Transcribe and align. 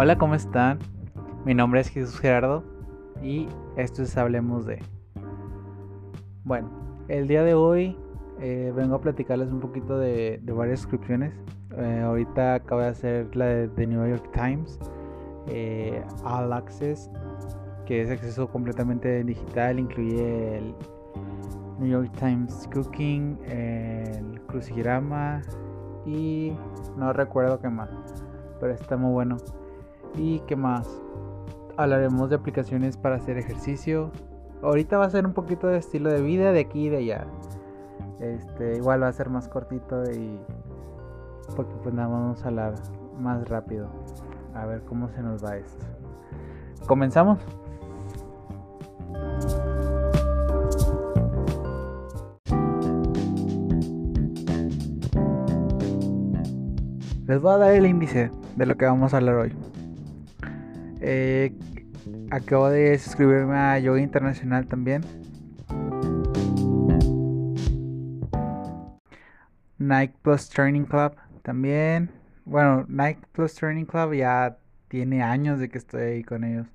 Hola, 0.00 0.16
¿cómo 0.16 0.36
están? 0.36 0.78
Mi 1.44 1.54
nombre 1.54 1.80
es 1.80 1.88
Jesús 1.88 2.20
Gerardo 2.20 2.62
y 3.20 3.48
esto 3.76 4.04
es 4.04 4.16
Hablemos 4.16 4.64
de. 4.64 4.80
Bueno, 6.44 6.70
el 7.08 7.26
día 7.26 7.42
de 7.42 7.54
hoy 7.54 7.98
eh, 8.38 8.72
vengo 8.76 8.94
a 8.94 9.00
platicarles 9.00 9.50
un 9.50 9.58
poquito 9.58 9.98
de, 9.98 10.40
varias 10.54 10.82
suscripciones. 10.82 11.34
Eh, 11.76 12.02
ahorita 12.04 12.54
acabo 12.54 12.82
de 12.82 12.86
hacer 12.86 13.34
la 13.34 13.46
de 13.46 13.68
The 13.70 13.88
New 13.88 14.08
York 14.08 14.30
Times, 14.32 14.78
eh, 15.48 16.00
All 16.22 16.52
Access, 16.52 17.10
que 17.84 18.00
es 18.02 18.08
acceso 18.08 18.48
completamente 18.48 19.24
digital, 19.24 19.80
incluye 19.80 20.58
el 20.58 20.74
New 21.80 21.88
York 21.88 22.12
Times 22.20 22.68
Cooking, 22.72 23.36
el 23.48 24.40
crucigrama 24.46 25.42
y 26.06 26.52
no 26.96 27.12
recuerdo 27.12 27.58
qué 27.58 27.68
más, 27.68 27.90
pero 28.60 28.74
está 28.74 28.96
muy 28.96 29.10
bueno. 29.10 29.38
¿Y 30.18 30.40
qué 30.40 30.56
más? 30.56 30.88
Hablaremos 31.76 32.28
de 32.28 32.36
aplicaciones 32.36 32.96
para 32.96 33.16
hacer 33.16 33.38
ejercicio. 33.38 34.10
Ahorita 34.62 34.98
va 34.98 35.04
a 35.04 35.10
ser 35.10 35.24
un 35.24 35.32
poquito 35.32 35.68
de 35.68 35.78
estilo 35.78 36.10
de 36.10 36.20
vida 36.20 36.50
de 36.50 36.58
aquí 36.60 36.86
y 36.86 36.88
de 36.88 36.96
allá. 36.96 37.26
Este, 38.18 38.76
igual 38.76 39.04
va 39.04 39.08
a 39.08 39.12
ser 39.12 39.30
más 39.30 39.46
cortito 39.46 40.02
y 40.10 40.40
porque 41.54 41.72
pues 41.84 41.94
nada 41.94 42.08
vamos 42.08 42.44
a 42.44 42.48
hablar 42.48 42.74
más 43.20 43.48
rápido. 43.48 43.86
A 44.54 44.66
ver 44.66 44.82
cómo 44.82 45.08
se 45.08 45.22
nos 45.22 45.44
va 45.44 45.56
esto. 45.56 45.86
¿Comenzamos? 46.88 47.38
Les 57.28 57.40
voy 57.40 57.52
a 57.52 57.58
dar 57.58 57.72
el 57.72 57.86
índice 57.86 58.32
de 58.56 58.66
lo 58.66 58.76
que 58.76 58.84
vamos 58.86 59.14
a 59.14 59.18
hablar 59.18 59.36
hoy. 59.36 59.77
Eh, 61.10 61.54
acabo 62.30 62.68
de 62.68 62.98
suscribirme 62.98 63.56
a 63.56 63.78
Yoga 63.78 63.98
Internacional 63.98 64.66
también. 64.66 65.00
Nike 69.78 70.14
Plus 70.20 70.50
Training 70.50 70.84
Club 70.84 71.14
también. 71.40 72.10
Bueno, 72.44 72.84
Nike 72.88 73.22
Plus 73.32 73.54
Training 73.54 73.86
Club 73.86 74.12
ya 74.12 74.58
tiene 74.88 75.22
años 75.22 75.58
de 75.58 75.70
que 75.70 75.78
estoy 75.78 76.02
ahí 76.02 76.24
con 76.24 76.44
ellos. 76.44 76.66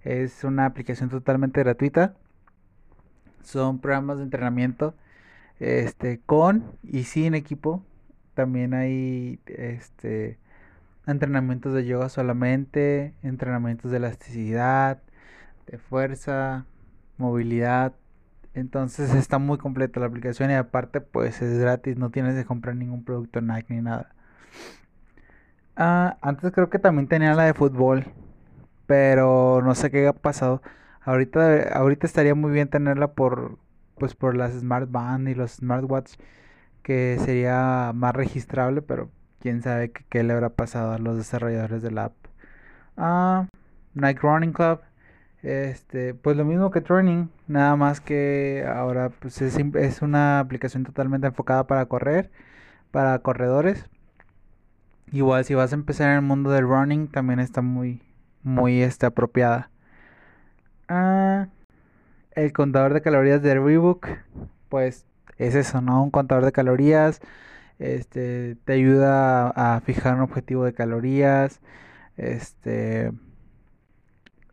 Es 0.00 0.42
una 0.42 0.64
aplicación 0.64 1.10
totalmente 1.10 1.62
gratuita. 1.62 2.14
Son 3.42 3.78
programas 3.78 4.16
de 4.16 4.24
entrenamiento 4.24 4.94
este 5.60 6.18
con 6.24 6.64
y 6.82 7.02
sin 7.02 7.34
equipo. 7.34 7.84
También 8.32 8.72
hay 8.72 9.38
este 9.44 10.38
entrenamientos 11.06 11.72
de 11.74 11.86
yoga 11.86 12.08
solamente, 12.08 13.14
entrenamientos 13.22 13.90
de 13.90 13.98
elasticidad, 13.98 15.02
de 15.66 15.78
fuerza, 15.78 16.66
movilidad. 17.18 17.94
Entonces 18.54 19.14
está 19.14 19.38
muy 19.38 19.58
completa 19.58 20.00
la 20.00 20.06
aplicación 20.06 20.50
y 20.50 20.54
aparte 20.54 21.00
pues 21.00 21.42
es 21.42 21.58
gratis, 21.58 21.96
no 21.96 22.10
tienes 22.10 22.34
que 22.34 22.44
comprar 22.44 22.76
ningún 22.76 23.04
producto 23.04 23.40
Nike 23.40 23.74
ni 23.74 23.82
nada. 23.82 24.14
Ah, 25.76 26.16
antes 26.22 26.52
creo 26.52 26.70
que 26.70 26.78
también 26.78 27.06
tenía 27.08 27.34
la 27.34 27.44
de 27.44 27.54
fútbol, 27.54 28.06
pero 28.86 29.62
no 29.62 29.74
sé 29.74 29.90
qué 29.90 30.08
ha 30.08 30.12
pasado. 30.14 30.62
Ahorita, 31.02 31.70
ahorita 31.78 32.06
estaría 32.06 32.34
muy 32.34 32.52
bien 32.52 32.68
tenerla 32.68 33.12
por 33.14 33.58
pues 33.98 34.14
por 34.14 34.36
las 34.36 34.52
Smart 34.54 34.90
Band 34.90 35.28
y 35.28 35.34
los 35.34 35.52
Smartwatch 35.52 36.14
que 36.82 37.18
sería 37.24 37.92
más 37.94 38.14
registrable, 38.14 38.82
pero 38.82 39.10
quién 39.40 39.62
sabe 39.62 39.90
qué, 39.90 40.22
le 40.22 40.32
habrá 40.32 40.50
pasado 40.50 40.92
a 40.92 40.98
los 40.98 41.16
desarrolladores 41.16 41.82
de 41.82 41.90
la 41.90 42.04
app. 42.06 42.14
Ah, 42.96 43.46
Nike 43.94 44.20
Running 44.22 44.52
Club. 44.52 44.80
Este, 45.42 46.14
pues 46.14 46.36
lo 46.36 46.44
mismo 46.44 46.70
que 46.72 46.80
Training, 46.80 47.28
nada 47.46 47.76
más 47.76 48.00
que 48.00 48.64
ahora 48.68 49.10
pues 49.10 49.40
es, 49.42 50.02
una 50.02 50.40
aplicación 50.40 50.82
totalmente 50.84 51.28
enfocada 51.28 51.66
para 51.68 51.86
correr, 51.86 52.30
para 52.90 53.18
corredores. 53.20 53.84
Igual 55.12 55.44
si 55.44 55.54
vas 55.54 55.72
a 55.72 55.76
empezar 55.76 56.10
en 56.10 56.16
el 56.16 56.22
mundo 56.22 56.50
del 56.50 56.64
running, 56.66 57.08
también 57.08 57.38
está 57.38 57.62
muy, 57.62 58.02
muy 58.42 58.82
este, 58.82 59.06
apropiada. 59.06 59.70
Ah, 60.88 61.46
el 62.32 62.52
contador 62.52 62.92
de 62.94 63.02
calorías 63.02 63.40
de 63.42 63.54
Reebok, 63.54 64.08
pues 64.68 65.06
es 65.38 65.54
eso, 65.54 65.80
¿no? 65.80 66.02
Un 66.02 66.10
contador 66.10 66.44
de 66.44 66.52
calorías 66.52 67.20
este, 67.78 68.56
te 68.64 68.72
ayuda 68.72 69.48
a, 69.50 69.80
fijar 69.80 70.14
un 70.14 70.22
objetivo 70.22 70.64
de 70.64 70.74
calorías, 70.74 71.60
este, 72.16 73.12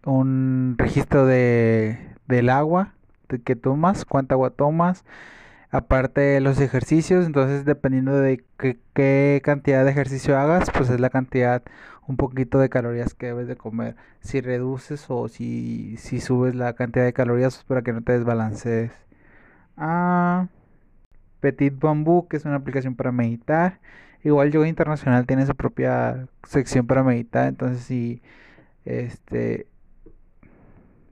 un 0.05 0.75
registro 0.77 1.25
de, 1.25 1.97
del 2.27 2.49
agua 2.49 2.93
que 3.45 3.55
tomas, 3.55 4.05
cuánta 4.05 4.35
agua 4.35 4.51
tomas, 4.51 5.03
aparte 5.71 6.21
de 6.21 6.41
los 6.41 6.59
ejercicios, 6.59 7.25
entonces 7.25 7.65
dependiendo 7.65 8.15
de 8.19 8.43
qué, 8.57 9.41
cantidad 9.43 9.83
de 9.83 9.91
ejercicio 9.91 10.37
hagas, 10.37 10.69
pues 10.71 10.89
es 10.89 10.99
la 10.99 11.09
cantidad, 11.09 11.63
un 12.07 12.17
poquito 12.17 12.59
de 12.59 12.69
calorías 12.69 13.13
que 13.15 13.27
debes 13.27 13.47
de 13.47 13.55
comer. 13.55 13.95
Si 14.21 14.41
reduces 14.41 15.05
o 15.09 15.27
si, 15.29 15.97
si 15.97 16.19
subes 16.21 16.55
la 16.55 16.73
cantidad 16.73 17.05
de 17.05 17.13
calorías, 17.13 17.55
pues 17.55 17.65
para 17.65 17.81
que 17.81 17.93
no 17.93 18.01
te 18.03 18.13
desbalancees. 18.13 18.91
Ah, 19.77 20.47
Petit 21.43 21.77
Bamboo, 21.77 22.27
que 22.29 22.37
es 22.37 22.45
una 22.45 22.55
aplicación 22.55 22.95
para 22.95 23.11
meditar. 23.11 23.79
Igual 24.23 24.51
Yoga 24.51 24.69
Internacional 24.69 25.25
tiene 25.27 25.45
su 25.45 25.55
propia 25.55 26.27
sección 26.47 26.87
para 26.87 27.03
meditar, 27.03 27.47
entonces 27.49 27.83
si 27.83 28.21
este 28.85 29.67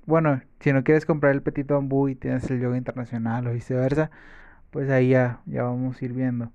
bueno, 0.05 0.41
si 0.61 0.73
no 0.73 0.83
quieres 0.83 1.05
comprar 1.05 1.33
el 1.33 1.41
Petit 1.41 1.67
Bamboo 1.67 2.09
y 2.09 2.15
tienes 2.15 2.49
el 2.51 2.61
Yoga 2.61 2.77
Internacional 2.77 3.47
o 3.47 3.53
viceversa, 3.53 4.11
pues 4.71 4.89
ahí 4.89 5.09
ya, 5.09 5.41
ya 5.45 5.63
vamos 5.63 6.01
a 6.01 6.05
ir 6.05 6.13
viendo. 6.13 6.51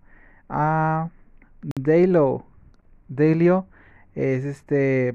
Ah, 0.48 1.10
Daylo. 1.80 2.46
Daylio 3.08 3.66
es 4.14 4.44
este 4.44 5.14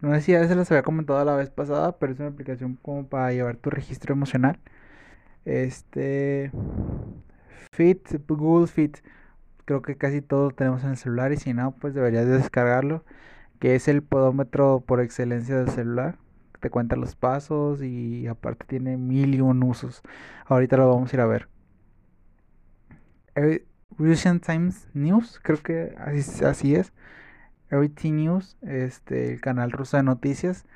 no 0.00 0.14
sé 0.14 0.20
si 0.22 0.32
ya 0.32 0.46
se 0.46 0.54
las 0.54 0.70
había 0.70 0.82
comentado 0.82 1.24
la 1.24 1.34
vez 1.36 1.50
pasada, 1.50 1.98
pero 1.98 2.12
es 2.12 2.20
una 2.20 2.28
aplicación 2.28 2.78
como 2.82 3.06
para 3.08 3.32
llevar 3.32 3.56
tu 3.56 3.70
registro 3.70 4.14
emocional. 4.14 4.58
Este 5.44 6.52
Fit, 7.78 8.08
Google 8.26 8.66
Fit, 8.66 8.98
creo 9.64 9.82
que 9.82 9.96
casi 9.96 10.20
todo 10.20 10.50
tenemos 10.50 10.82
en 10.82 10.90
el 10.90 10.96
celular 10.96 11.32
y 11.32 11.36
si 11.36 11.54
no, 11.54 11.70
pues 11.70 11.94
deberías 11.94 12.26
descargarlo, 12.26 13.04
que 13.60 13.76
es 13.76 13.86
el 13.86 14.02
podómetro 14.02 14.82
por 14.84 15.00
excelencia 15.00 15.56
del 15.56 15.70
celular. 15.70 16.18
Te 16.58 16.70
cuenta 16.70 16.96
los 16.96 17.14
pasos 17.14 17.80
y 17.80 18.26
aparte 18.26 18.66
tiene 18.66 18.96
mil 18.96 19.32
y 19.32 19.40
un 19.40 19.62
usos. 19.62 20.02
Ahorita 20.46 20.76
lo 20.76 20.92
vamos 20.92 21.12
a 21.12 21.16
ir 21.16 21.20
a 21.20 21.26
ver. 21.26 21.48
Russian 23.96 24.40
Times 24.40 24.88
News, 24.92 25.38
creo 25.40 25.62
que 25.62 25.94
así, 25.98 26.44
así 26.44 26.74
es. 26.74 26.92
Everything 27.70 28.14
News, 28.14 28.56
este, 28.62 29.34
el 29.34 29.40
canal 29.40 29.70
ruso 29.70 29.96
de 29.96 30.02
noticias. 30.02 30.66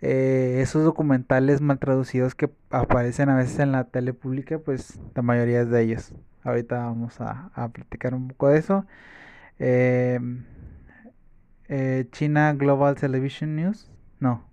Eh, 0.00 0.58
esos 0.60 0.82
documentales 0.82 1.60
mal 1.60 1.78
traducidos 1.78 2.34
que 2.34 2.50
aparecen 2.70 3.28
a 3.28 3.36
veces 3.36 3.60
en 3.60 3.70
la 3.70 3.84
tele 3.84 4.12
pública, 4.12 4.58
pues 4.58 4.98
la 5.14 5.22
mayoría 5.22 5.60
es 5.60 5.70
de 5.70 5.82
ellos. 5.82 6.12
Ahorita 6.44 6.78
vamos 6.78 7.20
a, 7.20 7.50
platicar 7.72 8.14
un 8.14 8.28
poco 8.28 8.48
de 8.48 8.58
eso. 8.58 8.86
Em, 9.58 10.44
eh, 11.68 12.06
China 12.12 12.52
Global 12.54 12.96
Television 12.96 13.56
News. 13.56 13.90
No. 14.20 14.44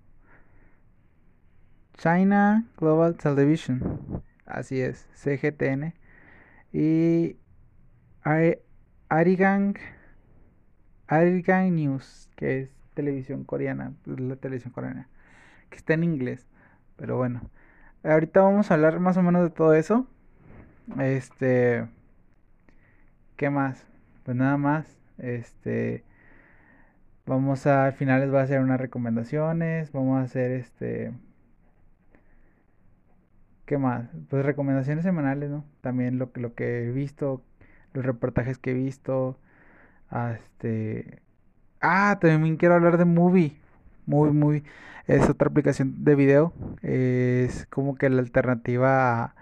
China 1.97 2.65
Global 2.77 3.15
Television. 3.15 4.23
Así 4.45 4.81
es, 4.81 5.07
CGTN. 5.15 5.93
Y 6.71 7.37
Arigang, 9.09 9.75
Arigang 11.07 11.75
News, 11.75 12.29
que 12.35 12.61
es 12.61 12.69
televisión 12.93 13.43
coreana, 13.43 13.93
pues, 14.03 14.19
la 14.19 14.35
televisión 14.35 14.71
coreana, 14.71 15.09
que 15.69 15.77
está 15.77 15.93
en 15.93 16.03
inglés. 16.03 16.47
Pero 16.95 17.17
bueno, 17.17 17.41
ahorita 18.03 18.41
vamos 18.41 18.71
a 18.71 18.75
hablar 18.75 18.99
más 18.99 19.17
o 19.17 19.23
menos 19.23 19.43
de 19.43 19.49
todo 19.49 19.73
eso. 19.73 20.07
Este. 20.97 21.87
¿Qué 23.37 23.49
más? 23.49 23.85
Pues 24.23 24.35
nada 24.37 24.57
más. 24.57 24.97
Este. 25.17 26.03
Vamos 27.25 27.67
a. 27.67 27.85
Al 27.85 27.93
final 27.93 28.21
les 28.21 28.29
voy 28.31 28.39
a 28.39 28.43
hacer 28.43 28.59
unas 28.61 28.79
recomendaciones. 28.79 29.91
Vamos 29.91 30.19
a 30.19 30.23
hacer 30.23 30.51
este. 30.51 31.13
¿Qué 33.65 33.77
más? 33.77 34.09
Pues 34.29 34.45
recomendaciones 34.45 35.03
semanales, 35.03 35.49
¿no? 35.49 35.63
También 35.81 36.17
lo, 36.17 36.31
lo 36.35 36.55
que 36.55 36.87
he 36.87 36.91
visto. 36.91 37.43
Los 37.93 38.05
reportajes 38.05 38.57
que 38.57 38.71
he 38.71 38.73
visto. 38.73 39.37
Este. 40.11 41.21
Ah, 41.81 42.17
también 42.19 42.57
quiero 42.57 42.75
hablar 42.75 42.97
de 42.97 43.05
Movie. 43.05 43.57
Muy, 44.05 44.31
muy. 44.31 44.63
Es 45.07 45.29
otra 45.29 45.49
aplicación 45.49 46.03
de 46.03 46.15
video. 46.15 46.53
Es 46.81 47.65
como 47.67 47.95
que 47.95 48.09
la 48.09 48.19
alternativa 48.21 49.23
a 49.23 49.35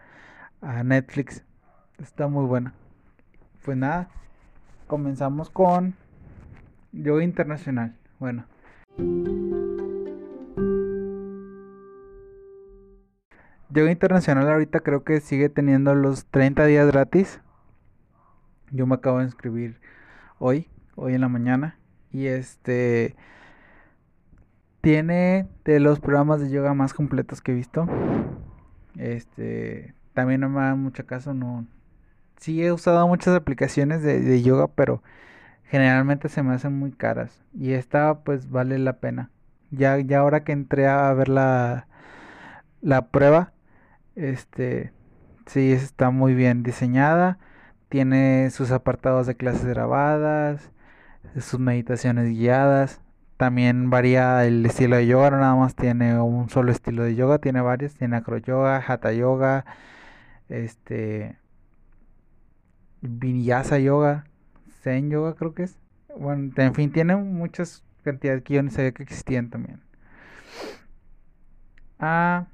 a 0.62 0.83
Netflix. 0.83 1.44
Está 1.98 2.27
muy 2.27 2.45
buena. 2.45 2.74
Pues 3.63 3.77
nada, 3.77 4.09
comenzamos 4.88 5.50
con 5.50 5.95
Yoga 6.92 7.24
Internacional. 7.24 7.95
Bueno, 8.19 8.45
Yoga 13.69 13.92
Internacional 13.92 14.50
ahorita 14.50 14.80
creo 14.80 15.04
que 15.04 15.19
sigue 15.19 15.50
teniendo 15.50 15.94
los 15.94 16.25
30 16.25 16.65
días 16.65 16.88
gratis. 16.88 17.42
Yo 18.71 18.88
me 18.88 18.95
acabo 18.95 19.19
de 19.19 19.25
inscribir 19.25 19.80
hoy, 20.39 20.68
hoy 20.95 21.13
en 21.13 21.21
la 21.21 21.30
mañana. 21.30 21.77
Y 22.12 22.27
este 22.27 23.15
tiene 24.81 25.48
de 25.65 25.80
los 25.80 26.00
programas 26.00 26.39
de 26.39 26.50
yoga 26.50 26.74
más 26.74 26.94
completos 26.94 27.42
que 27.42 27.51
he 27.51 27.56
visto. 27.56 27.88
Este 28.95 29.94
también 30.17 30.41
no 30.41 30.49
me 30.49 30.61
da 30.61 30.73
mucho 30.73 31.05
caso, 31.05 31.35
no. 31.35 31.67
Sí 32.37 32.63
he 32.63 32.71
usado 32.71 33.07
muchas 33.07 33.35
aplicaciones 33.35 34.01
de, 34.01 34.19
de 34.19 34.41
yoga, 34.41 34.67
pero 34.67 35.03
generalmente 35.65 36.27
se 36.29 36.41
me 36.41 36.55
hacen 36.55 36.73
muy 36.79 36.91
caras. 36.91 37.43
Y 37.53 37.73
esta 37.73 38.21
pues 38.21 38.49
vale 38.49 38.79
la 38.79 38.93
pena. 38.99 39.29
Ya, 39.69 39.99
ya 39.99 40.19
ahora 40.21 40.43
que 40.43 40.53
entré 40.53 40.87
a 40.87 41.13
ver 41.13 41.29
la, 41.29 41.87
la 42.81 43.09
prueba, 43.09 43.53
este, 44.15 44.91
sí, 45.45 45.71
está 45.71 46.09
muy 46.09 46.33
bien 46.33 46.63
diseñada. 46.63 47.37
Tiene 47.89 48.49
sus 48.51 48.71
apartados 48.71 49.27
de 49.27 49.35
clases 49.35 49.65
grabadas, 49.65 50.71
sus 51.39 51.59
meditaciones 51.59 52.29
guiadas. 52.31 53.01
También 53.37 53.91
varía 53.91 54.45
el 54.45 54.65
estilo 54.65 54.95
de 54.97 55.07
yoga, 55.07 55.29
no 55.31 55.37
nada 55.37 55.55
más 55.55 55.75
tiene 55.75 56.19
un 56.19 56.49
solo 56.49 56.71
estilo 56.71 57.03
de 57.03 57.15
yoga, 57.15 57.39
tiene 57.39 57.61
varios, 57.61 57.93
tiene 57.95 58.17
acro 58.17 58.37
yoga, 58.37 58.83
hatha 58.87 59.11
yoga, 59.13 59.65
este, 60.49 61.38
vinyasa 63.01 63.79
yoga, 63.79 64.25
zen 64.81 65.09
yoga 65.09 65.35
creo 65.35 65.53
que 65.53 65.63
es. 65.63 65.77
Bueno, 66.17 66.51
en 66.57 66.73
fin, 66.73 66.91
tiene 66.91 67.15
muchas 67.15 67.83
cantidades 68.03 68.44
que 68.44 68.55
yo 68.55 68.63
ni 68.63 68.71
sabía 68.71 68.91
que 68.91 69.03
existían 69.03 69.49
también. 69.49 69.81
Ah, 71.99 72.47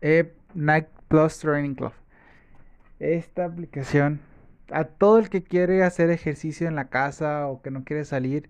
eh, 0.00 0.34
Night 0.54 0.86
Plus 1.08 1.38
Training 1.38 1.74
Club. 1.74 1.92
Esta 2.98 3.44
aplicación, 3.44 4.20
a 4.70 4.84
todo 4.84 5.18
el 5.18 5.28
que 5.28 5.42
quiere 5.42 5.82
hacer 5.82 6.10
ejercicio 6.10 6.68
en 6.68 6.76
la 6.76 6.88
casa 6.88 7.46
o 7.48 7.62
que 7.62 7.70
no 7.70 7.84
quiere 7.84 8.04
salir, 8.04 8.48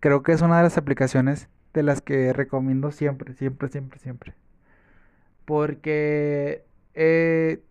creo 0.00 0.22
que 0.22 0.32
es 0.32 0.42
una 0.42 0.58
de 0.58 0.64
las 0.64 0.78
aplicaciones 0.78 1.48
de 1.74 1.82
las 1.82 2.00
que 2.02 2.32
recomiendo 2.32 2.90
siempre, 2.92 3.34
siempre, 3.34 3.68
siempre, 3.68 3.98
siempre. 4.00 4.34
Porque 5.44 6.65
eh, 6.96 7.62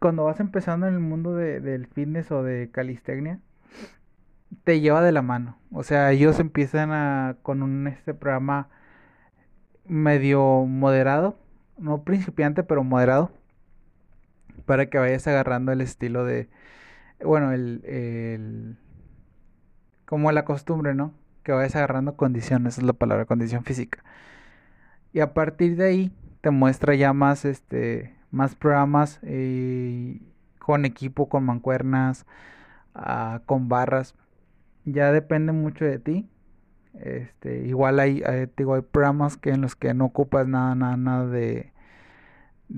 cuando 0.00 0.24
vas 0.24 0.38
empezando 0.40 0.86
en 0.86 0.94
el 0.94 1.00
mundo 1.00 1.34
del 1.34 1.86
fitness 1.88 2.30
o 2.30 2.44
de 2.44 2.70
calistenia, 2.70 3.40
te 4.64 4.80
lleva 4.80 5.02
de 5.02 5.12
la 5.12 5.22
mano. 5.22 5.58
O 5.72 5.82
sea, 5.82 6.12
ellos 6.12 6.38
empiezan 6.38 6.92
a, 6.92 7.36
con 7.42 7.62
un 7.62 7.88
este 7.88 8.14
programa 8.14 8.68
medio 9.86 10.64
moderado 10.66 11.38
no 11.78 12.02
principiante, 12.04 12.62
pero 12.62 12.84
moderado, 12.84 13.30
para 14.64 14.86
que 14.86 14.98
vayas 14.98 15.26
agarrando 15.26 15.72
el 15.72 15.80
estilo 15.80 16.24
de, 16.24 16.48
bueno, 17.22 17.52
el, 17.52 17.84
el 17.84 18.78
como 20.06 20.32
la 20.32 20.44
costumbre, 20.44 20.94
¿no? 20.94 21.12
Que 21.42 21.52
vayas 21.52 21.76
agarrando 21.76 22.16
condiciones, 22.16 22.74
esa 22.74 22.82
es 22.82 22.86
la 22.86 22.92
palabra, 22.92 23.26
condición 23.26 23.64
física. 23.64 24.02
Y 25.12 25.20
a 25.20 25.34
partir 25.34 25.76
de 25.76 25.86
ahí 25.86 26.16
te 26.40 26.50
muestra 26.50 26.94
ya 26.94 27.12
más, 27.12 27.44
este, 27.44 28.15
más 28.30 28.54
programas 28.54 29.20
eh, 29.22 30.20
con 30.58 30.84
equipo, 30.84 31.28
con 31.28 31.44
mancuernas, 31.44 32.26
ah, 32.94 33.42
con 33.46 33.68
barras. 33.68 34.14
Ya 34.84 35.12
depende 35.12 35.52
mucho 35.52 35.84
de 35.84 35.98
ti. 35.98 36.28
Este, 36.94 37.66
igual 37.66 38.00
hay, 38.00 38.22
hay, 38.24 38.50
digo, 38.56 38.74
hay 38.74 38.82
programas 38.82 39.36
que 39.36 39.50
en 39.50 39.60
los 39.60 39.76
que 39.76 39.94
no 39.94 40.06
ocupas 40.06 40.48
nada, 40.48 40.74
nada, 40.74 40.96
nada 40.96 41.26
de, 41.26 41.72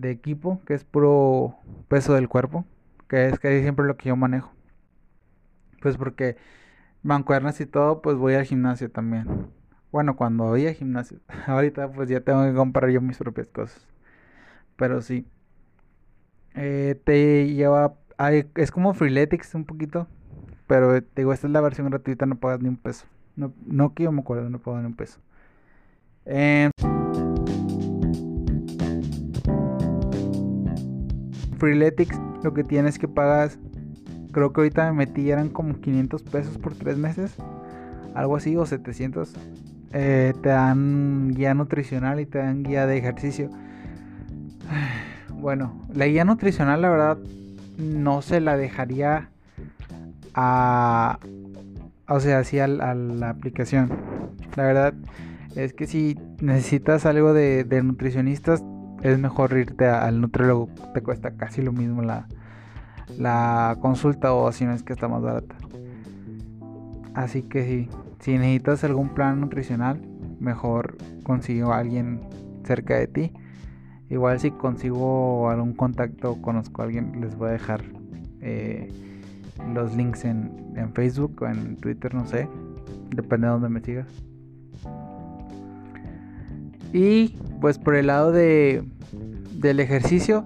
equipo, 0.02 0.60
que 0.66 0.74
es 0.74 0.84
puro 0.84 1.56
peso 1.88 2.14
del 2.14 2.28
cuerpo, 2.28 2.64
que 3.08 3.28
es 3.28 3.38
que 3.38 3.62
siempre 3.62 3.86
lo 3.86 3.96
que 3.96 4.08
yo 4.08 4.16
manejo. 4.16 4.52
Pues 5.80 5.96
porque 5.96 6.36
mancuernas 7.02 7.60
y 7.60 7.66
todo, 7.66 8.02
pues 8.02 8.16
voy 8.16 8.34
al 8.34 8.44
gimnasio 8.44 8.90
también. 8.90 9.48
Bueno, 9.92 10.16
cuando 10.16 10.44
voy 10.44 10.66
al 10.66 10.74
gimnasio. 10.74 11.20
Ahorita 11.46 11.90
pues 11.92 12.08
ya 12.08 12.20
tengo 12.20 12.44
que 12.44 12.54
comprar 12.54 12.90
yo 12.90 13.00
mis 13.00 13.18
propias 13.18 13.48
cosas. 13.48 13.86
Pero 14.76 15.00
sí. 15.02 15.26
Eh, 16.54 17.00
te 17.04 17.52
lleva... 17.52 17.94
es 18.56 18.70
como 18.70 18.94
Freeletics 18.94 19.54
un 19.54 19.64
poquito. 19.64 20.06
Pero 20.66 21.02
te 21.02 21.22
digo, 21.22 21.32
esta 21.32 21.46
es 21.46 21.52
la 21.52 21.62
versión 21.62 21.88
gratuita, 21.88 22.26
no 22.26 22.36
pagas 22.36 22.60
ni 22.60 22.68
un 22.68 22.76
peso. 22.76 23.06
No, 23.36 23.52
no 23.66 23.94
que 23.94 24.04
yo 24.04 24.12
me 24.12 24.20
acuerdo, 24.20 24.50
no 24.50 24.58
pago 24.58 24.78
ni 24.78 24.86
un 24.86 24.94
peso. 24.94 25.18
Eh, 26.26 26.70
Freeletics 31.58 32.20
lo 32.42 32.54
que 32.54 32.64
tienes 32.64 32.98
que 32.98 33.08
pagar, 33.08 33.50
creo 34.32 34.52
que 34.52 34.60
ahorita 34.60 34.92
me 34.92 35.06
metí, 35.06 35.30
eran 35.30 35.48
como 35.48 35.80
500 35.80 36.22
pesos 36.22 36.58
por 36.58 36.74
tres 36.74 36.96
meses, 36.98 37.34
algo 38.14 38.36
así, 38.36 38.56
o 38.56 38.66
700. 38.66 39.34
Eh, 39.92 40.34
te 40.42 40.50
dan 40.50 41.32
guía 41.34 41.54
nutricional 41.54 42.20
y 42.20 42.26
te 42.26 42.38
dan 42.38 42.62
guía 42.62 42.86
de 42.86 42.98
ejercicio. 42.98 43.50
Bueno, 45.40 45.86
la 45.98 46.06
guía 46.06 46.24
nutricional, 46.24 46.80
la 46.80 46.90
verdad, 46.90 47.18
no 47.76 48.22
se 48.22 48.40
la 48.40 48.56
dejaría 48.56 49.30
a, 50.32 51.18
o 52.08 52.20
sea, 52.20 52.38
así 52.38 52.60
a, 52.60 52.68
la 52.68 53.30
aplicación. 53.30 53.90
La 54.54 54.62
verdad 54.62 54.94
es 55.56 55.72
que 55.72 55.88
si 55.88 56.16
necesitas 56.40 57.04
algo 57.04 57.32
de, 57.32 57.66
nutricionistas, 57.82 58.62
es 59.02 59.18
mejor 59.18 59.58
irte 59.58 59.86
al 59.86 60.20
nutriólogo. 60.20 60.68
Te 60.94 61.02
cuesta 61.02 61.32
casi 61.32 61.62
lo 61.62 61.72
mismo 61.72 62.02
la, 62.02 62.28
la 63.18 63.76
consulta 63.80 64.32
o 64.32 64.52
si 64.52 64.66
no 64.66 64.74
es 64.74 64.84
que 64.84 64.92
está 64.92 65.08
más 65.08 65.22
barata. 65.22 65.56
Así 67.12 67.42
que 67.42 67.64
si, 67.64 67.88
si 68.20 68.38
necesitas 68.38 68.84
algún 68.84 69.08
plan 69.08 69.40
nutricional, 69.40 70.00
mejor 70.38 70.96
consigo 71.24 71.72
a 71.72 71.78
alguien 71.78 72.20
cerca 72.62 72.94
de 72.94 73.08
ti. 73.08 73.32
Igual 74.10 74.40
si 74.40 74.50
consigo 74.50 75.50
algún 75.50 75.74
contacto 75.74 76.40
conozco 76.40 76.82
a 76.82 76.86
alguien, 76.86 77.20
les 77.20 77.36
voy 77.36 77.48
a 77.48 77.52
dejar 77.52 77.82
eh, 78.40 78.90
los 79.74 79.94
links 79.94 80.24
en, 80.24 80.72
en 80.76 80.92
Facebook 80.94 81.42
o 81.42 81.46
en 81.46 81.76
Twitter, 81.76 82.14
no 82.14 82.26
sé. 82.26 82.48
Depende 83.10 83.46
de 83.46 83.52
dónde 83.52 83.68
me 83.68 83.80
sigas. 83.80 84.08
Y 86.92 87.36
pues 87.60 87.78
por 87.78 87.96
el 87.96 88.06
lado 88.06 88.32
de 88.32 88.82
del 89.52 89.80
ejercicio, 89.80 90.44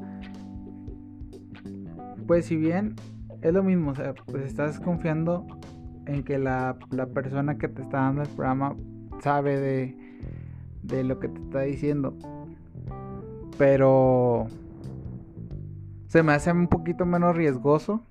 pues 2.26 2.46
si 2.46 2.56
bien 2.56 2.94
es 3.42 3.52
lo 3.52 3.62
mismo, 3.62 3.90
o 3.90 3.94
sea, 3.94 4.14
pues 4.14 4.44
estás 4.44 4.80
confiando 4.80 5.46
en 6.06 6.24
que 6.24 6.38
la, 6.38 6.76
la 6.90 7.06
persona 7.06 7.58
que 7.58 7.68
te 7.68 7.82
está 7.82 7.98
dando 7.98 8.22
el 8.22 8.28
programa 8.28 8.74
sabe 9.22 9.60
de, 9.60 9.96
de 10.82 11.04
lo 11.04 11.18
que 11.20 11.28
te 11.28 11.40
está 11.40 11.60
diciendo. 11.62 12.16
Pero 13.58 14.46
se 16.08 16.22
me 16.22 16.32
hace 16.32 16.52
un 16.52 16.68
poquito 16.68 17.06
menos 17.06 17.34
riesgoso 17.34 18.02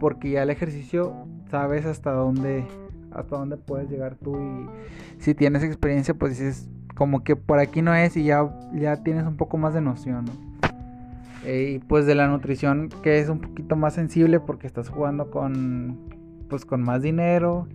porque 0.00 0.30
ya 0.30 0.42
el 0.42 0.50
ejercicio 0.50 1.14
sabes 1.50 1.84
hasta 1.86 2.12
dónde 2.12 2.66
hasta 3.12 3.36
dónde 3.36 3.56
puedes 3.56 3.88
llegar 3.90 4.16
tú 4.16 4.36
y 4.40 5.22
si 5.22 5.34
tienes 5.34 5.62
experiencia 5.62 6.14
pues 6.14 6.38
dices 6.38 6.68
como 6.94 7.22
que 7.22 7.36
por 7.36 7.58
aquí 7.58 7.82
no 7.82 7.94
es 7.94 8.16
y 8.16 8.24
ya, 8.24 8.50
ya 8.72 9.02
tienes 9.02 9.26
un 9.26 9.36
poco 9.36 9.58
más 9.58 9.74
de 9.74 9.80
noción 9.80 10.24
eh, 11.44 11.74
y 11.74 11.78
pues 11.78 12.06
de 12.06 12.14
la 12.14 12.26
nutrición 12.26 12.88
que 13.02 13.18
es 13.18 13.28
un 13.28 13.40
poquito 13.40 13.76
más 13.76 13.94
sensible 13.94 14.40
porque 14.40 14.66
estás 14.66 14.88
jugando 14.88 15.30
con 15.30 15.98
pues 16.48 16.64
con 16.64 16.82
más 16.82 17.02
dinero 17.02 17.68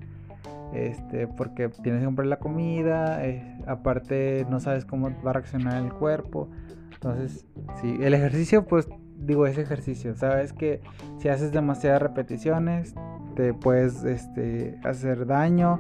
este 0.74 1.28
porque 1.28 1.70
tienes 1.70 2.02
que 2.02 2.06
comprar 2.06 2.28
la 2.28 2.38
comida 2.38 3.26
eh, 3.26 3.58
aparte 3.66 4.46
no 4.50 4.60
sabes 4.60 4.86
cómo 4.86 5.10
va 5.26 5.32
a 5.32 5.34
reaccionar 5.34 5.84
el 5.84 5.92
cuerpo 5.92 6.50
entonces 6.94 7.46
sí 7.82 7.98
el 8.02 8.14
ejercicio 8.14 8.66
pues 8.66 8.88
digo, 9.20 9.46
ese 9.46 9.62
ejercicio. 9.62 10.16
Sabes 10.16 10.54
que 10.54 10.82
si 11.20 11.30
haces 11.30 11.52
demasiadas 11.52 12.02
repeticiones, 12.02 12.96
te 13.36 13.54
puedes 13.54 14.04
este, 14.04 14.80
hacer 14.84 15.26
daño. 15.26 15.80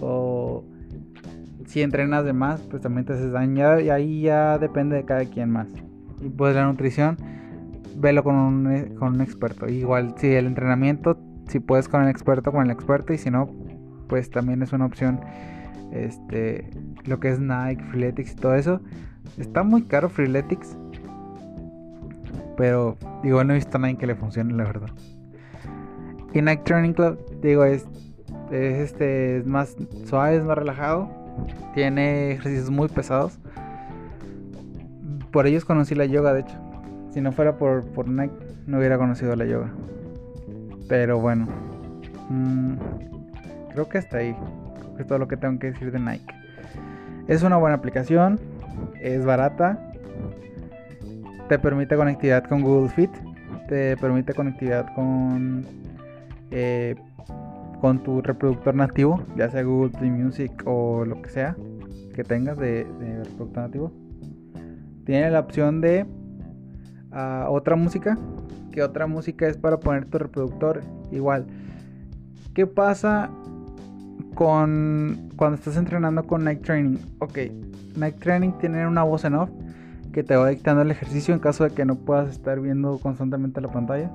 O 0.00 0.64
si 1.66 1.82
entrenas 1.82 2.24
de 2.24 2.32
más, 2.32 2.60
pues 2.62 2.82
también 2.82 3.06
te 3.06 3.14
haces 3.14 3.32
daño. 3.32 3.80
Y 3.80 3.90
ahí 3.90 4.22
ya 4.22 4.58
depende 4.58 4.96
de 4.96 5.04
cada 5.04 5.24
quien 5.24 5.50
más. 5.50 5.68
Y 6.20 6.28
pues 6.28 6.54
la 6.54 6.64
nutrición, 6.64 7.16
velo 7.96 8.24
con 8.24 8.34
un, 8.34 8.96
con 8.98 9.14
un 9.14 9.20
experto. 9.20 9.68
Igual, 9.68 10.14
si 10.16 10.28
el 10.34 10.46
entrenamiento, 10.46 11.18
si 11.46 11.60
puedes 11.60 11.88
con 11.88 12.02
el 12.02 12.10
experto, 12.10 12.52
con 12.52 12.64
el 12.64 12.70
experto. 12.70 13.12
Y 13.12 13.18
si 13.18 13.30
no, 13.30 13.48
pues 14.08 14.30
también 14.30 14.62
es 14.62 14.72
una 14.72 14.86
opción. 14.86 15.20
Este, 15.92 16.68
lo 17.04 17.18
que 17.20 17.30
es 17.30 17.40
Nike, 17.40 17.82
Freeletics 17.90 18.32
y 18.32 18.36
todo 18.36 18.54
eso. 18.54 18.80
Está 19.38 19.62
muy 19.62 19.82
caro 19.82 20.08
Freeletics 20.08 20.76
pero 22.58 22.96
digo, 23.22 23.42
no 23.44 23.52
he 23.52 23.56
visto 23.56 23.76
a 23.76 23.80
nadie 23.80 23.96
que 23.96 24.06
le 24.08 24.16
funcione, 24.16 24.52
la 24.52 24.64
verdad. 24.64 24.88
Y 26.34 26.42
Night 26.42 26.64
Training 26.64 26.92
Club, 26.92 27.16
digo, 27.40 27.64
es, 27.64 27.86
es, 28.50 28.80
este, 28.80 29.38
es 29.38 29.46
más 29.46 29.76
suave, 30.06 30.36
es 30.36 30.44
más 30.44 30.58
relajado. 30.58 31.08
Tiene 31.72 32.32
ejercicios 32.32 32.68
muy 32.68 32.88
pesados. 32.88 33.38
Por 35.30 35.46
ellos 35.46 35.64
conocí 35.64 35.94
la 35.94 36.04
yoga, 36.06 36.34
de 36.34 36.40
hecho. 36.40 36.58
Si 37.12 37.20
no 37.20 37.30
fuera 37.30 37.56
por, 37.56 37.84
por 37.84 38.08
Nike, 38.08 38.34
no 38.66 38.78
hubiera 38.78 38.98
conocido 38.98 39.36
la 39.36 39.44
yoga. 39.44 39.70
Pero 40.88 41.20
bueno. 41.20 41.46
Mm, 42.28 42.72
creo 43.78 43.88
que 43.88 43.98
hasta 43.98 44.16
ahí. 44.18 44.34
es 44.98 45.06
todo 45.06 45.18
lo 45.18 45.28
que 45.28 45.36
tengo 45.36 45.56
que 45.60 45.68
decir 45.68 45.92
de 45.92 46.00
Nike. 46.00 46.34
Es 47.28 47.44
una 47.44 47.56
buena 47.58 47.76
aplicación. 47.76 48.40
Es 49.00 49.24
barata. 49.24 49.92
Te 51.48 51.60
permite 51.60 51.96
conectividad 51.96 52.44
con 52.48 52.62
Google 52.62 52.88
Fit. 52.88 53.10
Te 53.68 53.96
permite 53.98 54.34
conectividad 54.34 54.92
con 54.96 55.64
eh, 56.50 56.96
con 57.80 58.02
tu 58.02 58.20
reproductor 58.20 58.74
nativo, 58.74 59.22
ya 59.36 59.48
sea 59.48 59.62
Google 59.62 59.90
Play 59.96 60.10
Music 60.10 60.50
o 60.64 61.04
lo 61.04 61.22
que 61.22 61.28
sea 61.28 61.54
que 62.12 62.24
tengas 62.24 62.58
de, 62.58 62.84
reproductor 62.98 63.62
nativo. 63.62 63.92
Tiene 65.04 65.30
la 65.30 65.38
opción 65.38 65.80
de 65.80 66.04
ah, 67.12 67.46
otra 67.48 67.76
música, 67.76 68.18
que 68.72 68.82
otra 68.82 69.06
música 69.06 69.46
es 69.46 69.56
para 69.56 69.78
poner 69.78 70.06
tu 70.06 70.18
reproductor 70.18 70.80
igual. 71.12 71.46
¿Qué 72.54 72.66
pasa 72.66 73.30
con 74.38 75.32
cuando 75.34 75.56
estás 75.56 75.76
entrenando 75.76 76.22
con 76.22 76.44
Night 76.44 76.62
Training? 76.62 76.96
Ok, 77.18 77.38
Night 77.96 78.20
Training 78.20 78.52
tiene 78.60 78.86
una 78.86 79.02
voz 79.02 79.24
en 79.24 79.34
off 79.34 79.50
que 80.12 80.22
te 80.22 80.36
va 80.36 80.48
dictando 80.48 80.82
el 80.82 80.92
ejercicio 80.92 81.34
en 81.34 81.40
caso 81.40 81.64
de 81.64 81.70
que 81.70 81.84
no 81.84 81.96
puedas 81.96 82.30
estar 82.30 82.60
viendo 82.60 83.00
constantemente 83.00 83.60
la 83.60 83.66
pantalla 83.66 84.12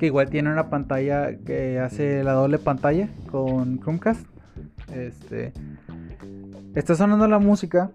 que 0.00 0.06
igual 0.06 0.30
tiene 0.30 0.50
una 0.50 0.68
pantalla 0.68 1.38
que 1.46 1.78
hace 1.78 2.24
la 2.24 2.32
doble 2.32 2.58
pantalla 2.58 3.08
con 3.30 3.78
Chromecast. 3.78 4.26
Este, 4.92 5.52
está 6.74 6.96
sonando 6.96 7.28
la 7.28 7.38
música, 7.38 7.92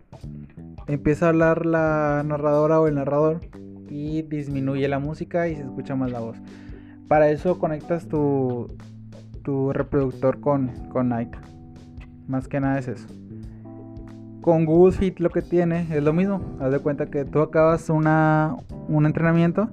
empieza 0.87 1.25
a 1.25 1.29
hablar 1.29 1.65
la 1.65 2.23
narradora 2.25 2.79
o 2.79 2.87
el 2.87 2.95
narrador 2.95 3.41
y 3.89 4.21
disminuye 4.21 4.87
la 4.87 4.99
música 4.99 5.49
y 5.49 5.57
se 5.57 5.63
escucha 5.63 5.97
más 5.97 6.11
la 6.11 6.21
voz. 6.21 6.37
Para 7.09 7.29
eso 7.29 7.59
conectas 7.59 8.07
tu, 8.07 8.77
tu 9.39 9.73
reproductor 9.73 10.39
con, 10.39 10.69
con 10.89 11.09
Nike. 11.09 11.37
Más 12.27 12.47
que 12.47 12.59
nada 12.59 12.79
es 12.79 12.87
eso. 12.87 13.07
Con 14.41 14.65
Google 14.65 14.93
Fit 14.93 15.19
lo 15.19 15.29
que 15.29 15.41
tiene 15.41 15.87
es 15.91 16.03
lo 16.03 16.13
mismo. 16.13 16.41
Haz 16.59 16.71
de 16.71 16.79
cuenta 16.79 17.07
que 17.07 17.25
tú 17.25 17.41
acabas 17.41 17.89
una, 17.89 18.55
un 18.87 19.05
entrenamiento 19.05 19.69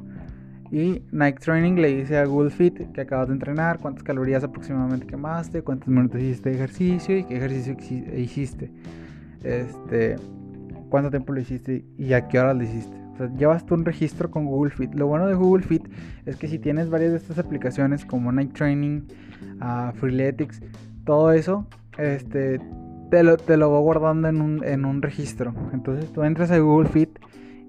y 0.71 1.03
Nike 1.13 1.39
Training 1.39 1.75
le 1.75 1.95
dice 1.95 2.19
a 2.19 2.25
Google 2.25 2.51
Fit 2.51 2.93
que 2.93 3.01
acabas 3.01 3.29
de 3.29 3.35
entrenar, 3.35 3.79
cuántas 3.79 4.03
calorías 4.03 4.43
aproximadamente 4.43 5.07
quemaste, 5.07 5.63
cuántos 5.63 5.89
minutos 5.89 6.21
hiciste 6.21 6.51
de 6.51 6.57
ejercicio 6.57 7.17
y 7.17 7.25
qué 7.25 7.37
ejercicio 7.37 7.77
hiciste. 8.17 8.71
Este, 9.45 10.17
cuánto 10.89 11.11
tiempo 11.11 11.33
lo 11.33 11.41
hiciste 11.41 11.85
y 11.97 12.13
a 12.15 12.27
qué 12.27 12.41
horas 12.41 12.57
lo 12.57 12.65
hiciste. 12.65 13.06
Llevas 13.37 13.67
tú 13.67 13.75
un 13.75 13.85
registro 13.85 14.31
con 14.31 14.47
Google 14.47 14.73
Fit. 14.73 14.95
Lo 14.95 15.07
bueno 15.07 15.27
de 15.27 15.35
Google 15.35 15.65
Fit 15.65 15.89
es 16.25 16.37
que 16.37 16.49
si 16.49 16.59
tienes 16.59 16.91
varias 16.91 17.13
de 17.13 17.19
estas 17.19 17.39
aplicaciones 17.39 18.05
como 18.05 18.33
Nike 18.33 18.53
Training, 18.53 19.03
uh, 19.61 19.93
Freeletics, 19.95 20.61
todo 21.05 21.33
eso, 21.33 21.67
este, 21.99 22.61
te 23.11 23.23
lo, 23.23 23.37
te 23.37 23.57
lo 23.57 23.71
va 23.71 23.81
guardando 23.81 24.29
en 24.29 24.41
un, 24.41 24.65
en 24.65 24.85
un 24.85 25.03
registro. 25.03 25.55
Entonces 25.73 26.13
tú 26.13 26.23
entras 26.23 26.51
a 26.51 26.59
Google 26.59 26.89
Fit 26.89 27.19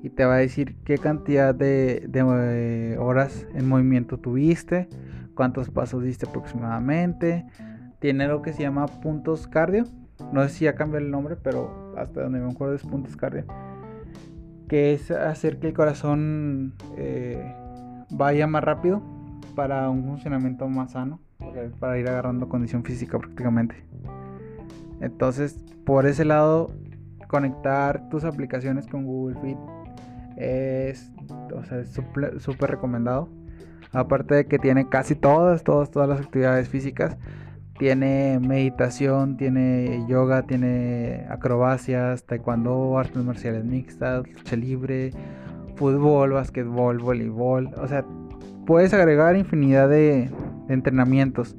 y 0.04 0.10
te 0.10 0.26
va 0.26 0.36
a 0.36 0.38
decir 0.38 0.76
qué 0.84 0.98
cantidad 0.98 1.56
de, 1.56 2.10
eh, 2.14 2.98
horas 3.00 3.48
en 3.54 3.68
movimiento 3.68 4.18
tuviste, 4.18 4.88
cuántos 5.36 5.70
pasos 5.70 6.04
diste 6.04 6.28
aproximadamente. 6.28 7.46
Tiene 8.00 8.28
lo 8.28 8.42
que 8.42 8.54
se 8.54 8.64
llama 8.64 8.86
puntos 8.88 9.48
cardio. 9.48 9.86
No 10.32 10.44
sé 10.44 10.50
si 10.50 10.66
ya 10.66 10.76
cambió 10.76 11.00
el 11.00 11.12
nombre, 11.12 11.36
pero 11.36 11.94
hasta 11.98 12.24
donde 12.24 12.40
me 12.40 12.52
acuerdo 12.52 12.76
es 12.76 12.84
puntos 12.84 13.16
cardio. 13.16 13.46
Que 14.68 14.94
es 14.94 15.12
hacer 15.12 15.60
que 15.60 15.68
el 15.68 15.74
corazón 15.74 16.74
eh, 16.98 17.56
vaya 18.12 18.48
más 18.48 18.64
rápido 18.64 19.02
para 19.56 19.90
un 19.90 20.04
funcionamiento 20.06 20.68
más 20.68 20.92
sano, 20.92 21.20
para 21.80 21.98
ir 21.98 22.08
agarrando 22.08 22.50
condición 22.50 22.84
física 22.84 23.18
prácticamente. 23.18 23.76
Entonces, 25.02 25.58
por 25.86 26.06
ese 26.06 26.26
lado, 26.26 26.72
conectar 27.28 28.10
tus 28.10 28.24
aplicaciones 28.24 28.88
con 28.88 29.06
Google 29.06 29.40
Fit 29.42 29.58
es 30.38 31.12
o 31.54 31.64
sea, 31.64 31.84
súper 31.86 32.70
recomendado. 32.70 33.30
Aparte 33.94 34.36
de 34.36 34.46
que 34.46 34.60
tiene 34.60 34.90
casi 34.90 35.16
todas, 35.16 35.64
todas, 35.64 35.92
todas 35.92 36.10
las 36.10 36.20
actividades 36.20 36.70
físicas. 36.70 37.18
Tiene 37.80 38.40
meditación, 38.40 39.38
tiene 39.38 40.04
yoga, 40.08 40.44
tiene 40.44 41.26
acrobacias, 41.30 42.24
taekwondo, 42.24 42.98
artes 42.98 43.24
marciales 43.24 43.66
mixtas, 43.66 44.28
lucha 44.28 44.56
libre, 44.56 45.12
fútbol, 45.76 46.32
básquetbol, 46.32 46.98
voleibol. 46.98 47.70
O 47.78 47.88
sea, 47.88 48.04
puedes 48.66 48.94
agregar 48.94 49.36
infinidad 49.36 49.90
de, 49.90 50.30
entrenamientos. 50.70 51.56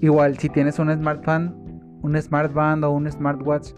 Igual, 0.00 0.38
si 0.38 0.48
tienes 0.48 0.78
un 0.78 0.92
smartphone, 0.92 1.54
un 2.02 2.20
smartband 2.20 2.84
o 2.84 2.90
un 2.90 3.10
smartwatch, 3.10 3.72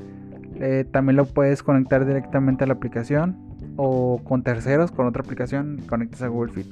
eh, 0.57 0.85
también 0.91 1.17
lo 1.17 1.27
puedes 1.27 1.63
conectar 1.63 2.07
directamente 2.07 2.65
a 2.65 2.67
la 2.67 2.75
aplicación 2.75 3.37
o 3.77 4.21
con 4.23 4.43
terceros, 4.43 4.93
con 4.93 5.07
otra 5.07 5.23
aplicación, 5.23 5.81
conectas 5.89 6.23
a 6.23 6.29
Google 6.29 6.53
Fit. 6.53 6.67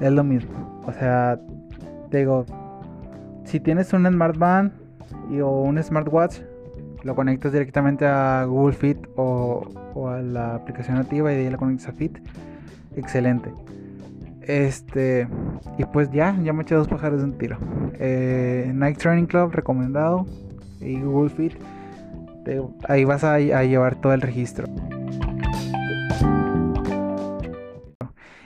Es 0.00 0.12
lo 0.12 0.24
mismo. 0.24 0.82
O 0.86 0.92
sea, 0.92 1.40
te 2.10 2.18
digo, 2.18 2.44
si 3.52 3.60
tienes 3.60 3.92
un 3.92 4.06
smartband 4.06 4.72
y, 5.30 5.40
o 5.40 5.50
un 5.50 5.80
smartwatch, 5.82 6.38
lo 7.02 7.14
conectas 7.14 7.52
directamente 7.52 8.06
a 8.06 8.46
Google 8.46 8.74
Fit 8.74 8.96
o, 9.16 10.08
a 10.08 10.22
la 10.22 10.54
aplicación 10.54 10.96
nativa 10.96 11.30
y 11.30 11.36
de 11.36 11.44
ahí 11.44 11.50
lo 11.50 11.58
conectas 11.58 11.88
a 11.88 11.92
Fit. 11.92 12.16
Excelente. 12.96 13.52
Este, 14.40 15.28
y 15.76 15.84
pues 15.84 16.10
ya, 16.10 16.34
ya 16.42 16.54
me 16.54 16.62
eché 16.62 16.76
dos 16.76 16.88
pájaros 16.88 17.18
de 17.18 17.24
un 17.24 17.36
tiro. 17.36 17.58
Eh, 17.98 18.72
Nike 18.74 18.98
Training 18.98 19.26
Club 19.26 19.52
recomendado 19.52 20.24
y 20.80 20.98
Google 21.02 21.28
Fit. 21.28 21.52
ahí 22.88 23.04
vas 23.04 23.22
a 23.22 23.38
llevar 23.38 23.96
todo 23.96 24.14
el 24.14 24.22
registro. 24.22 24.66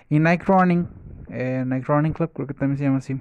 Y 0.08 0.18
Nike 0.18 0.44
Running, 0.46 0.88
eh, 1.30 1.62
Nike 1.64 1.84
Running 1.86 2.12
Club, 2.12 2.32
creo 2.34 2.48
que 2.48 2.54
también 2.54 2.76
se 2.76 2.84
llama 2.84 2.98
así. 2.98 3.20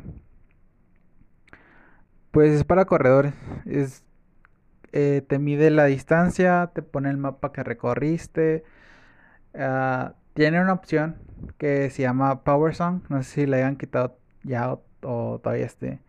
Pues 2.36 2.51
es 2.51 2.65
para 2.65 2.84
corredores. 2.84 3.34
Es, 3.65 4.04
eh, 4.92 5.24
te 5.25 5.39
mide 5.39 5.70
la 5.72 5.86
distancia, 5.86 6.70
te 6.75 6.82
pone 6.82 7.10
el 7.10 7.15
mapa 7.15 7.54
que 7.54 7.63
recorriste. 7.63 8.65
Ah, 9.54 10.15
tiene 10.34 10.60
una 10.60 10.74
opción 10.74 11.15
que 11.58 11.89
se 11.92 12.01
llama 12.01 12.44
Power 12.44 12.75
Song. 12.75 13.04
No 13.08 13.24
sé 13.24 13.32
si 13.32 13.46
la 13.46 13.56
hayan 13.56 13.77
quitado 13.77 14.18
ya 14.44 14.77
o, 15.01 15.39
todavía 15.42 15.65
esté. 15.65 16.01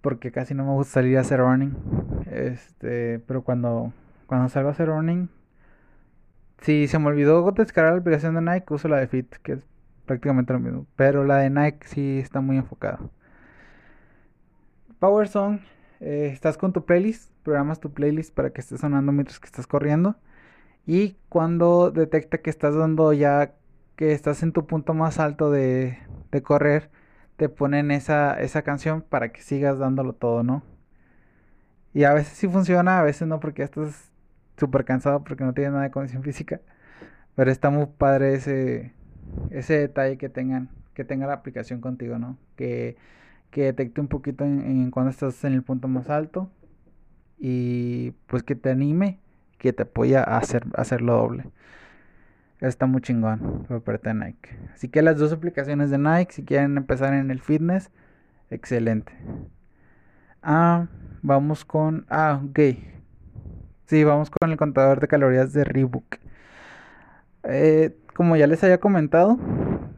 Porque 0.00 0.30
casi 0.30 0.54
no 0.54 0.64
me 0.64 0.74
gusta 0.74 0.94
salir 0.94 1.18
a 1.18 1.22
hacer 1.22 1.40
running. 1.40 1.76
Este, 2.30 3.18
pero 3.26 3.42
cuando, 3.42 3.92
cuando 4.28 4.48
salgo 4.48 4.68
a 4.68 4.72
hacer 4.72 4.86
running, 4.86 5.28
si 6.60 6.86
se 6.86 7.00
me 7.00 7.08
olvidó 7.08 7.50
descargar 7.50 7.94
la 7.94 7.98
aplicación 7.98 8.36
de 8.36 8.42
Nike, 8.42 8.72
uso 8.72 8.86
la 8.86 8.98
de 9.00 9.08
Fit, 9.08 9.34
que 9.42 9.54
es 9.54 9.60
prácticamente 10.06 10.52
lo 10.52 10.60
mismo. 10.60 10.86
Pero 10.94 11.24
la 11.24 11.38
de 11.38 11.50
Nike 11.50 11.88
sí 11.88 12.20
está 12.20 12.40
muy 12.40 12.58
enfocada. 12.58 13.00
Power 15.02 15.26
Song, 15.26 15.58
eh, 15.98 16.30
estás 16.32 16.56
con 16.56 16.72
tu 16.72 16.84
playlist, 16.84 17.32
programas 17.42 17.80
tu 17.80 17.92
playlist 17.92 18.32
para 18.32 18.50
que 18.50 18.60
esté 18.60 18.78
sonando 18.78 19.10
mientras 19.10 19.40
que 19.40 19.46
estás 19.46 19.66
corriendo. 19.66 20.14
Y 20.86 21.16
cuando 21.28 21.90
detecta 21.90 22.38
que 22.38 22.50
estás 22.50 22.76
dando 22.76 23.12
ya, 23.12 23.52
que 23.96 24.12
estás 24.12 24.44
en 24.44 24.52
tu 24.52 24.64
punto 24.68 24.94
más 24.94 25.18
alto 25.18 25.50
de, 25.50 25.98
de 26.30 26.42
correr, 26.42 26.88
te 27.36 27.48
ponen 27.48 27.90
esa, 27.90 28.40
esa 28.40 28.62
canción 28.62 29.02
para 29.02 29.32
que 29.32 29.42
sigas 29.42 29.76
dándolo 29.76 30.12
todo, 30.12 30.44
¿no? 30.44 30.62
Y 31.92 32.04
a 32.04 32.14
veces 32.14 32.38
sí 32.38 32.46
funciona, 32.46 33.00
a 33.00 33.02
veces 33.02 33.26
no, 33.26 33.40
porque 33.40 33.64
estás 33.64 34.12
súper 34.56 34.84
cansado 34.84 35.24
porque 35.24 35.42
no 35.42 35.52
tienes 35.52 35.72
nada 35.72 35.82
de 35.82 35.90
condición 35.90 36.22
física. 36.22 36.60
Pero 37.34 37.50
está 37.50 37.70
muy 37.70 37.86
padre 37.86 38.34
ese, 38.34 38.92
ese 39.50 39.78
detalle 39.78 40.16
que 40.16 40.28
tengan, 40.28 40.70
que 40.94 41.04
tenga 41.04 41.26
la 41.26 41.34
aplicación 41.34 41.80
contigo, 41.80 42.20
¿no? 42.20 42.38
Que, 42.54 42.96
que 43.52 43.64
detecte 43.64 44.00
un 44.00 44.08
poquito 44.08 44.44
en, 44.44 44.90
cuando 44.90 45.10
estás 45.10 45.44
en 45.44 45.52
el 45.52 45.62
punto 45.62 45.86
más 45.86 46.10
alto 46.10 46.50
y 47.38 48.12
pues 48.26 48.42
que 48.42 48.56
te 48.56 48.70
anime, 48.70 49.20
que 49.58 49.72
te 49.72 49.84
apoya 49.84 50.24
a 50.24 50.38
hacer, 50.38 50.64
hacerlo 50.74 51.18
doble. 51.18 51.44
Está 52.60 52.86
muy 52.86 53.02
chingón 53.02 53.66
por 53.68 53.82
parte 53.82 54.08
de 54.08 54.14
Nike. 54.14 54.58
Así 54.72 54.88
que 54.88 55.02
las 55.02 55.18
dos 55.18 55.32
aplicaciones 55.32 55.90
de 55.90 55.98
Nike, 55.98 56.32
si 56.32 56.44
quieren 56.44 56.76
empezar 56.76 57.12
en 57.12 57.30
el 57.30 57.40
fitness, 57.40 57.90
excelente. 58.50 59.12
Ah, 60.42 60.86
vamos 61.20 61.64
con. 61.64 62.06
Ah, 62.08 62.40
ok. 62.42 62.58
Sí, 63.86 64.04
vamos 64.04 64.30
con 64.30 64.50
el 64.50 64.56
contador 64.56 65.00
de 65.00 65.08
calorías 65.08 65.52
de 65.52 65.64
Reebok. 65.64 66.16
Eh, 67.42 67.96
como 68.14 68.36
ya 68.36 68.46
les 68.46 68.62
había 68.64 68.78
comentado, 68.78 69.38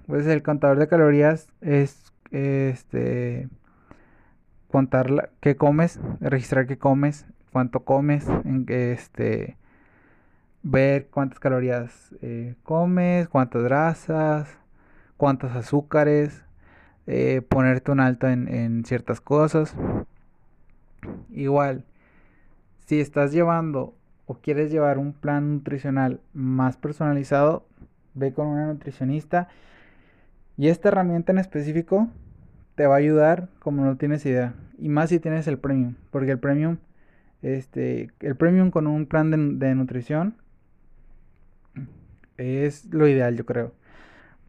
pues 0.06 0.26
el 0.26 0.42
contador 0.42 0.78
de 0.78 0.88
calorías 0.88 1.48
es 1.60 2.13
este 2.34 3.48
contar 4.68 5.30
qué 5.40 5.56
comes, 5.56 6.00
registrar 6.20 6.66
qué 6.66 6.76
comes, 6.78 7.26
cuánto 7.52 7.84
comes, 7.84 8.26
en 8.44 8.66
este 8.68 9.56
ver 10.64 11.06
cuántas 11.06 11.38
calorías 11.38 12.10
eh, 12.22 12.56
comes, 12.64 13.28
cuántas 13.28 13.62
grasas, 13.62 14.58
cuántos 15.16 15.52
azúcares, 15.52 16.42
eh, 17.06 17.42
ponerte 17.48 17.92
un 17.92 18.00
alto 18.00 18.28
en, 18.28 18.48
en 18.48 18.84
ciertas 18.84 19.20
cosas. 19.20 19.76
Igual, 21.30 21.84
si 22.86 23.00
estás 23.00 23.30
llevando 23.30 23.94
o 24.26 24.34
quieres 24.34 24.72
llevar 24.72 24.98
un 24.98 25.12
plan 25.12 25.52
nutricional 25.54 26.20
más 26.32 26.76
personalizado, 26.76 27.64
ve 28.14 28.32
con 28.32 28.48
una 28.48 28.66
nutricionista. 28.66 29.48
Y 30.56 30.68
esta 30.68 30.88
herramienta 30.88 31.32
en 31.32 31.38
específico 31.38 32.08
te 32.74 32.86
va 32.86 32.94
a 32.94 32.98
ayudar 32.98 33.48
como 33.60 33.84
no 33.84 33.96
tienes 33.96 34.24
idea. 34.26 34.54
Y 34.78 34.88
más 34.88 35.10
si 35.10 35.20
tienes 35.20 35.46
el 35.46 35.58
premium. 35.58 35.94
Porque 36.10 36.32
el 36.32 36.38
premium, 36.38 36.78
este, 37.42 38.10
el 38.20 38.36
premium 38.36 38.70
con 38.70 38.86
un 38.86 39.06
plan 39.06 39.30
de, 39.30 39.66
de 39.66 39.74
nutrición 39.74 40.36
es 42.36 42.86
lo 42.92 43.06
ideal, 43.08 43.36
yo 43.36 43.46
creo. 43.46 43.72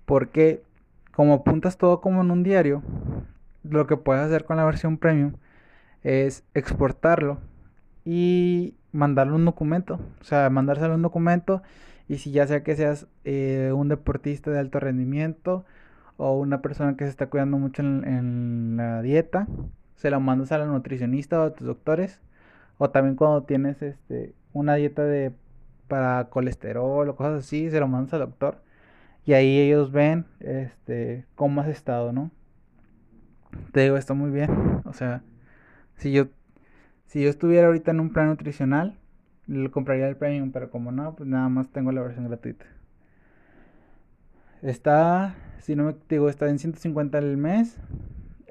Porque 0.05 0.63
como 1.11 1.33
apuntas 1.35 1.77
todo 1.77 2.01
como 2.01 2.21
en 2.21 2.31
un 2.31 2.43
diario, 2.43 2.83
lo 3.63 3.87
que 3.87 3.97
puedes 3.97 4.23
hacer 4.23 4.45
con 4.45 4.57
la 4.57 4.65
versión 4.65 4.97
premium 4.97 5.33
es 6.03 6.43
exportarlo 6.53 7.39
y 8.03 8.75
mandarle 8.91 9.33
un 9.33 9.45
documento. 9.45 9.99
O 10.21 10.23
sea, 10.23 10.49
mandárselo 10.49 10.95
un 10.95 11.01
documento 11.01 11.61
y 12.07 12.17
si 12.17 12.31
ya 12.31 12.45
sea 12.47 12.63
que 12.63 12.75
seas 12.75 13.07
eh, 13.23 13.71
un 13.73 13.89
deportista 13.89 14.51
de 14.51 14.59
alto 14.59 14.79
rendimiento 14.79 15.65
o 16.17 16.37
una 16.39 16.61
persona 16.61 16.95
que 16.95 17.05
se 17.05 17.09
está 17.09 17.27
cuidando 17.27 17.57
mucho 17.57 17.81
en, 17.81 18.77
la 18.77 19.01
dieta, 19.01 19.47
se 19.95 20.09
lo 20.09 20.19
mandas 20.19 20.51
a 20.51 20.57
la 20.57 20.65
nutricionista 20.65 21.41
o 21.41 21.43
a 21.45 21.53
tus 21.53 21.67
doctores. 21.67 22.21
O 22.77 22.89
también 22.89 23.15
cuando 23.15 23.43
tienes 23.43 23.81
este, 23.81 24.33
una 24.53 24.75
dieta 24.75 25.03
de 25.03 25.33
para 25.87 26.25
colesterol 26.25 27.07
o 27.07 27.15
cosas 27.15 27.39
así, 27.45 27.69
se 27.69 27.79
lo 27.79 27.87
mandas 27.87 28.13
al 28.13 28.21
doctor. 28.21 28.61
Y 29.25 29.33
ahí 29.33 29.59
ellos 29.59 29.91
ven 29.91 30.25
este 30.39 31.25
cómo 31.35 31.61
has 31.61 31.67
estado, 31.67 32.11
¿no? 32.11 32.31
Te 33.71 33.81
digo, 33.81 33.97
está 33.97 34.13
muy 34.13 34.31
bien. 34.31 34.81
O 34.85 34.93
sea, 34.93 35.23
si 35.95 36.11
yo 36.11 36.27
si 37.07 37.21
yo 37.23 37.29
estuviera 37.29 37.67
ahorita 37.67 37.91
en 37.91 38.01
un 38.01 38.11
plan 38.11 38.27
nutricional, 38.27 38.97
le 39.47 39.71
compraría 39.71 40.07
el 40.07 40.17
premium, 40.17 40.51
pero 40.51 40.69
como 40.69 40.91
no, 40.91 41.15
pues 41.15 41.29
nada 41.29 41.47
más 41.49 41.69
tengo 41.69 41.91
la 41.91 42.01
versión 42.01 42.27
gratuita. 42.27 42.65
Está, 44.61 45.35
si 45.65 45.75
no 45.75 45.83
me 45.83 45.95
digo, 46.07 46.29
está 46.29 46.47
en 46.47 46.59
150 46.59 47.17
el 47.17 47.37
mes 47.37 47.75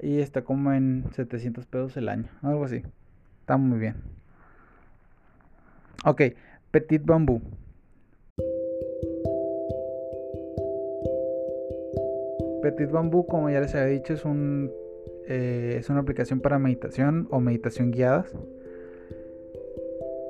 y 0.01 0.19
está 0.19 0.41
como 0.41 0.73
en 0.73 1.05
700 1.13 1.65
pesos 1.65 1.95
el 1.95 2.09
año, 2.09 2.29
algo 2.41 2.65
así. 2.65 2.83
Está 3.39 3.55
muy 3.55 3.79
bien. 3.79 3.95
Ok, 6.03 6.23
Petit 6.71 7.05
Bambú. 7.05 7.41
Petit 12.61 12.91
Bambú, 12.91 13.25
como 13.25 13.49
ya 13.49 13.61
les 13.61 13.73
había 13.75 13.93
dicho, 13.93 14.11
es 14.11 14.25
un 14.25 14.69
eh, 15.29 15.77
es 15.79 15.89
una 15.89 16.01
aplicación 16.01 16.41
para 16.41 16.59
meditación 16.59 17.29
o 17.31 17.39
meditación 17.39 17.91
guiadas. 17.91 18.29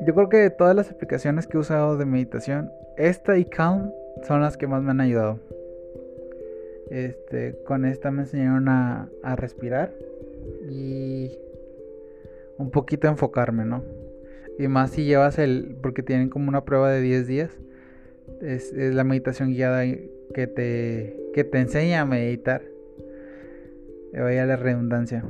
Yo 0.01 0.13
creo 0.13 0.29
que 0.29 0.37
de 0.37 0.49
todas 0.51 0.75
las 0.75 0.91
aplicaciones 0.91 1.47
que 1.47 1.57
he 1.57 1.59
usado 1.59 1.97
de 1.97 2.05
meditación, 2.05 2.69
esta 2.95 3.39
y 3.39 3.45
Calm 3.45 3.91
son 4.21 4.41
las 4.41 4.55
que 4.55 4.67
más 4.67 4.83
me 4.83 4.91
han 4.91 5.01
ayudado. 5.01 5.39
Este, 6.89 7.57
con 7.65 7.85
esta 7.85 8.11
me 8.11 8.23
enseñaron 8.23 8.69
a, 8.69 9.09
respirar 9.35 9.93
y 10.69 11.31
un 12.57 12.69
poquito 12.71 13.07
a 13.07 13.11
enfocarme, 13.11 13.65
¿no? 13.65 13.83
Y 14.59 14.67
más 14.67 14.91
si 14.91 15.03
llevas 15.03 15.39
el, 15.39 15.77
porque 15.81 16.03
tienen 16.03 16.29
como 16.29 16.47
una 16.49 16.63
prueba 16.63 16.91
de 16.91 17.01
10 17.01 17.27
días, 17.27 17.51
es, 18.41 18.71
es 18.73 18.93
la 18.93 19.03
meditación 19.03 19.49
guiada 19.49 19.83
que 19.83 20.47
te, 20.47 21.19
que 21.33 21.43
te 21.43 21.59
enseña 21.59 22.01
a 22.01 22.05
meditar 22.05 22.61
vaya 24.21 24.45
la 24.45 24.55
redundancia. 24.55 25.23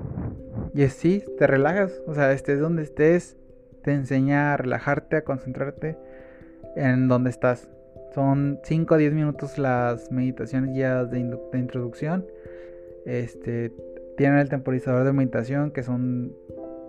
Y 0.73 0.83
es 0.83 0.93
sí, 0.93 1.23
te 1.37 1.47
relajas, 1.47 2.01
o 2.07 2.13
sea, 2.13 2.31
estés 2.31 2.59
donde 2.59 2.83
estés, 2.83 3.37
te 3.83 3.91
enseña 3.91 4.53
a 4.53 4.57
relajarte, 4.57 5.17
a 5.17 5.23
concentrarte 5.23 5.97
en 6.75 7.07
donde 7.07 7.29
estás. 7.29 7.69
Son 8.15 8.61
5 8.63 8.95
a 8.95 8.97
10 8.97 9.13
minutos 9.13 9.57
las 9.57 10.09
meditaciones 10.09 10.73
guiadas 10.73 11.11
de, 11.11 11.19
introducción. 11.19 12.25
Este, 13.05 13.73
tienen 14.15 14.39
el 14.39 14.47
temporizador 14.47 15.03
de 15.03 15.11
meditación 15.11 15.71
que 15.71 15.83
son 15.83 16.33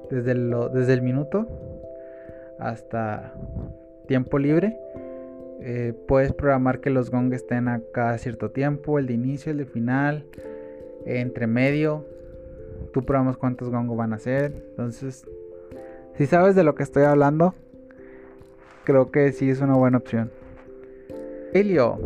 desde, 0.09 0.35
desde 0.35 0.93
el 0.93 1.03
minuto 1.03 1.49
hasta 2.61 3.35
tiempo 4.07 4.39
libre. 4.39 4.79
Eh, 5.63 5.95
puedes 6.07 6.33
programar 6.33 6.79
que 6.81 6.91
los 6.91 7.11
gongs 7.11 7.35
estén 7.35 7.67
a 7.67 7.81
cada 7.93 8.19
cierto 8.19 8.53
tiempo, 8.53 9.01
el 9.01 9.09
de 9.09 9.15
inicio, 9.15 9.51
el 9.51 9.59
de 9.59 9.67
final 9.67 10.27
entre 11.07 11.49
medio. 11.49 12.07
Tú 12.93 13.05
programas 13.05 13.37
cuántos 13.37 13.69
gongos 13.69 13.97
van 13.97 14.13
a 14.13 14.21
ser. 14.21 14.53
Entonces, 14.71 15.27
si 16.15 16.27
sabes 16.27 16.55
de 16.55 16.63
lo 16.63 16.77
que 16.77 16.85
estoy 16.85 17.03
hablando, 17.03 17.57
creo 18.85 19.11
que 19.11 19.33
sí 19.33 19.51
es 19.51 19.61
una 19.61 19.75
buena 19.75 19.99
opción. 19.99 20.31
Helio. 21.61 21.99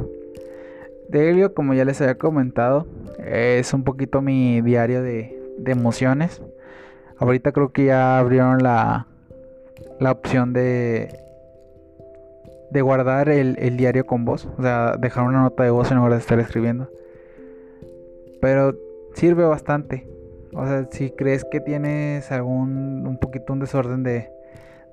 De 1.09 1.29
Helio, 1.29 1.55
como 1.55 1.75
ya 1.75 1.85
les 1.85 2.01
había 2.01 2.17
comentado, 2.17 2.87
es 3.19 3.75
un 3.75 3.85
poquito 3.85 4.23
mi 4.23 4.61
diario 4.61 5.03
de, 5.03 5.37
emociones. 5.67 6.41
Ahorita 7.19 7.53
creo 7.53 7.73
que 7.73 7.87
ya 7.87 8.19
abrieron 8.19 8.63
la, 8.63 9.07
la 9.99 10.13
opción 10.13 10.53
de, 10.53 11.09
de 12.71 12.83
guardar 12.83 13.29
el, 13.29 13.57
el, 13.59 13.77
diario 13.77 14.07
con 14.07 14.25
voz. 14.25 14.49
O 14.59 14.63
sea, 14.63 14.97
dejar 14.97 15.25
una 15.25 15.43
nota 15.43 15.65
de 15.65 15.71
voz 15.71 15.91
en 15.91 15.99
lugar 15.99 16.13
de 16.13 16.19
estar 16.19 16.39
escribiendo. 16.41 16.89
Pero 18.41 18.75
sirve 19.15 19.45
bastante. 19.45 20.07
O 20.55 20.65
sea, 20.65 20.89
si 20.91 21.11
crees 21.11 21.45
que 21.45 21.61
tienes 21.61 22.33
algún 22.33 23.07
un 23.07 23.19
poquito 23.19 23.53
un 23.53 23.61
desorden 23.61 24.03
de, 24.03 24.31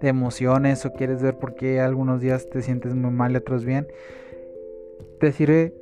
de 0.01 0.07
emociones 0.07 0.85
o 0.85 0.93
quieres 0.93 1.21
ver 1.21 1.37
por 1.37 1.55
qué 1.55 1.79
algunos 1.79 2.21
días 2.21 2.49
te 2.49 2.61
sientes 2.61 2.93
muy 2.93 3.11
mal 3.11 3.31
y 3.31 3.37
otros 3.37 3.65
bien, 3.65 3.87
te 5.19 5.31
sirve 5.31 5.73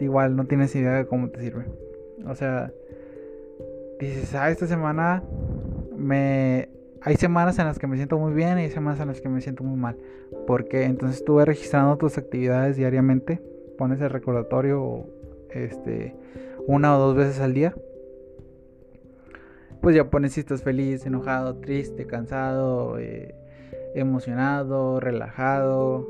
igual, 0.00 0.36
no 0.36 0.46
tienes 0.46 0.74
idea 0.74 0.94
de 0.94 1.06
cómo 1.06 1.30
te 1.30 1.40
sirve. 1.40 1.64
O 2.26 2.34
sea, 2.34 2.72
dices, 3.98 4.34
ah, 4.34 4.50
esta 4.50 4.66
semana 4.66 5.22
me... 5.96 6.68
Hay 7.02 7.16
semanas 7.16 7.58
en 7.58 7.64
las 7.64 7.78
que 7.78 7.86
me 7.86 7.96
siento 7.96 8.18
muy 8.18 8.34
bien 8.34 8.58
y 8.58 8.62
hay 8.62 8.70
semanas 8.70 9.00
en 9.00 9.08
las 9.08 9.22
que 9.22 9.28
me 9.30 9.40
siento 9.40 9.64
muy 9.64 9.78
mal. 9.78 9.96
Porque 10.46 10.84
entonces 10.84 11.18
estuve 11.18 11.46
registrando 11.46 11.96
tus 11.96 12.18
actividades 12.18 12.76
diariamente, 12.76 13.40
pones 13.78 14.00
el 14.02 14.10
recordatorio, 14.10 15.06
este, 15.50 16.14
una 16.66 16.96
o 16.96 17.00
dos 17.00 17.16
veces 17.16 17.40
al 17.40 17.54
día, 17.54 17.74
pues 19.80 19.96
ya 19.96 20.10
pones 20.10 20.34
si 20.34 20.40
estás 20.40 20.62
feliz, 20.62 21.06
enojado, 21.06 21.56
triste, 21.56 22.06
cansado, 22.06 22.98
eh, 22.98 23.34
emocionado, 23.94 25.00
relajado, 25.00 26.06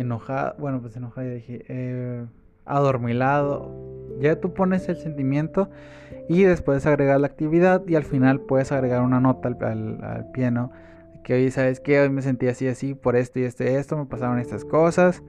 enojado, 0.00 0.54
bueno, 0.58 0.80
pues 0.80 0.96
enojado 0.96 1.26
ya 1.26 1.34
dije, 1.34 1.64
eh, 1.68 2.24
adormilado. 2.64 3.72
Ya 4.20 4.40
tú 4.40 4.52
pones 4.52 4.88
el 4.88 4.96
sentimiento 4.96 5.70
y 6.28 6.42
después 6.42 6.86
agregar 6.86 7.20
la 7.20 7.28
actividad 7.28 7.86
y 7.86 7.94
al 7.94 8.04
final 8.04 8.40
puedes 8.40 8.72
agregar 8.72 9.02
una 9.02 9.20
nota 9.20 9.48
al, 9.48 10.02
al, 10.02 10.30
piano 10.32 10.72
que 11.22 11.34
hoy 11.34 11.50
sabes 11.50 11.80
que 11.80 12.00
hoy 12.00 12.10
me 12.10 12.22
sentí 12.22 12.48
así 12.48 12.66
así 12.66 12.94
por 12.94 13.14
esto 13.16 13.38
y 13.38 13.44
esto 13.44 13.64
y 13.64 13.68
esto 13.68 13.96
me 13.96 14.06
pasaron 14.06 14.38
estas 14.38 14.64
cosas 14.64 15.22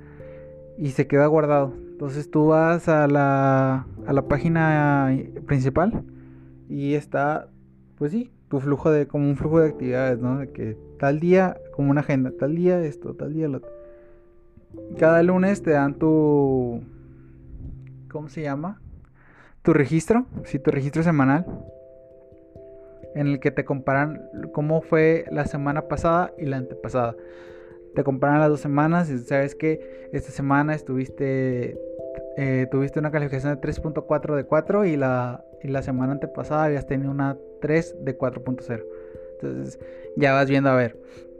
y 0.77 0.91
se 0.91 1.07
queda 1.07 1.25
guardado 1.27 1.73
entonces 1.99 2.31
tú 2.31 2.47
vas 2.47 2.87
a 2.87 3.09
la, 3.09 3.85
a 4.07 4.13
la 4.13 4.21
página 4.29 5.13
principal 5.45 6.05
y 6.69 6.93
está, 6.93 7.49
pues 7.97 8.13
sí, 8.13 8.31
tu 8.47 8.61
flujo 8.61 8.89
de, 8.89 9.05
como 9.05 9.27
un 9.27 9.35
flujo 9.35 9.59
de 9.59 9.67
actividades, 9.67 10.17
¿no? 10.17 10.37
De 10.37 10.49
que 10.49 10.77
tal 10.97 11.19
día, 11.19 11.57
como 11.73 11.91
una 11.91 11.99
agenda, 11.99 12.31
tal 12.39 12.55
día 12.55 12.81
esto, 12.85 13.15
tal 13.15 13.33
día 13.33 13.49
lo 13.49 13.57
otro. 13.57 13.69
Cada 14.97 15.23
lunes 15.23 15.61
te 15.63 15.71
dan 15.71 15.95
tu, 15.95 16.81
¿cómo 18.09 18.29
se 18.29 18.41
llama? 18.41 18.81
Tu 19.61 19.73
registro, 19.73 20.25
sí, 20.43 20.59
tu 20.59 20.71
registro 20.71 21.03
semanal, 21.03 21.45
en 23.15 23.27
el 23.27 23.39
que 23.39 23.51
te 23.51 23.65
comparan 23.65 24.21
cómo 24.53 24.81
fue 24.81 25.25
la 25.31 25.45
semana 25.45 25.87
pasada 25.87 26.31
y 26.37 26.45
la 26.45 26.57
antepasada. 26.57 27.15
Te 27.95 28.03
comparan 28.03 28.39
las 28.39 28.49
dos 28.49 28.59
semanas 28.59 29.09
y 29.09 29.17
sabes 29.19 29.55
que 29.55 30.09
esta 30.13 30.31
semana 30.31 30.75
estuviste 30.75 31.77
eh, 32.37 32.67
tuviste 32.71 32.99
una 32.99 33.11
calificación 33.11 33.53
de 33.53 33.61
3.4 33.61 34.35
de 34.35 34.43
4 34.45 34.85
y 34.85 34.95
la, 34.95 35.43
y 35.61 35.67
la 35.67 35.81
semana 35.81 36.13
antepasada 36.13 36.65
habías 36.65 36.85
tenido 36.85 37.11
una 37.11 37.37
3 37.61 37.97
de 38.05 38.17
4.0. 38.17 38.83
Entonces 39.33 39.79
ya 40.15 40.33
vas 40.33 40.49
viendo 40.49 40.69
a 40.69 40.75
ver, 40.75 40.97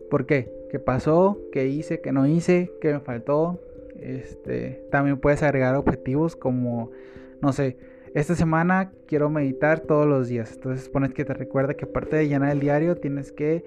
¿por 0.10 0.26
qué? 0.26 0.52
¿Qué 0.72 0.80
pasó? 0.80 1.40
¿Qué 1.52 1.68
hice? 1.68 2.02
¿Qué 2.02 2.12
no 2.12 2.28
hice? 2.28 2.72
¿Qué 2.82 2.94
me 2.94 3.00
faltó? 3.00 3.60
Este, 4.00 4.84
también 4.92 5.18
puedes 5.18 5.44
agregar 5.44 5.76
objetivos 5.76 6.36
como, 6.36 6.92
no 7.42 7.52
sé, 7.54 7.78
esta 8.14 8.36
semana 8.36 8.92
quiero 9.08 9.30
meditar 9.30 9.82
todos 9.82 10.08
los 10.08 10.28
días. 10.28 10.54
Entonces 10.54 10.90
pones 10.90 11.14
que 11.14 11.26
te 11.26 11.34
recuerda 11.34 11.76
que 11.76 11.86
aparte 11.86 12.16
de 12.16 12.28
llenar 12.28 12.52
el 12.52 12.60
diario 12.60 12.96
tienes 12.96 13.32
que 13.32 13.64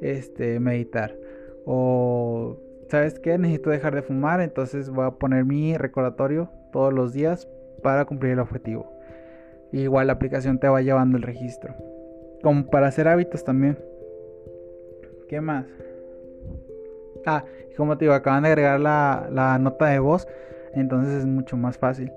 este, 0.00 0.60
meditar. 0.60 1.16
O, 1.64 2.58
¿sabes 2.88 3.18
qué? 3.18 3.38
Necesito 3.38 3.70
dejar 3.70 3.94
de 3.94 4.02
fumar, 4.02 4.40
entonces 4.40 4.90
voy 4.90 5.06
a 5.06 5.12
poner 5.12 5.44
mi 5.44 5.76
recordatorio 5.76 6.50
todos 6.72 6.92
los 6.92 7.12
días 7.12 7.48
para 7.82 8.04
cumplir 8.04 8.32
el 8.32 8.38
objetivo. 8.38 8.90
Igual 9.72 10.08
la 10.08 10.14
aplicación 10.14 10.58
te 10.58 10.68
va 10.68 10.82
llevando 10.82 11.16
el 11.16 11.22
registro. 11.22 11.74
Como 12.42 12.66
para 12.66 12.88
hacer 12.88 13.08
hábitos 13.08 13.44
también. 13.44 13.78
¿Qué 15.32 15.40
más? 15.40 15.64
Ah, 17.24 17.42
como 17.74 17.96
te 17.96 18.04
digo, 18.04 18.12
acaban 18.12 18.42
de 18.42 18.50
agregar 18.50 18.78
la, 18.78 19.30
la 19.32 19.58
nota 19.58 19.86
de 19.86 19.98
voz. 19.98 20.28
Entonces 20.74 21.20
es 21.20 21.24
mucho 21.24 21.56
más 21.56 21.78
fácil. 21.78 22.12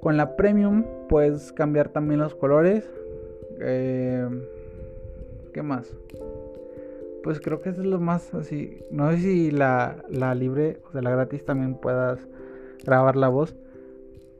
Con 0.00 0.16
la 0.16 0.34
premium 0.34 0.82
puedes 1.08 1.52
cambiar 1.52 1.90
también 1.90 2.18
los 2.18 2.34
colores. 2.34 2.90
Eh, 3.60 4.28
¿Qué 5.52 5.62
más? 5.62 5.94
Pues 7.22 7.38
creo 7.38 7.60
que 7.60 7.68
eso 7.68 7.82
es 7.82 7.86
lo 7.86 8.00
más 8.00 8.34
así. 8.34 8.82
No 8.90 9.12
sé 9.12 9.18
si 9.18 9.50
la, 9.52 10.02
la 10.08 10.34
libre, 10.34 10.80
o 10.88 10.90
sea, 10.90 11.02
la 11.02 11.10
gratis 11.10 11.44
también 11.44 11.76
puedas 11.76 12.18
grabar 12.84 13.14
la 13.14 13.28
voz. 13.28 13.54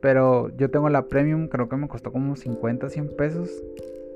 Pero 0.00 0.48
yo 0.56 0.68
tengo 0.68 0.88
la 0.88 1.06
premium, 1.06 1.46
creo 1.46 1.68
que 1.68 1.76
me 1.76 1.86
costó 1.86 2.10
como 2.10 2.34
50, 2.34 2.88
100 2.88 3.16
pesos. 3.16 3.62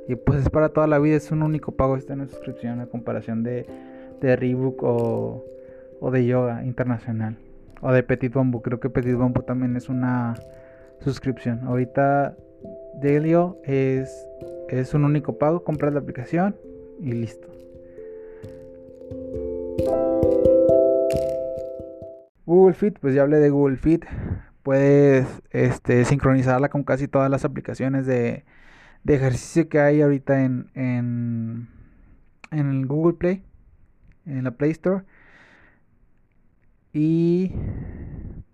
Y 0.08 0.16
pues 0.16 0.40
es 0.40 0.50
para 0.50 0.70
toda 0.70 0.86
la 0.86 0.98
vida, 0.98 1.16
es 1.16 1.30
un 1.30 1.42
único 1.42 1.72
pago 1.72 1.96
esta 1.96 2.12
en 2.14 2.28
suscripción 2.28 2.80
a 2.80 2.86
comparación 2.86 3.42
de, 3.42 3.66
de 4.20 4.36
Rebook 4.36 4.82
o, 4.82 5.44
o 6.00 6.10
de 6.10 6.26
Yoga 6.26 6.64
Internacional. 6.64 7.36
O 7.80 7.92
de 7.92 8.02
Petit 8.02 8.32
Bamboo, 8.32 8.62
creo 8.62 8.80
que 8.80 8.90
Petit 8.90 9.16
Bamboo 9.16 9.42
también 9.42 9.76
es 9.76 9.88
una 9.88 10.34
suscripción. 11.00 11.60
Ahorita 11.64 12.36
Delio 13.00 13.58
es, 13.64 14.26
es 14.68 14.94
un 14.94 15.04
único 15.04 15.38
pago, 15.38 15.64
compras 15.64 15.92
la 15.92 16.00
aplicación 16.00 16.56
y 17.00 17.12
listo. 17.12 17.48
Google 22.44 22.74
Fit, 22.74 22.98
pues 22.98 23.14
ya 23.14 23.22
hablé 23.22 23.38
de 23.38 23.50
Google 23.50 23.76
Fit. 23.76 24.04
Puedes 24.62 25.26
este, 25.50 26.04
sincronizarla 26.04 26.68
con 26.68 26.84
casi 26.84 27.08
todas 27.08 27.30
las 27.30 27.44
aplicaciones 27.44 28.06
de, 28.06 28.44
de 29.04 29.14
ejercicio 29.14 29.68
que 29.68 29.80
hay 29.80 30.00
ahorita 30.02 30.44
en, 30.44 30.70
en, 30.74 31.68
en 32.50 32.70
el 32.70 32.86
Google 32.86 33.14
Play, 33.14 33.42
en 34.26 34.44
la 34.44 34.52
Play 34.52 34.70
Store. 34.72 35.04
Y 36.92 37.52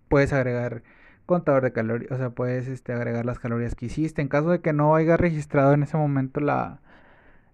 puedes 0.07 0.33
agregar 0.33 0.83
contador 1.25 1.63
de 1.63 1.71
calorías, 1.71 2.11
o 2.11 2.17
sea, 2.17 2.31
puedes 2.31 2.67
este, 2.67 2.93
agregar 2.93 3.25
las 3.25 3.39
calorías 3.39 3.75
que 3.75 3.85
hiciste. 3.85 4.21
En 4.21 4.27
caso 4.27 4.49
de 4.49 4.61
que 4.61 4.73
no 4.73 4.95
haya 4.95 5.17
registrado 5.17 5.73
en 5.73 5.83
ese 5.83 5.97
momento 5.97 6.39
la, 6.39 6.79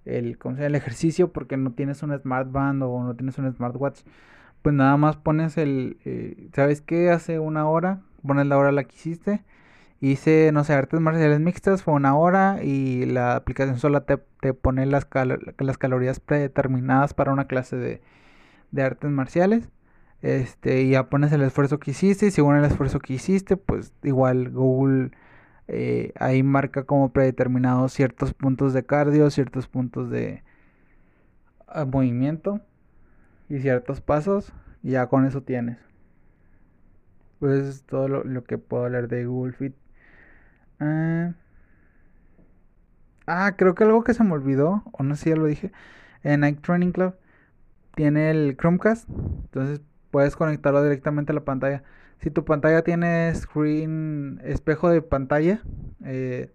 el, 0.06 0.38
¿cómo 0.38 0.58
el 0.58 0.76
ejercicio 0.76 1.32
porque 1.32 1.58
no 1.58 1.72
tienes 1.72 2.02
un 2.04 2.18
smartband 2.18 2.84
o 2.84 3.04
no 3.04 3.16
tienes 3.16 3.38
un 3.38 3.52
smartwatch, 3.52 4.02
pues 4.62 4.74
nada 4.74 4.98
más 4.98 5.18
pones 5.18 5.58
el, 5.58 5.98
eh, 6.06 6.50
¿sabes 6.54 6.82
qué? 6.82 7.12
Hace 7.12 7.40
una 7.40 7.68
hora, 7.68 8.02
pones 8.26 8.48
la 8.48 8.58
hora 8.58 8.72
la 8.72 8.84
que 8.84 8.96
hiciste. 8.96 9.44
Hice, 10.02 10.52
no 10.54 10.64
sé, 10.64 10.74
artes 10.74 11.00
marciales 11.00 11.40
mixtas, 11.40 11.84
fue 11.84 11.94
una 11.94 12.16
hora 12.16 12.64
y 12.64 13.06
la 13.06 13.36
aplicación 13.36 13.80
solo 13.80 14.04
te, 14.04 14.18
te 14.42 14.54
pone 14.54 14.86
las, 14.86 15.08
las 15.60 15.78
calorías 15.78 16.20
predeterminadas 16.20 17.14
para 17.14 17.32
una 17.32 17.48
clase 17.48 17.78
de, 17.78 18.02
de 18.72 18.84
artes 18.84 19.10
marciales. 19.10 19.70
Este, 20.22 20.82
y 20.82 20.92
ya 20.92 21.10
pones 21.10 21.32
el 21.34 21.42
esfuerzo 21.44 21.80
que 21.80 21.92
hiciste 21.92 22.28
y 22.28 22.32
según 22.32 22.56
el 22.56 22.66
esfuerzo 22.66 23.00
que 23.00 23.14
hiciste, 23.14 23.58
pues 23.58 23.94
igual 24.04 24.50
Google 24.50 25.12
eh, 25.68 26.14
ahí 26.20 26.44
marca 26.44 26.84
como 26.84 27.10
predeterminados 27.10 27.94
ciertos 27.94 28.34
puntos 28.34 28.74
de 28.74 28.86
cardio, 28.86 29.30
ciertos 29.30 29.68
puntos 29.68 30.10
de 30.10 30.44
ah, 31.68 31.86
movimiento 31.86 32.62
y 33.50 33.60
ciertos 33.60 34.02
pasos 34.02 34.52
y 34.84 34.92
ya 34.92 35.08
con 35.08 35.26
eso 35.26 35.42
tienes. 35.42 35.78
Pues 37.40 37.66
es 37.66 37.84
todo 37.84 38.08
lo, 38.08 38.44
que 38.44 38.58
puedo 38.58 38.86
hablar 38.86 39.08
de 39.08 39.26
Google 39.26 39.54
Fit. 39.54 39.76
Ah, 40.80 41.34
ah 43.28 43.56
creo 43.58 43.76
que 43.76 43.84
algo 43.84 44.04
que 44.04 44.14
se 44.14 44.24
me 44.24 44.34
olvidó, 44.34 44.84
o 44.92 45.04
no 45.04 45.16
sé 45.16 45.24
si 45.26 45.30
ya 45.32 45.36
lo 45.36 45.46
dije, 45.46 45.72
en 46.24 46.42
Nike 46.42 46.62
Training 46.62 46.92
Club 46.92 47.16
tiene 47.96 48.30
el 48.32 48.58
Chromecast, 48.58 49.10
entonces 49.10 49.82
puedes 50.12 50.36
conectarlo 50.36 50.84
directamente 50.84 51.32
a 51.32 51.36
la 51.36 51.46
pantalla. 51.46 51.84
Si 52.20 52.32
tu 52.32 52.46
pantalla 52.46 52.84
tiene 52.84 53.34
screen, 53.36 54.42
espejo 54.44 54.90
de 54.90 55.02
pantalla, 55.02 55.62
eh, 56.04 56.52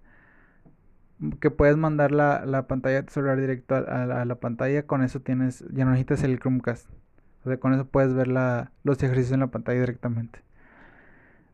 que 1.40 1.50
puedes 1.50 1.76
mandar 1.76 2.12
la, 2.12 2.66
pantalla 2.66 3.02
de 3.02 3.10
celular 3.10 3.38
directo 3.38 3.74
a, 3.74 4.24
la 4.24 4.34
pantalla, 4.36 4.86
con 4.86 5.02
eso 5.02 5.20
tienes, 5.20 5.64
ya 5.72 5.84
no 5.84 5.90
necesitas 5.90 6.22
el 6.24 6.38
Chromecast. 6.38 6.88
O 7.44 7.48
sea, 7.48 7.58
con 7.58 7.72
eso 7.74 7.86
puedes 7.86 8.14
ver 8.14 8.28
los 8.28 9.02
ejercicios 9.02 9.32
en 9.32 9.40
la 9.40 9.48
pantalla 9.48 9.80
directamente. 9.80 10.40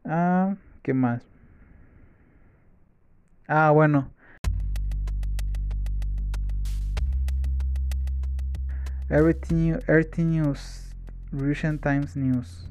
Ah, 0.05 0.55
¿qué 0.83 0.95
más? 0.95 1.27
Ah, 3.49 3.71
bueno. 3.71 4.11
Everything, 9.09 9.75
everything 9.87 10.33
News 10.33 10.93
Recent 11.31 11.81
Times 11.81 12.17
News. 12.17 12.69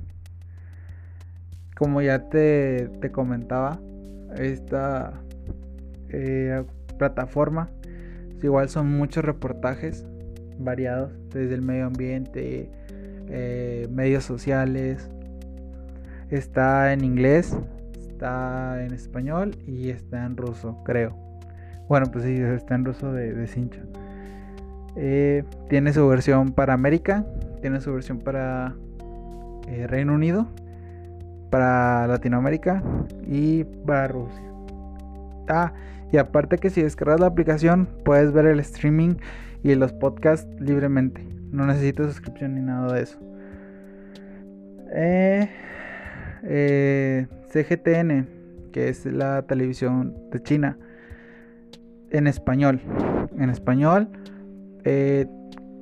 Como 1.78 2.02
ya 2.02 2.30
te, 2.30 2.90
comentaba, 3.14 3.80
esta 4.38 5.14
eh, 6.10 6.64
plataforma, 6.98 7.70
igual 8.44 8.68
son 8.68 8.92
muchos 8.98 9.24
reportajes 9.24 10.06
variados, 10.60 11.14
desde 11.30 11.56
el 11.56 11.62
medio 11.62 11.86
ambiente, 11.86 12.70
eh, 13.30 13.88
medios 13.92 14.26
sociales. 14.26 15.10
Está 16.30 16.92
en 16.92 17.04
inglés, 17.06 17.58
está 18.16 18.82
en 18.82 18.94
español 18.94 19.58
y 19.68 19.90
está 19.90 20.26
en 20.26 20.38
ruso, 20.38 20.82
creo. 20.86 21.14
Bueno, 21.90 22.08
pues 22.12 22.24
sí, 22.24 22.38
está 22.38 22.76
en 22.76 22.86
ruso 22.86 23.12
de, 23.12 23.46
Cincho. 23.48 23.82
Eh, 24.96 25.44
tiene 25.70 25.92
su 25.92 26.08
versión 26.08 26.54
para 26.54 26.74
América, 26.74 27.26
tiene 27.62 27.82
su 27.82 27.94
versión 27.94 28.20
para 28.20 28.74
eh, 29.68 29.86
Reino 29.88 30.14
Unido, 30.14 30.48
para 31.52 32.08
Latinoamérica 32.08 32.82
y 33.28 33.66
para 33.86 34.08
Rusia. 34.08 34.44
Ah, 35.50 35.74
y 36.12 36.18
aparte 36.18 36.58
que 36.58 36.70
si 36.70 36.82
descargas 36.82 37.20
la 37.20 37.28
aplicación 37.28 37.90
puedes 38.06 38.32
ver 38.32 38.46
el 38.46 38.62
streaming 38.62 39.16
y 39.62 39.76
los 39.76 39.92
podcasts 39.92 40.48
libremente. 40.62 41.22
No 41.52 41.66
necesitas 41.66 42.08
suscripción 42.08 42.56
ni 42.56 42.62
nada 42.62 42.94
de 42.94 43.02
eso. 43.04 43.20
Eh, 44.94 45.50
eh, 46.46 47.28
CGTN, 47.50 48.72
que 48.72 48.90
es 48.90 49.06
la 49.06 49.44
televisión 49.44 50.16
de 50.32 50.42
China, 50.42 50.78
en 52.12 52.28
español. 52.28 52.82
En 53.38 53.50
español, 53.50 54.10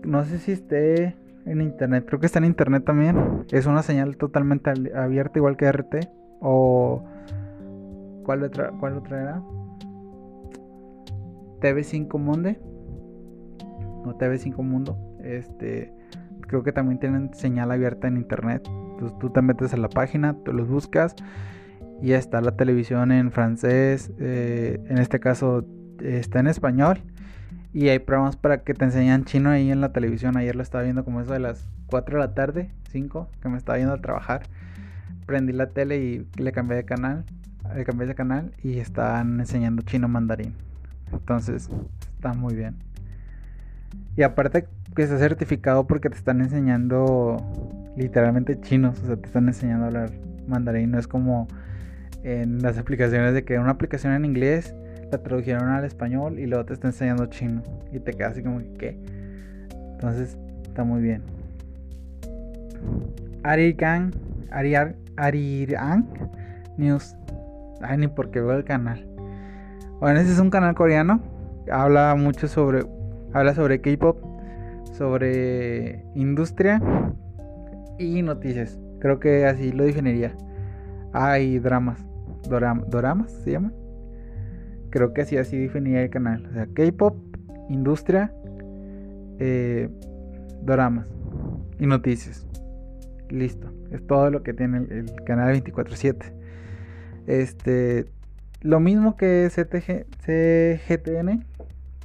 no 0.03 0.23
sé 0.25 0.39
si 0.39 0.53
esté 0.53 1.15
en 1.45 1.61
internet, 1.61 2.05
creo 2.07 2.19
que 2.19 2.25
está 2.25 2.39
en 2.39 2.45
internet 2.45 2.83
también. 2.85 3.45
Es 3.51 3.65
una 3.65 3.83
señal 3.83 4.17
totalmente 4.17 4.71
abierta, 4.95 5.39
igual 5.39 5.57
que 5.57 5.71
RT. 5.71 5.95
O. 6.39 7.03
¿Cuál 8.23 8.43
otra, 8.43 8.71
cuál 8.79 8.97
otra 8.97 9.21
era? 9.21 9.43
TV5 11.59 12.17
Monde. 12.19 12.59
O 14.05 14.17
TV5 14.17 14.57
Mundo. 14.63 14.97
Este. 15.23 15.93
Creo 16.41 16.63
que 16.63 16.71
también 16.71 16.99
tienen 16.99 17.33
señal 17.33 17.71
abierta 17.71 18.07
en 18.07 18.17
internet. 18.17 18.67
Entonces 19.03 19.19
tú 19.19 19.29
te 19.31 19.41
metes 19.41 19.73
a 19.73 19.77
la 19.77 19.89
página, 19.89 20.33
tú 20.45 20.53
los 20.53 20.69
buscas. 20.69 21.15
Y 22.01 22.13
está 22.13 22.39
la 22.39 22.55
televisión 22.55 23.11
en 23.11 23.31
francés. 23.31 24.11
Eh, 24.17 24.81
en 24.87 24.97
este 24.97 25.19
caso 25.19 25.65
está 26.01 26.39
en 26.39 26.47
español. 26.47 27.01
Y 27.73 27.89
hay 27.89 27.99
programas 27.99 28.37
para 28.37 28.63
que 28.63 28.73
te 28.73 28.85
enseñan 28.85 29.25
chino 29.25 29.49
ahí 29.49 29.71
en 29.71 29.81
la 29.81 29.91
televisión. 29.91 30.37
Ayer 30.37 30.55
lo 30.55 30.63
estaba 30.63 30.83
viendo 30.85 31.03
como 31.03 31.19
eso 31.19 31.33
de 31.33 31.39
las 31.39 31.67
4 31.87 32.17
de 32.17 32.25
la 32.25 32.33
tarde, 32.33 32.71
5, 32.91 33.27
que 33.41 33.49
me 33.49 33.57
estaba 33.57 33.77
yendo 33.77 33.93
a 33.93 33.97
trabajar. 33.97 34.43
Prendí 35.25 35.51
la 35.51 35.67
tele 35.67 35.97
y 35.97 36.27
le 36.37 36.51
cambié 36.53 36.77
de 36.77 36.85
canal. 36.85 37.25
Le 37.75 37.83
cambié 37.83 38.07
de 38.07 38.15
canal 38.15 38.53
y 38.63 38.77
están 38.79 39.39
enseñando 39.39 39.81
chino 39.81 40.07
mandarín. 40.07 40.53
Entonces, 41.11 41.69
está 42.15 42.33
muy 42.33 42.55
bien. 42.55 42.75
Y 44.15 44.21
aparte 44.23 44.67
que 44.95 45.03
está 45.03 45.17
certificado 45.17 45.87
porque 45.87 46.09
te 46.09 46.15
están 46.17 46.41
enseñando 46.41 47.37
literalmente 47.95 48.59
chinos. 48.59 49.01
O 49.03 49.05
sea, 49.05 49.15
te 49.15 49.27
están 49.27 49.47
enseñando 49.47 49.85
a 49.85 49.87
hablar 49.87 50.11
mandarín. 50.47 50.91
No 50.91 50.99
es 50.99 51.07
como 51.07 51.47
en 52.23 52.61
las 52.61 52.77
aplicaciones 52.77 53.33
de 53.33 53.43
que 53.43 53.59
una 53.59 53.71
aplicación 53.71 54.13
en 54.13 54.25
inglés 54.25 54.75
la 55.11 55.17
tradujeron 55.19 55.69
al 55.69 55.83
español 55.85 56.39
y 56.39 56.47
luego 56.47 56.65
te 56.65 56.73
está 56.73 56.87
enseñando 56.87 57.25
chino. 57.27 57.61
Y 57.91 57.99
te 57.99 58.13
quedas 58.13 58.33
así 58.33 58.43
como 58.43 58.59
que. 58.77 58.97
Entonces, 59.93 60.37
está 60.63 60.83
muy 60.83 61.01
bien. 61.01 61.21
Arigan, 63.43 64.11
Ariar, 64.51 64.95
Arirang 65.17 66.07
News. 66.77 67.15
Ay, 67.81 67.97
ni 67.97 68.07
porque 68.07 68.39
veo 68.39 68.53
el 68.53 68.63
canal. 68.63 69.05
Bueno, 69.99 70.19
ese 70.19 70.31
es 70.31 70.39
un 70.39 70.49
canal 70.49 70.75
coreano. 70.75 71.21
Habla 71.71 72.15
mucho 72.15 72.47
sobre. 72.47 72.85
Habla 73.33 73.53
sobre 73.53 73.81
K-pop. 73.81 74.17
Sobre 74.93 76.03
industria. 76.15 76.81
Y 77.99 78.21
noticias. 78.21 78.79
Creo 78.99 79.19
que 79.19 79.45
así 79.45 79.71
lo 79.71 79.83
definiría. 79.83 80.35
Hay 81.11 81.59
dramas. 81.59 82.03
¿Doramas 82.47 83.31
se 83.43 83.51
llaman? 83.51 83.73
Creo 84.89 85.13
que 85.13 85.21
así, 85.21 85.37
así 85.37 85.57
definiría 85.57 86.03
el 86.03 86.09
canal. 86.09 86.45
O 86.49 86.53
sea, 86.53 86.67
K-pop, 86.67 87.15
industria, 87.69 88.33
eh, 89.39 89.89
doramas 90.61 91.07
y 91.79 91.87
noticias. 91.87 92.45
Listo. 93.29 93.71
Es 93.91 94.05
todo 94.05 94.29
lo 94.29 94.43
que 94.43 94.53
tiene 94.53 94.85
el, 94.89 95.11
canal 95.25 95.55
24-7. 95.63 96.31
Este. 97.27 98.05
Lo 98.61 98.79
mismo 98.79 99.17
que 99.17 99.49
CTG, 99.49 100.05
CGTN. 100.25 101.45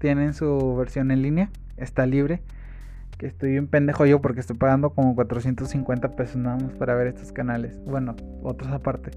Tienen 0.01 0.35
su 0.35 0.77
versión 0.77 1.11
en 1.11 1.23
línea. 1.23 1.51
Está 1.77 2.07
libre. 2.07 2.43
Que 3.19 3.27
estoy 3.27 3.51
bien 3.51 3.67
pendejo 3.67 4.07
yo 4.07 4.21
porque 4.21 4.41
estoy 4.41 4.57
pagando 4.57 4.91
como 4.91 5.15
450 5.15 6.17
pesos 6.17 6.37
nada 6.37 6.57
más 6.57 6.73
para 6.73 6.95
ver 6.95 7.09
estos 7.09 7.33
canales. 7.33 7.79
Bueno, 7.85 8.15
otros 8.43 8.71
aparte. 8.73 9.11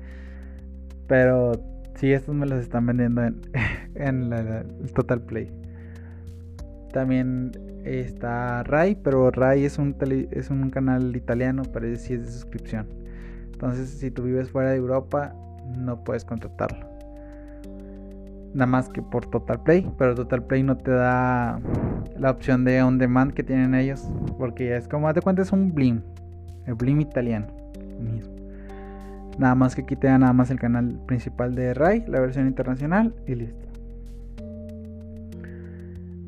Pero 1.07 1.53
sí, 1.95 2.11
estos 2.11 2.33
me 2.33 2.47
los 2.47 2.59
están 2.59 2.85
vendiendo 2.85 3.23
en, 3.23 3.41
en 3.95 4.33
el 4.33 4.91
Total 4.93 5.21
Play. 5.21 5.51
También 6.91 7.51
está 7.85 8.63
Rai, 8.63 8.95
pero 8.95 9.31
Rai 9.31 9.65
es 9.65 9.77
un, 9.77 9.95
es 10.31 10.49
un 10.49 10.69
canal 10.69 11.15
italiano, 11.15 11.63
parece 11.63 11.97
si 11.97 12.13
es 12.15 12.25
de 12.25 12.31
suscripción. 12.31 12.87
Entonces, 13.53 13.89
si 13.89 14.11
tú 14.11 14.23
vives 14.23 14.49
fuera 14.49 14.71
de 14.71 14.77
Europa, 14.77 15.33
no 15.77 16.03
puedes 16.03 16.25
contratarlo. 16.25 16.90
Nada 18.53 18.65
más 18.65 18.89
que 18.89 19.01
por 19.01 19.25
Total 19.27 19.61
Play, 19.63 19.89
pero 19.97 20.13
Total 20.13 20.43
Play 20.43 20.63
no 20.63 20.75
te 20.75 20.91
da 20.91 21.59
la 22.17 22.31
opción 22.31 22.65
de 22.65 22.83
on 22.83 22.97
demand 22.97 23.33
que 23.33 23.43
tienen 23.43 23.75
ellos, 23.75 24.05
porque 24.37 24.75
es 24.75 24.87
como, 24.87 25.13
te 25.13 25.21
cuenta, 25.21 25.41
es 25.41 25.51
un 25.51 25.73
Blim, 25.73 26.01
el 26.65 26.75
Blim 26.75 26.99
italiano 26.99 27.47
mismo. 27.99 28.33
Nada 29.37 29.55
más 29.55 29.75
que 29.75 29.81
aquí 29.81 29.95
te 29.95 30.07
da 30.07 30.17
nada 30.17 30.33
más 30.33 30.51
el 30.51 30.59
canal 30.59 30.99
principal 31.05 31.55
de 31.55 31.73
Rai, 31.73 32.03
la 32.07 32.19
versión 32.19 32.47
internacional 32.47 33.13
y 33.25 33.35
listo. 33.35 33.65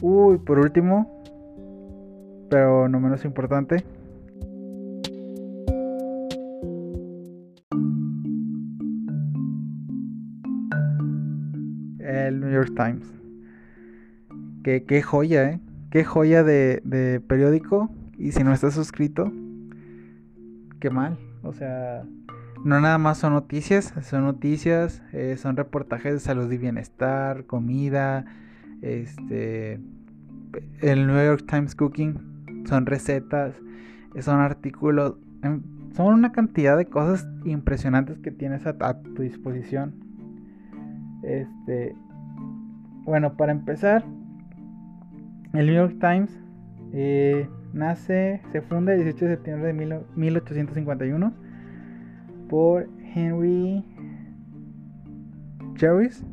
Uy, 0.01 0.37
por 0.37 0.59
último, 0.59 1.21
pero 2.49 2.87
no 2.87 2.99
menos 2.99 3.25
importante. 3.25 3.83
El 12.27 12.39
New 12.39 12.51
York 12.51 12.73
Times. 12.75 13.11
Qué, 14.63 14.83
qué 14.83 15.01
joya, 15.01 15.51
¿eh? 15.51 15.59
Qué 15.91 16.03
joya 16.03 16.43
de, 16.43 16.81
de 16.83 17.19
periódico. 17.19 17.89
Y 18.17 18.31
si 18.31 18.43
no 18.43 18.53
estás 18.53 18.73
suscrito, 18.73 19.31
qué 20.79 20.89
mal. 20.89 21.17
O 21.43 21.53
sea, 21.53 22.03
no 22.63 22.79
nada 22.79 22.97
más 22.97 23.17
son 23.17 23.33
noticias, 23.33 23.93
son 24.03 24.23
noticias, 24.23 25.01
eh, 25.11 25.35
son 25.37 25.57
reportajes 25.57 26.13
de 26.13 26.19
salud 26.19 26.49
y 26.51 26.57
bienestar, 26.57 27.45
comida, 27.45 28.25
este, 28.81 29.81
el 30.81 31.07
New 31.07 31.15
York 31.15 31.45
Times 31.45 31.75
Cooking, 31.75 32.63
son 32.65 32.85
recetas, 32.85 33.53
son 34.19 34.39
artículos, 34.39 35.15
em, 35.41 35.61
son 35.93 36.13
una 36.13 36.31
cantidad 36.31 36.77
de 36.77 36.85
cosas 36.85 37.27
impresionantes 37.43 38.19
que 38.19 38.31
tienes 38.31 38.65
a, 38.65 39.01
tu 39.01 39.21
disposición. 39.21 39.95
Este, 41.23 41.95
bueno, 43.05 43.35
para 43.35 43.51
empezar, 43.51 44.03
el 45.53 45.65
New 45.65 45.75
York 45.75 45.97
Times 45.99 46.31
eh, 46.93 47.47
nace, 47.73 48.41
se 48.51 48.61
funda 48.61 48.93
el 48.93 49.03
18 49.03 49.25
de 49.25 49.31
septiembre 49.35 49.73
de 49.73 49.99
1851 50.15 51.33
por 52.49 52.87
Henry 53.15 53.83
Jervis, 55.75 56.23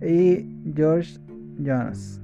y 0.00 0.72
George 0.74 1.18
Jonas. 1.58 2.20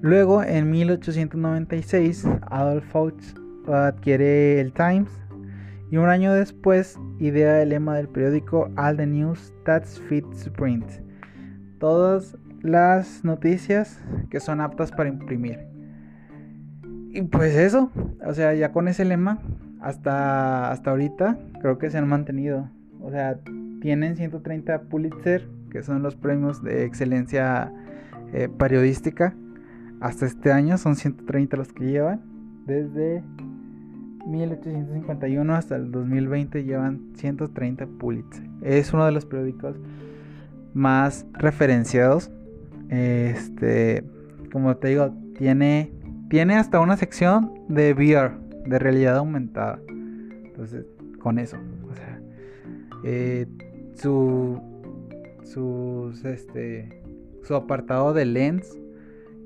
Luego, 0.00 0.42
en 0.42 0.70
1896, 0.70 2.26
Adolf 2.42 2.84
Fox 2.90 3.34
adquiere 3.66 4.60
el 4.60 4.72
Times 4.72 5.10
y 5.90 5.96
un 5.96 6.08
año 6.08 6.32
después 6.32 6.98
idea 7.18 7.62
el 7.62 7.70
lema 7.70 7.96
del 7.96 8.08
periódico 8.08 8.70
All 8.76 8.96
the 8.96 9.06
News 9.06 9.52
That's 9.64 10.00
Fit 10.08 10.24
to 10.44 10.52
Print. 10.52 11.07
Todas 11.78 12.36
las 12.62 13.24
noticias 13.24 14.00
que 14.30 14.40
son 14.40 14.60
aptas 14.60 14.90
para 14.90 15.08
imprimir. 15.08 15.60
Y 17.10 17.22
pues 17.22 17.54
eso, 17.56 17.90
o 18.24 18.34
sea, 18.34 18.54
ya 18.54 18.72
con 18.72 18.88
ese 18.88 19.04
lema, 19.04 19.38
hasta, 19.80 20.70
hasta 20.70 20.90
ahorita 20.90 21.38
creo 21.60 21.78
que 21.78 21.90
se 21.90 21.98
han 21.98 22.08
mantenido. 22.08 22.68
O 23.00 23.10
sea, 23.10 23.38
tienen 23.80 24.16
130 24.16 24.82
Pulitzer, 24.82 25.48
que 25.70 25.82
son 25.82 26.02
los 26.02 26.16
premios 26.16 26.62
de 26.62 26.84
excelencia 26.84 27.72
eh, 28.32 28.48
periodística. 28.48 29.34
Hasta 30.00 30.26
este 30.26 30.52
año 30.52 30.78
son 30.78 30.96
130 30.96 31.56
los 31.56 31.72
que 31.72 31.84
llevan. 31.86 32.20
Desde 32.66 33.22
1851 34.26 35.54
hasta 35.54 35.76
el 35.76 35.90
2020 35.90 36.64
llevan 36.64 37.00
130 37.14 37.86
Pulitzer. 37.98 38.44
Es 38.62 38.92
uno 38.92 39.06
de 39.06 39.12
los 39.12 39.24
periódicos 39.24 39.76
más 40.74 41.26
referenciados. 41.32 42.30
Este, 42.88 44.04
como 44.52 44.76
te 44.76 44.88
digo, 44.88 45.14
tiene, 45.36 45.92
tiene 46.30 46.56
hasta 46.56 46.80
una 46.80 46.96
sección 46.96 47.52
de 47.68 47.92
VR, 47.92 48.32
de 48.66 48.78
realidad 48.78 49.16
aumentada. 49.16 49.80
Entonces, 49.88 50.86
con 51.20 51.38
eso, 51.38 51.56
o 51.90 51.94
sea, 51.94 52.20
eh, 53.04 53.46
su, 53.94 54.60
sus, 55.44 56.24
este, 56.24 57.02
su 57.42 57.54
apartado 57.54 58.12
de 58.12 58.24
lens, 58.24 58.78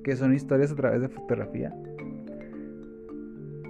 que 0.04 0.16
son 0.16 0.34
historias 0.34 0.72
a 0.72 0.76
través 0.76 1.00
de 1.00 1.08
fotografía. 1.08 1.74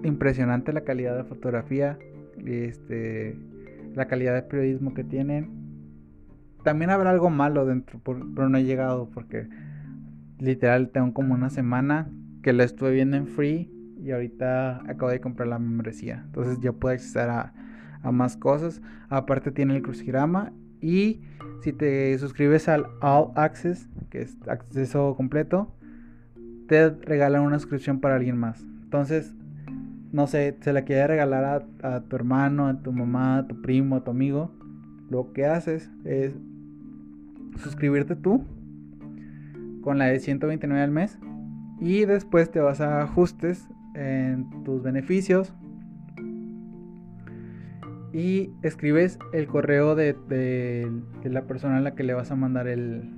Impresionante 0.03 0.73
la 0.73 0.83
calidad 0.83 1.17
de 1.17 1.25
fotografía, 1.25 1.99
este, 2.45 3.37
la 3.95 4.07
calidad 4.07 4.35
de 4.35 4.43
periodismo 4.43 4.95
que 4.95 5.05
tienen. 5.05 5.62
También 6.62 6.90
habrá 6.90 7.11
algo 7.11 7.31
malo 7.31 7.66
dentro, 7.66 8.01
pero 8.05 8.48
no 8.48 8.59
he 8.59 8.64
llegado 8.64 9.09
porque 9.11 9.48
literal 10.38 10.90
tengo 10.90 11.12
como 11.12 11.35
una 11.35 11.51
semana 11.51 12.09
que 12.42 12.53
lo 12.53 12.62
estuve 12.62 12.92
viendo 12.92 13.16
en 13.16 13.27
free 13.27 13.70
y 14.01 14.11
ahorita 14.11 14.83
acabo 14.88 15.11
de 15.11 15.20
comprar 15.20 15.48
la 15.48 15.59
membresía. 15.59 16.22
Entonces 16.27 16.59
ya 16.61 16.72
puedo 16.72 16.94
acceder 16.94 17.31
a, 17.31 17.53
a 18.03 18.12
más 18.12 18.37
cosas. 18.37 18.83
Aparte 19.09 19.51
tiene 19.51 19.77
el 19.77 19.83
crucigrama 19.83 20.53
y 20.81 21.20
si 21.62 21.72
te 21.72 22.18
suscribes 22.18 22.68
al 22.68 22.87
All 23.01 23.31
Access, 23.37 23.88
que 24.11 24.22
es 24.22 24.37
acceso 24.48 25.14
completo, 25.16 25.72
te 26.66 26.90
regalan 26.90 27.42
una 27.42 27.59
suscripción 27.59 28.01
para 28.01 28.16
alguien 28.16 28.37
más. 28.37 28.64
Entonces, 28.83 29.35
no 30.11 30.27
sé, 30.27 30.57
se 30.61 30.72
la 30.72 30.83
quiere 30.83 31.07
regalar 31.07 31.66
a, 31.83 32.01
tu 32.01 32.16
hermano, 32.16 32.66
a 32.66 32.83
tu 32.83 32.92
mamá, 32.92 33.38
a 33.38 33.46
tu 33.46 33.62
primo, 33.62 33.96
a 33.96 34.05
tu 34.05 34.11
amigo. 34.11 34.51
Lo 35.09 35.33
que 35.33 35.46
haces 35.46 35.90
es 36.05 36.35
suscribirte 37.59 38.17
tú 38.17 38.45
con 39.83 39.99
la 39.99 40.07
de 40.07 40.19
129 40.21 40.83
al 40.83 40.91
mes 40.91 41.19
y 41.81 42.05
después 42.05 42.51
te 42.51 42.61
vas 42.61 42.81
a 42.81 43.03
ajustes 43.03 43.69
en 43.95 44.65
tus 44.65 44.83
beneficios 44.83 45.53
y 48.12 48.51
escribes 48.62 49.19
el 49.33 49.47
correo 49.47 49.95
de, 49.95 50.15
la 51.25 51.43
persona 51.43 51.79
a 51.79 51.81
la 51.81 51.95
que 51.95 52.03
le 52.03 52.15
vas 52.15 52.31
a 52.31 52.37
mandar 52.37 52.69
el, 52.69 53.11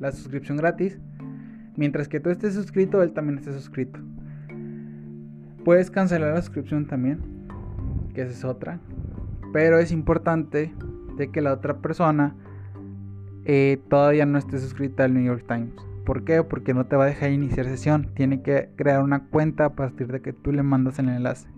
la 0.00 0.12
suscripción 0.12 0.56
gratis. 0.56 0.98
Mientras 1.76 2.08
que 2.08 2.20
tú 2.20 2.30
estés 2.30 2.54
suscrito, 2.54 3.02
él 3.02 3.12
también 3.12 3.38
esté 3.38 3.52
suscrito. 3.52 4.00
Puedes 5.64 5.90
cancelar 5.90 6.34
la 6.34 6.42
suscripción 6.42 6.86
también, 6.86 7.20
que 8.12 8.22
esa 8.22 8.32
es 8.32 8.44
otra. 8.44 8.80
Pero 9.52 9.78
es 9.78 9.92
importante 9.92 10.74
de 11.16 11.30
que 11.30 11.40
la 11.40 11.52
otra 11.52 11.78
persona 11.78 12.34
eh, 13.44 13.80
todavía 13.88 14.26
no 14.26 14.38
esté 14.38 14.58
suscrita 14.58 15.04
al 15.04 15.14
New 15.14 15.24
York 15.24 15.44
Times. 15.46 15.74
¿Por 16.04 16.24
qué? 16.24 16.42
Porque 16.42 16.74
no 16.74 16.86
te 16.86 16.96
va 16.96 17.04
a 17.04 17.08
dejar 17.08 17.30
iniciar 17.30 17.66
sesión. 17.66 18.08
Tiene 18.14 18.42
que 18.42 18.70
crear 18.76 19.02
una 19.02 19.24
cuenta 19.24 19.66
a 19.66 19.74
partir 19.74 20.08
de 20.08 20.20
que 20.20 20.32
tú 20.32 20.52
le 20.52 20.62
mandas 20.62 20.98
el 20.98 21.08
enlace. 21.08 21.48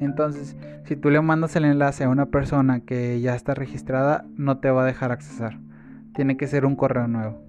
Entonces, 0.00 0.56
si 0.84 0.96
tú 0.96 1.10
le 1.10 1.20
mandas 1.20 1.56
el 1.56 1.64
enlace 1.64 2.04
a 2.04 2.08
una 2.08 2.26
persona 2.26 2.80
que 2.80 3.20
ya 3.20 3.34
está 3.34 3.54
registrada, 3.54 4.26
no 4.36 4.58
te 4.58 4.70
va 4.70 4.82
a 4.82 4.86
dejar 4.86 5.12
accesar. 5.12 5.58
Tiene 6.14 6.36
que 6.36 6.46
ser 6.46 6.66
un 6.66 6.76
correo 6.76 7.08
nuevo. 7.08 7.40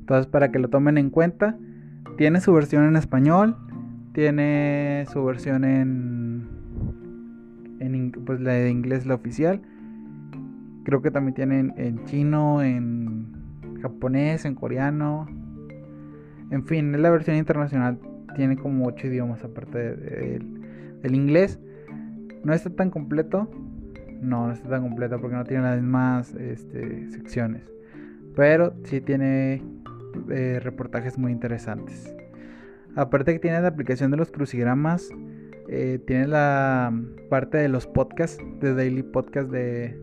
Entonces, 0.00 0.26
para 0.26 0.50
que 0.50 0.58
lo 0.58 0.68
tomen 0.68 0.96
en 0.96 1.10
cuenta, 1.10 1.56
tiene 2.16 2.40
su 2.40 2.52
versión 2.52 2.84
en 2.84 2.96
español, 2.96 3.56
tiene 4.12 5.06
su 5.12 5.24
versión 5.24 5.64
en, 5.64 6.48
en 7.80 8.12
pues 8.12 8.40
la 8.40 8.52
de 8.52 8.70
inglés, 8.70 9.06
la 9.06 9.14
oficial, 9.14 9.62
Creo 10.84 11.02
que 11.02 11.10
también 11.10 11.34
tienen 11.34 11.74
en 11.76 12.04
chino, 12.04 12.62
en 12.62 13.26
japonés, 13.80 14.44
en 14.44 14.54
coreano. 14.54 15.26
En 16.50 16.64
fin, 16.66 16.94
es 16.94 17.00
la 17.00 17.10
versión 17.10 17.36
internacional. 17.36 17.98
Tiene 18.34 18.56
como 18.56 18.86
8 18.86 19.06
idiomas 19.06 19.44
aparte 19.44 19.78
del 19.78 21.14
inglés. 21.14 21.60
No 22.44 22.52
está 22.52 22.70
tan 22.70 22.90
completo. 22.90 23.50
No, 24.20 24.46
no 24.46 24.52
está 24.52 24.68
tan 24.68 24.82
completo 24.82 25.20
porque 25.20 25.36
no 25.36 25.44
tiene 25.44 25.64
las 25.64 25.80
mismas 25.80 26.34
este, 26.34 27.10
secciones. 27.10 27.70
Pero 28.34 28.74
sí 28.84 29.00
tiene 29.00 29.62
eh, 30.30 30.60
reportajes 30.62 31.18
muy 31.18 31.32
interesantes. 31.32 32.14
Aparte 32.94 33.32
que 33.32 33.38
tiene 33.38 33.60
la 33.60 33.68
aplicación 33.68 34.10
de 34.10 34.16
los 34.16 34.30
crucigramas, 34.30 35.08
eh, 35.68 35.98
tiene 36.06 36.26
la 36.26 36.92
parte 37.30 37.58
de 37.58 37.68
los 37.68 37.86
podcasts, 37.86 38.42
de 38.60 38.74
Daily 38.74 39.02
Podcast 39.02 39.50
de, 39.50 39.98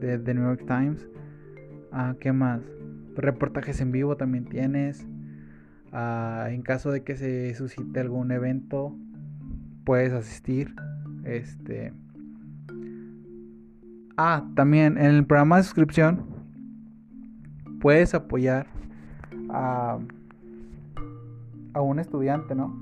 de, 0.00 0.34
New 0.34 0.44
York 0.44 0.64
Times. 0.66 1.08
Ah, 1.92 2.14
¿Qué 2.20 2.32
más? 2.32 2.60
Reportajes 3.16 3.80
en 3.80 3.92
vivo 3.92 4.16
también 4.16 4.44
tienes. 4.44 5.06
Ah, 5.92 6.48
en 6.50 6.62
caso 6.62 6.90
de 6.90 7.02
que 7.02 7.16
se 7.16 7.54
suscite 7.54 8.00
algún 8.00 8.30
evento, 8.30 8.96
puedes 9.84 10.12
asistir. 10.12 10.74
Este. 11.24 11.92
Ah, 14.16 14.44
también 14.54 14.98
en 14.98 15.06
el 15.06 15.26
programa 15.26 15.58
de 15.58 15.62
suscripción 15.62 16.26
puedes 17.80 18.14
apoyar 18.14 18.66
a 19.50 19.98
a 21.78 21.80
un 21.80 21.98
estudiante, 21.98 22.54
¿no? 22.54 22.76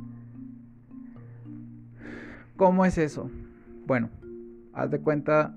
¿Cómo 2.56 2.84
es 2.84 2.96
eso? 2.98 3.30
Bueno, 3.86 4.08
haz 4.72 4.90
de 4.90 5.00
cuenta, 5.00 5.54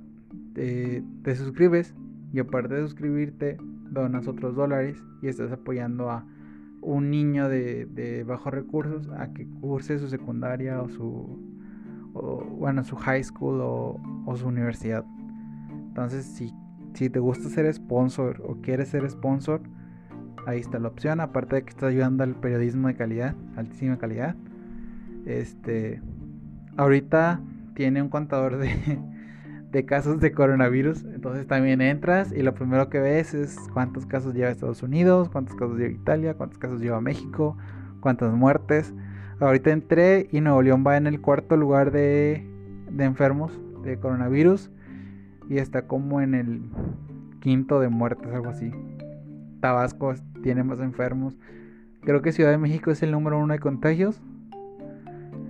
te, 0.53 1.35
suscribes 1.35 1.95
y 2.31 2.39
aparte 2.39 2.75
de 2.75 2.81
suscribirte, 2.81 3.57
donas 3.91 4.27
otros 4.27 4.55
dólares 4.55 5.03
y 5.21 5.27
estás 5.27 5.51
apoyando 5.51 6.09
a 6.09 6.25
un 6.81 7.09
niño 7.09 7.49
de, 7.49 8.23
bajos 8.27 8.53
recursos 8.53 9.09
a 9.17 9.33
que 9.33 9.47
curse 9.61 9.99
su 9.99 10.07
secundaria 10.07 10.81
o 10.81 10.89
su, 10.89 11.39
bueno, 12.57 12.83
su 12.83 12.95
high 12.95 13.23
school 13.23 13.59
o, 13.61 14.35
su 14.35 14.47
universidad. 14.47 15.05
Entonces, 15.87 16.25
si, 16.25 16.53
si 16.93 17.09
te 17.09 17.19
gusta 17.19 17.49
ser 17.49 17.71
sponsor 17.73 18.41
o 18.45 18.61
quieres 18.61 18.89
ser 18.89 19.09
sponsor, 19.09 19.61
ahí 20.45 20.59
está 20.59 20.79
la 20.79 20.89
opción. 20.89 21.19
Aparte 21.19 21.57
de 21.57 21.63
que 21.63 21.69
está 21.69 21.87
ayudando 21.87 22.23
al 22.23 22.35
periodismo 22.35 22.87
de 22.87 22.95
calidad, 22.95 23.35
altísima 23.55 23.97
calidad. 23.97 24.35
Este, 25.25 26.01
ahorita 26.77 27.41
tiene 27.73 28.01
un 28.01 28.09
contador 28.09 28.57
de, 28.57 28.99
de 29.71 29.85
casos 29.85 30.19
de 30.19 30.31
coronavirus. 30.31 31.05
Entonces 31.05 31.47
también 31.47 31.81
entras 31.81 32.31
y 32.31 32.41
lo 32.41 32.53
primero 32.53 32.89
que 32.89 32.99
ves 32.99 33.33
es 33.33 33.57
cuántos 33.73 34.05
casos 34.05 34.33
lleva 34.33 34.49
Estados 34.49 34.83
Unidos, 34.83 35.29
cuántos 35.29 35.55
casos 35.55 35.77
lleva 35.77 35.91
Italia, 35.91 36.33
cuántos 36.33 36.57
casos 36.57 36.81
lleva 36.81 37.01
México, 37.01 37.57
cuántas 37.99 38.33
muertes. 38.33 38.93
Ahorita 39.39 39.71
entré 39.71 40.27
y 40.31 40.41
Nuevo 40.41 40.61
León 40.61 40.83
va 40.85 40.97
en 40.97 41.07
el 41.07 41.21
cuarto 41.21 41.55
lugar 41.55 41.91
de, 41.91 42.45
de 42.91 43.03
enfermos 43.03 43.57
de 43.83 43.97
coronavirus 43.97 44.69
y 45.49 45.57
está 45.57 45.87
como 45.87 46.21
en 46.21 46.33
el 46.33 46.61
quinto 47.39 47.79
de 47.79 47.89
muertes, 47.89 48.31
algo 48.33 48.49
así. 48.49 48.71
Tabasco 49.61 50.13
tiene 50.43 50.63
más 50.63 50.79
enfermos. 50.79 51.37
Creo 52.01 52.21
que 52.21 52.31
Ciudad 52.31 52.51
de 52.51 52.57
México 52.57 52.91
es 52.91 53.03
el 53.03 53.11
número 53.11 53.39
uno 53.39 53.53
de 53.53 53.59
contagios. 53.59 54.21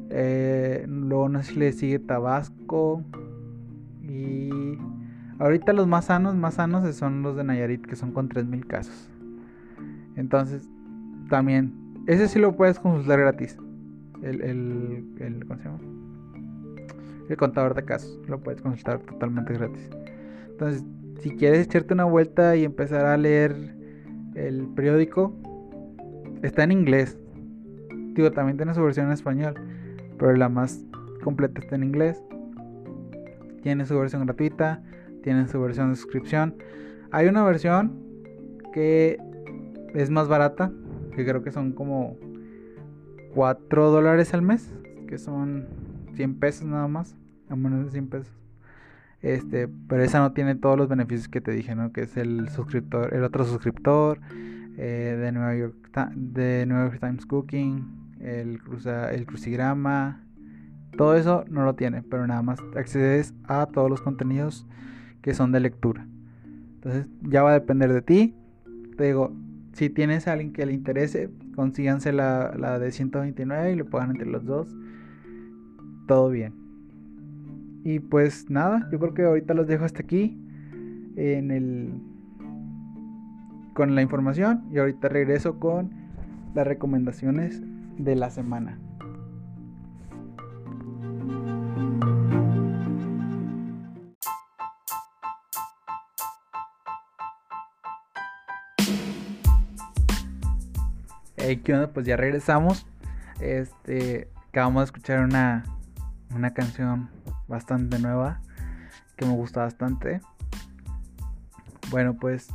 Eh, 0.10 0.86
luego 0.88 1.30
no 1.30 1.44
sé 1.44 1.54
si 1.54 1.60
le 1.60 1.72
sigue 1.72 2.00
Tabasco. 2.00 3.04
Y 4.10 4.78
ahorita 5.38 5.72
los 5.74 5.88
más 5.88 6.06
sanos, 6.06 6.36
más 6.36 6.56
sanos 6.56 6.94
son 6.96 7.22
los 7.22 7.36
de 7.36 7.44
Nayarit, 7.44 7.86
que 7.86 7.96
son 7.96 8.12
con 8.12 8.28
3.000 8.30 8.66
casos. 8.66 9.10
Entonces, 10.16 10.68
también, 11.30 11.74
ese 12.08 12.28
sí 12.28 12.40
lo 12.40 12.56
puedes 12.56 12.80
consultar 12.80 13.20
gratis. 13.20 13.58
El, 14.22 14.42
el, 14.42 15.06
el, 15.20 15.46
¿cómo 15.46 15.60
se 15.60 15.66
llama? 15.66 15.80
el 17.30 17.38
contador 17.38 17.76
de 17.76 17.86
casos. 17.86 18.20
Lo 18.28 18.40
puedes 18.40 18.62
consultar 18.62 19.00
totalmente 19.00 19.54
gratis. 19.54 19.90
Entonces, 20.50 20.84
si 21.22 21.32
quieres 21.32 21.68
echarte 21.68 21.94
una 21.94 22.06
vuelta 22.06 22.56
y 22.56 22.64
empezar 22.64 23.06
a 23.06 23.18
leer 23.18 23.76
el 24.36 24.68
periódico 24.76 25.34
está 26.42 26.64
en 26.64 26.72
inglés. 26.72 27.18
Digo, 28.14 28.32
también 28.32 28.58
tiene 28.58 28.74
su 28.74 28.82
versión 28.82 29.08
en 29.08 29.14
español, 29.14 29.54
pero 30.18 30.36
la 30.36 30.50
más 30.50 30.84
completa 31.24 31.62
está 31.62 31.76
en 31.76 31.84
inglés. 31.84 32.22
Tiene 33.62 33.86
su 33.86 33.98
versión 33.98 34.26
gratuita, 34.26 34.82
tiene 35.24 35.48
su 35.48 35.60
versión 35.62 35.92
de 35.92 35.96
suscripción. 35.96 36.56
Hay 37.12 37.28
una 37.28 37.44
versión 37.44 38.00
que 38.74 39.18
es 39.94 40.10
más 40.10 40.28
barata, 40.28 40.72
que 41.16 41.26
creo 41.26 41.44
que 41.44 41.52
son 41.52 41.74
como 41.74 42.18
4 43.34 43.92
dólares 43.92 44.34
al 44.34 44.42
mes, 44.42 44.74
que 45.08 45.18
son 45.18 45.68
100 46.16 46.40
pesos 46.40 46.68
nada 46.68 46.88
más, 46.88 47.16
a 47.50 47.56
menos 47.56 47.86
de 47.86 47.92
100 47.92 48.08
pesos. 48.08 48.34
Este, 49.22 49.68
pero 49.68 50.04
esa 50.04 50.20
no 50.20 50.32
tiene 50.32 50.56
todos 50.56 50.78
los 50.78 50.88
beneficios 50.88 51.28
que 51.28 51.42
te 51.42 51.52
dije, 51.52 51.76
¿no? 51.76 51.92
Que 51.92 52.02
es 52.02 52.16
el 52.16 52.50
suscriptor, 52.50 53.14
el 53.14 53.24
otro 53.24 53.44
suscriptor, 53.44 54.20
eh, 54.78 55.18
de, 55.20 55.32
Nueva 55.32 55.56
York, 55.56 55.76
de 56.16 56.66
New 56.66 56.78
York 56.78 57.00
Times 57.02 57.26
Cooking, 57.26 58.16
el, 58.22 58.62
cruza, 58.62 59.12
el 59.12 59.26
crucigrama, 59.26 60.24
todo 61.00 61.16
eso 61.16 61.46
no 61.50 61.64
lo 61.64 61.76
tiene, 61.76 62.04
pero 62.04 62.28
nada 62.28 62.42
más 62.42 62.60
accedes 62.76 63.34
a 63.46 63.68
todos 63.68 63.90
los 63.90 64.02
contenidos 64.02 64.68
que 65.22 65.34
son 65.34 65.54
de 65.54 65.62
lectura. 65.62 66.06
Entonces 66.76 67.08
ya 67.22 67.42
va 67.42 67.52
a 67.52 67.54
depender 67.54 67.94
de 67.94 68.02
ti. 68.02 68.36
Te 68.98 69.06
digo, 69.06 69.32
si 69.72 69.90
tienes 69.90 70.28
a 70.28 70.34
alguien 70.34 70.52
que 70.52 70.66
le 70.66 70.74
interese, 70.74 71.30
consíganse 71.56 72.12
la, 72.12 72.54
la 72.60 72.80
de 72.80 72.92
129 72.92 73.72
y 73.72 73.76
lo 73.78 73.86
pongan 73.86 74.10
entre 74.10 74.28
los 74.28 74.44
dos. 74.44 74.76
Todo 76.06 76.32
bien. 76.32 76.54
Y 77.86 78.00
pues 78.00 78.50
nada, 78.50 78.90
yo 78.92 79.00
creo 79.00 79.14
que 79.14 79.24
ahorita 79.24 79.54
los 79.54 79.68
dejo 79.68 79.86
hasta 79.86 80.02
aquí 80.02 80.38
en 81.16 81.52
el 81.52 81.94
con 83.74 83.96
la 83.96 84.02
información 84.02 84.66
y 84.70 84.80
ahorita 84.80 85.08
regreso 85.08 85.62
con 85.62 85.92
las 86.54 86.68
recomendaciones 86.68 87.64
de 87.98 88.18
la 88.18 88.30
semana. 88.32 88.78
Hey, 101.50 101.62
¿qué 101.64 101.74
onda? 101.74 101.88
Pues 101.88 102.06
ya 102.06 102.16
regresamos. 102.16 102.86
Este, 103.40 104.30
acabamos 104.50 104.82
de 104.82 104.86
escuchar 104.86 105.22
una, 105.22 105.64
una 106.36 106.54
canción 106.54 107.10
bastante 107.48 107.98
nueva 107.98 108.40
que 109.16 109.26
me 109.26 109.34
gusta 109.34 109.62
bastante. 109.62 110.22
Bueno, 111.90 112.14
pues 112.14 112.50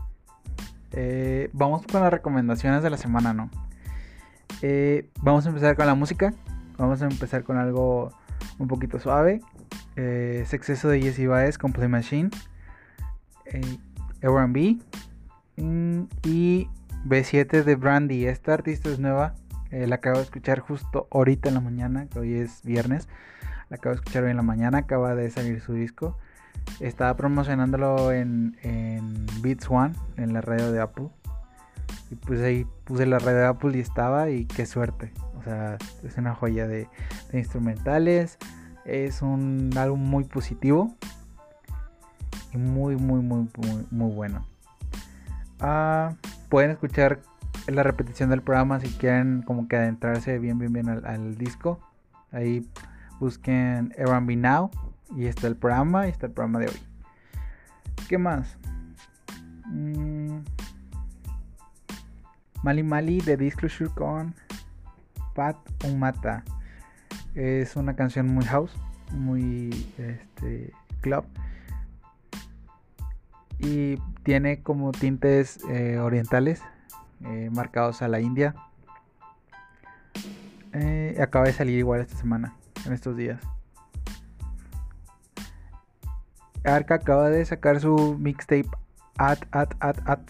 eh, 0.93 1.51
vamos 1.53 1.85
con 1.91 2.03
las 2.03 2.13
recomendaciones 2.13 2.85
de 2.85 2.91
la 2.91 2.97
semana, 2.97 3.35
¿no? 3.35 3.51
Eh, 4.63 5.11
vamos 5.23 5.45
a 5.47 5.49
empezar 5.49 5.75
con 5.75 5.87
la 5.87 5.97
música. 5.97 6.33
Vamos 6.79 7.03
a 7.03 7.07
empezar 7.07 7.43
con 7.43 7.57
algo 7.57 8.13
un 8.61 8.69
poquito 8.69 9.01
suave. 9.01 9.41
Eh, 9.97 10.43
es 10.45 10.55
exceso 10.55 10.89
de 10.89 11.03
Jesse 11.03 11.27
Baez 11.27 11.59
con 11.59 11.73
Play 11.73 11.89
Machine. 11.89 12.31
Eh, 13.47 13.77
RB. 14.23 14.79
Mm, 15.57 16.05
y 16.23 16.69
B7 17.05 17.65
de 17.65 17.75
Brandy. 17.77 18.27
Esta 18.27 18.55
artista 18.55 18.89
es 18.91 18.99
nueva. 18.99 19.35
la 19.71 19.97
acabo 19.97 20.19
de 20.19 20.25
escuchar 20.25 20.61
justo 20.61 21.09
ahorita 21.11 21.49
en 21.49 21.55
la 21.55 21.61
mañana, 21.61 22.07
que 22.07 22.19
hoy 22.19 22.35
es 22.35 22.63
viernes. 22.63 23.09
La 23.69 23.77
acabo 23.77 23.95
de 23.95 24.01
escuchar 24.01 24.25
hoy 24.25 24.31
en 24.31 24.37
la 24.37 24.43
mañana, 24.43 24.79
acaba 24.79 25.15
de 25.15 25.31
salir 25.31 25.61
su 25.61 25.75
disco. 25.75 26.17
Estaba 26.81 27.17
promocionándolo 27.17 28.13
en, 28.13 28.57
en 28.63 29.27
Beats 29.43 29.71
One, 29.71 29.95
en 30.17 30.33
la 30.33 30.41
radio 30.41 30.73
de 30.73 30.81
Apple. 30.81 31.09
Y 32.11 32.17
pues 32.17 32.41
ahí 32.41 32.67
puse 32.85 33.07
la 33.07 33.19
radio 33.19 33.39
de 33.39 33.47
Apple 33.47 33.77
y 33.77 33.81
estaba 33.81 34.31
y 34.31 34.47
qué 34.47 34.67
suerte. 34.67 35.13
O 35.39 35.43
sea, 35.43 35.77
es 36.03 36.17
una 36.17 36.35
joya 36.35 36.67
de, 36.67 36.89
instrumentales. 37.33 38.39
Es 38.85 39.23
un 39.23 39.71
álbum 39.77 40.01
muy 40.01 40.25
positivo. 40.25 40.95
Y 42.53 42.59
muy, 42.59 42.97
muy, 42.97 43.21
muy, 43.21 43.49
muy, 43.57 43.87
muy 43.91 44.15
bueno. 44.15 44.47
Ah, 45.61 46.15
pueden 46.55 46.71
escuchar 46.71 47.19
la 47.67 47.83
repetición 47.83 48.31
del 48.31 48.41
programa 48.41 48.79
si 48.79 48.87
quieren 48.87 49.43
como 49.43 49.67
que 49.67 49.75
adentrarse 49.75 50.39
bien, 50.39 50.57
bien, 50.57 50.73
bien 50.73 50.89
al, 50.89 51.37
disco. 51.37 51.81
Ahí 52.31 52.65
Busquen 53.19 53.93
R&B 53.97 54.37
Now 54.37 54.71
y 55.17 55.27
está 55.27 55.49
el 55.49 55.57
programa 55.57 56.07
y 56.07 56.11
está 56.11 56.27
el 56.27 56.33
programa 56.33 56.61
de 56.61 56.67
hoy. 56.67 56.81
¿Qué 58.09 58.19
más? 58.19 58.57
Mm. 59.67 60.45
Mali 62.63 62.85
Mali 62.85 63.21
de 63.21 63.37
Disclosure 63.37 63.91
con 63.91 64.33
Pat 65.35 65.57
Umata. 65.85 66.45
Es 67.35 67.75
una 67.75 67.97
canción 67.97 68.33
muy 68.33 68.45
house, 68.45 68.77
muy 69.11 69.71
este, 69.99 70.73
club. 71.01 71.25
Y 73.59 73.97
tiene 74.23 74.63
como 74.63 74.93
tintes 74.93 75.59
eh, 75.71 75.99
orientales 75.99 76.63
eh, 77.25 77.51
marcados 77.53 78.03
a 78.03 78.09
la 78.09 78.21
India. 78.21 78.55
Eh, 80.73 81.17
acaba 81.21 81.47
de 81.47 81.53
salir 81.53 81.79
igual 81.79 82.01
esta 82.01 82.17
semana, 82.17 82.57
en 82.85 82.93
estos 82.93 83.17
días. 83.17 83.41
Arca 86.65 86.97
acaba 86.97 87.29
de 87.29 87.45
sacar 87.45 87.79
su 87.81 88.17
mixtape 88.19 88.69
At, 89.19 89.41
At, 89.53 89.75
At, 89.81 89.99
At. 90.07 90.21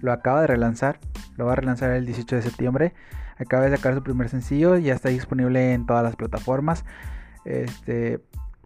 Lo 0.00 0.12
acaba 0.12 0.40
de 0.42 0.46
relanzar. 0.46 0.98
Lo 1.36 1.46
va 1.46 1.52
a 1.52 1.56
relanzar 1.56 1.90
el 1.90 2.06
18 2.06 2.36
de 2.36 2.42
septiembre. 2.42 2.94
Acaba 3.38 3.64
de 3.64 3.76
sacar 3.76 3.94
su 3.94 4.02
primer 4.02 4.28
sencillo. 4.28 4.76
Ya 4.78 4.94
está 4.94 5.08
disponible 5.08 5.72
en 5.74 5.86
todas 5.86 6.04
las 6.04 6.16
plataformas. 6.16 6.84
Este, 7.44 8.20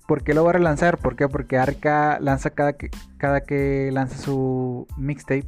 ¿Por 0.06 0.22
qué 0.22 0.34
lo 0.34 0.44
va 0.44 0.50
a 0.50 0.54
relanzar? 0.54 0.98
¿Por 0.98 1.16
qué? 1.16 1.28
Porque 1.28 1.56
Arca 1.56 2.18
lanza 2.20 2.50
cada 2.50 2.74
que, 2.74 2.90
cada 3.16 3.40
que 3.40 3.90
lanza 3.92 4.18
su 4.18 4.86
mixtape, 4.98 5.46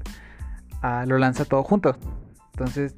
ah, 0.83 1.05
lo 1.07 1.19
lanza 1.19 1.45
todo 1.45 1.63
junto. 1.63 1.97
Entonces 2.53 2.95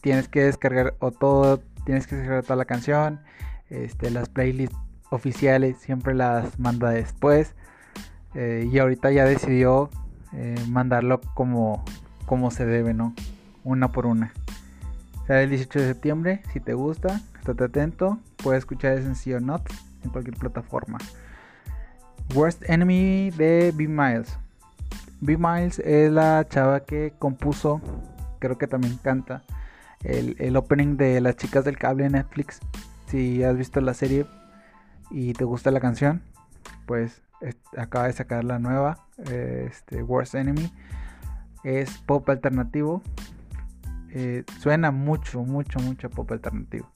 tienes 0.00 0.28
que 0.28 0.44
descargar 0.44 0.94
o 0.98 1.10
todo, 1.10 1.58
tienes 1.84 2.06
que 2.06 2.16
descargar 2.16 2.44
toda 2.44 2.56
la 2.56 2.64
canción. 2.64 3.20
Este, 3.68 4.10
las 4.10 4.30
playlists 4.30 4.76
oficiales 5.10 5.76
siempre 5.76 6.14
las 6.14 6.58
manda 6.58 6.88
después. 6.90 7.54
Eh, 8.34 8.66
y 8.72 8.78
ahorita 8.78 9.10
ya 9.10 9.26
decidió 9.26 9.90
eh, 10.32 10.54
mandarlo 10.68 11.20
como, 11.34 11.84
como 12.24 12.50
se 12.50 12.64
debe, 12.64 12.94
¿no? 12.94 13.14
Una 13.62 13.92
por 13.92 14.06
una. 14.06 14.32
Sale 15.26 15.44
el 15.44 15.50
18 15.50 15.80
de 15.80 15.86
septiembre. 15.86 16.42
Si 16.54 16.60
te 16.60 16.72
gusta, 16.72 17.20
estate 17.38 17.64
atento. 17.64 18.18
Puedes 18.42 18.60
escuchar 18.60 18.92
el 18.92 19.02
sencillo 19.02 19.38
Not 19.38 19.70
en 20.02 20.10
cualquier 20.10 20.36
plataforma. 20.36 20.98
Worst 22.34 22.62
Enemy 22.68 23.30
de 23.30 23.72
B 23.74 23.88
Miles. 23.88 24.36
B 25.20 25.36
Miles 25.36 25.78
es 25.78 26.10
la 26.10 26.46
chava 26.48 26.80
que 26.80 27.12
compuso, 27.18 27.80
creo 28.38 28.58
que 28.58 28.66
también 28.66 28.96
canta, 28.98 29.44
el, 30.02 30.36
el 30.38 30.56
opening 30.56 30.96
de 30.96 31.20
Las 31.20 31.36
Chicas 31.36 31.64
del 31.64 31.78
Cable 31.78 32.06
en 32.06 32.12
Netflix. 32.12 32.60
Si 33.06 33.42
has 33.42 33.56
visto 33.56 33.80
la 33.80 33.94
serie 33.94 34.26
y 35.10 35.32
te 35.34 35.44
gusta 35.44 35.70
la 35.70 35.80
canción, 35.80 36.22
pues 36.86 37.22
acaba 37.76 38.06
de 38.06 38.12
sacar 38.12 38.44
la 38.44 38.58
nueva, 38.58 39.06
este, 39.30 40.02
Worst 40.02 40.34
Enemy. 40.34 40.72
Es 41.64 41.98
pop 41.98 42.28
alternativo. 42.28 43.02
Eh, 44.10 44.44
suena 44.60 44.90
mucho, 44.90 45.42
mucho, 45.42 45.78
mucho 45.78 46.10
pop 46.10 46.30
alternativo. 46.32 46.91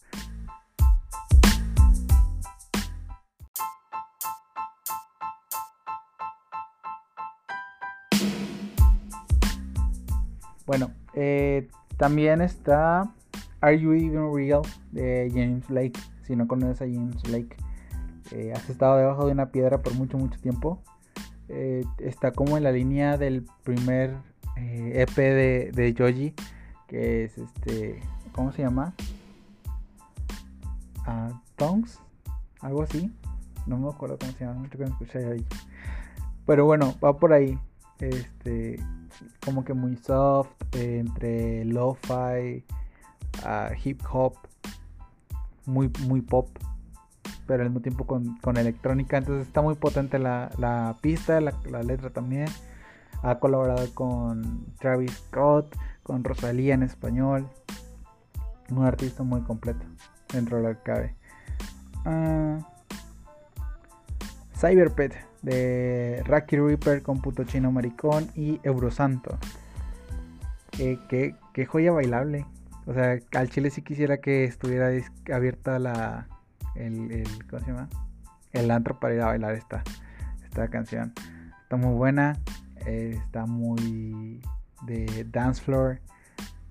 Bueno, 10.66 10.90
eh, 11.14 11.68
también 11.96 12.40
está 12.40 13.12
Are 13.60 13.78
You 13.78 13.92
Even 13.92 14.34
Real 14.34 14.62
de 14.90 15.30
James 15.32 15.70
Lake. 15.70 15.98
Si 16.24 16.34
no 16.34 16.48
conoces 16.48 16.82
a 16.82 16.92
James 16.92 17.26
Lake, 17.28 17.56
eh, 18.32 18.52
has 18.54 18.68
estado 18.68 18.96
debajo 18.98 19.26
de 19.26 19.32
una 19.32 19.52
piedra 19.52 19.80
por 19.80 19.94
mucho, 19.94 20.18
mucho 20.18 20.40
tiempo. 20.40 20.82
Eh, 21.48 21.84
está 21.98 22.32
como 22.32 22.56
en 22.56 22.64
la 22.64 22.72
línea 22.72 23.16
del 23.16 23.46
primer 23.62 24.16
EP 24.56 25.18
e 25.18 25.70
de, 25.72 25.94
Joji, 25.96 26.34
que 26.88 27.24
es 27.24 27.38
este, 27.38 28.00
¿cómo 28.32 28.50
se 28.50 28.62
llama? 28.62 28.92
Uh, 31.06 31.84
algo 32.60 32.82
así. 32.82 33.12
No 33.66 33.78
me 33.78 33.88
acuerdo 33.88 34.18
cómo 34.18 34.32
se 34.32 34.44
llama, 34.44 34.60
mucho 34.60 34.78
que 34.78 34.84
me 34.84 34.90
escuché 34.90 35.24
ahí. 35.24 35.46
Pero 36.44 36.64
bueno, 36.64 36.94
va 37.02 37.16
por 37.16 37.32
ahí. 37.32 37.56
Este, 38.00 38.80
como 39.44 39.64
que 39.64 39.74
muy 39.74 39.96
soft, 39.96 40.50
entre 40.72 41.64
lo-fi, 41.64 42.64
uh, 43.44 43.74
hip 43.84 44.00
hop, 44.10 44.34
muy, 45.64 45.90
muy 46.06 46.20
pop, 46.20 46.48
pero 47.46 47.62
al 47.62 47.70
mismo 47.70 47.80
tiempo 47.80 48.06
con, 48.06 48.56
electrónica. 48.56 49.18
Entonces 49.18 49.46
está 49.46 49.62
muy 49.62 49.74
potente 49.74 50.18
la, 50.18 50.96
pista, 51.00 51.40
la, 51.40 51.82
letra 51.82 52.10
también. 52.10 52.46
Ha 53.22 53.38
colaborado 53.38 53.86
con 53.94 54.66
Travis 54.78 55.12
Scott, 55.12 55.74
con 56.02 56.24
Rosalía 56.24 56.74
en 56.74 56.82
español. 56.82 57.48
Un 58.70 58.84
artista 58.84 59.22
muy 59.22 59.42
completo 59.42 59.84
dentro 60.32 60.58
de 60.58 60.62
lo 60.64 60.68
que 60.70 60.82
cabe. 60.82 61.14
Uh, 62.04 62.62
Cyberpet 64.58 65.14
de 65.46 66.24
Rocky 66.26 66.56
Reaper 66.56 67.02
con 67.02 67.22
Puto 67.22 67.44
Chino 67.44 67.70
Maricón 67.70 68.28
y 68.34 68.58
Eurosanto. 68.64 69.38
Eh, 70.80 70.98
qué, 71.08 71.66
joya 71.66 71.92
bailable. 71.92 72.44
O 72.84 72.92
sea, 72.92 73.18
al 73.32 73.48
chile 73.48 73.70
sí 73.70 73.80
quisiera 73.82 74.18
que 74.18 74.44
estuviera 74.44 74.90
abierta 75.32 75.78
la. 75.78 76.26
El, 76.74 77.22
¿Cómo 77.48 77.64
se 77.64 77.70
llama? 77.70 77.88
El 78.52 78.70
antro 78.72 78.98
para 78.98 79.14
ir 79.14 79.20
a 79.20 79.26
bailar 79.26 79.54
esta, 79.54 79.84
esta 80.44 80.66
canción. 80.66 81.12
Está 81.62 81.76
muy 81.76 81.94
buena. 81.94 82.36
Eh, 82.84 83.16
está 83.16 83.46
muy 83.46 84.42
de 84.82 85.26
dance 85.30 85.62
floor. 85.62 86.00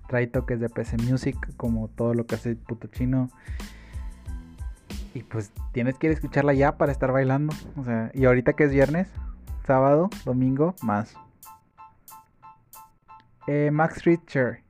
Trae 0.06 0.26
toques 0.26 0.60
de 0.60 0.68
PC 0.68 0.98
Music, 0.98 1.36
como 1.56 1.88
todo 1.88 2.12
lo 2.12 2.26
que 2.26 2.34
hace 2.34 2.56
puto 2.56 2.88
chino. 2.88 3.30
Y 5.16 5.22
pues 5.22 5.50
tienes 5.72 5.96
que 5.96 6.08
ir 6.08 6.10
a 6.10 6.14
escucharla 6.14 6.52
ya 6.52 6.76
para 6.76 6.92
estar 6.92 7.10
bailando. 7.10 7.54
O 7.76 7.84
sea, 7.84 8.10
y 8.12 8.26
ahorita 8.26 8.52
que 8.52 8.64
es 8.64 8.70
viernes, 8.70 9.08
sábado, 9.66 10.10
domingo, 10.26 10.74
más. 10.82 11.14
Eh, 13.46 13.70
Max 13.72 14.04
Richter. 14.04 14.62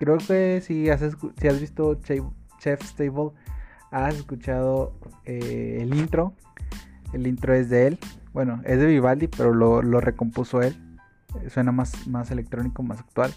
Creo 0.00 0.18
que 0.18 0.60
si 0.60 0.90
has, 0.90 1.02
si 1.38 1.46
has 1.46 1.60
visto 1.60 2.00
Chef 2.58 2.82
Stable, 2.82 3.30
has 3.92 4.16
escuchado 4.16 4.92
eh, 5.24 5.78
el 5.82 5.94
intro. 5.94 6.32
El 7.12 7.28
intro 7.28 7.54
es 7.54 7.70
de 7.70 7.86
él. 7.86 7.98
Bueno, 8.32 8.60
es 8.64 8.80
de 8.80 8.86
Vivaldi, 8.86 9.28
pero 9.28 9.54
lo, 9.54 9.82
lo 9.82 10.00
recompuso 10.00 10.62
él. 10.62 10.98
Suena 11.48 11.70
más, 11.70 12.08
más 12.08 12.32
electrónico, 12.32 12.82
más 12.82 12.98
actual. 12.98 13.32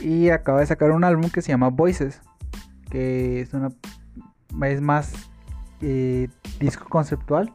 Y 0.00 0.28
acaba 0.28 0.60
de 0.60 0.66
sacar 0.66 0.90
un 0.90 1.02
álbum 1.02 1.30
que 1.30 1.40
se 1.40 1.48
llama 1.48 1.70
Voices. 1.70 2.20
Que 2.90 3.40
es 3.40 3.54
una. 3.54 3.70
Es 4.66 4.82
más 4.82 5.29
disco 5.80 6.88
conceptual. 6.88 7.54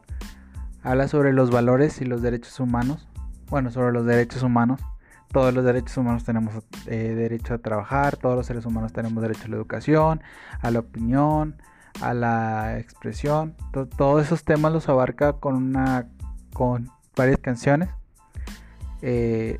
Habla 0.82 1.08
sobre 1.08 1.32
los 1.32 1.50
valores 1.50 2.00
y 2.00 2.04
los 2.04 2.22
derechos 2.22 2.60
humanos. 2.60 3.08
Bueno, 3.48 3.70
sobre 3.70 3.92
los 3.92 4.06
derechos 4.06 4.42
humanos. 4.42 4.80
Todos 5.32 5.52
los 5.52 5.64
derechos 5.64 5.96
humanos 5.96 6.24
tenemos 6.24 6.54
eh, 6.86 7.14
derecho 7.14 7.54
a 7.54 7.58
trabajar, 7.58 8.16
todos 8.16 8.36
los 8.36 8.46
seres 8.46 8.64
humanos 8.64 8.92
tenemos 8.92 9.20
derecho 9.22 9.44
a 9.46 9.48
la 9.48 9.56
educación, 9.56 10.22
a 10.62 10.70
la 10.70 10.78
opinión, 10.78 11.56
a 12.00 12.14
la 12.14 12.78
expresión. 12.78 13.54
todos 13.96 14.24
esos 14.24 14.44
temas 14.44 14.72
los 14.72 14.88
abarca 14.88 15.34
con 15.34 15.56
una 15.56 16.06
con 16.52 16.90
varias 17.16 17.38
canciones. 17.38 17.88
Eh, 19.02 19.58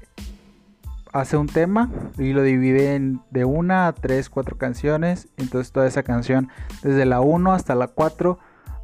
hace 1.13 1.37
un 1.37 1.47
tema 1.47 1.91
y 2.19 2.33
lo 2.33 2.43
divide 2.43 2.95
en 2.95 3.21
de 3.31 3.45
una 3.45 3.89
a 3.89 3.93
tres, 3.93 4.31
cuatro 4.31 4.57
canciones. 4.57 5.29
Entonces 5.37 5.73
toda 5.73 5.87
esa 5.87 6.03
canción, 6.03 6.49
desde 6.83 7.05
la 7.05 7.21
1 7.21 7.53
hasta 7.53 7.75
la 7.75 7.89
4, 7.89 8.39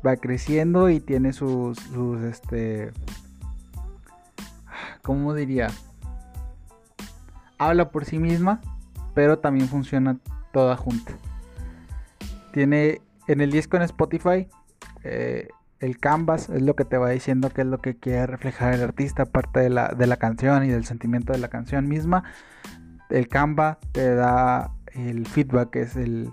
va 0.07 0.17
creciendo 0.17 0.91
y 0.91 1.01
tiene 1.01 1.33
sus, 1.33 1.79
sus 1.79 2.23
este, 2.23 2.93
¿cómo 5.03 5.35
diría? 5.35 5.69
Habla 7.59 7.91
por 7.91 8.05
sí 8.05 8.19
misma, 8.19 8.61
pero 9.15 9.39
también 9.39 9.69
funciona 9.69 10.19
toda 10.53 10.77
junta. 10.77 11.13
Tiene 12.53 13.01
en 13.29 13.41
el 13.41 13.51
disco 13.51 13.77
en 13.77 13.83
Spotify 13.83 14.49
eh, 15.05 15.49
el 15.81 15.99
canvas 15.99 16.49
es 16.49 16.63
lo 16.63 16.77
que 16.77 16.85
te 16.85 16.97
va 16.97 17.11
diciendo 17.11 17.51
que 17.51 17.63
es 17.63 17.67
lo 17.67 17.79
que 17.79 17.97
quiere 17.97 18.27
reflejar 18.27 18.75
el 18.75 18.83
artista, 18.83 19.25
aparte 19.25 19.61
de 19.61 19.71
la, 19.71 19.89
de 19.89 20.07
la 20.07 20.17
canción 20.17 20.65
y 20.65 20.69
del 20.69 20.85
sentimiento 20.85 21.33
de 21.33 21.41
la 21.41 21.49
canción 21.49 21.89
misma. 21.89 22.23
El 23.11 23.29
canvas 23.29 23.79
te 23.91 24.15
da 24.15 24.71
el 24.95 25.27
feedback, 25.27 25.71
que 25.71 25.83
es 25.83 25.97
el 25.97 26.31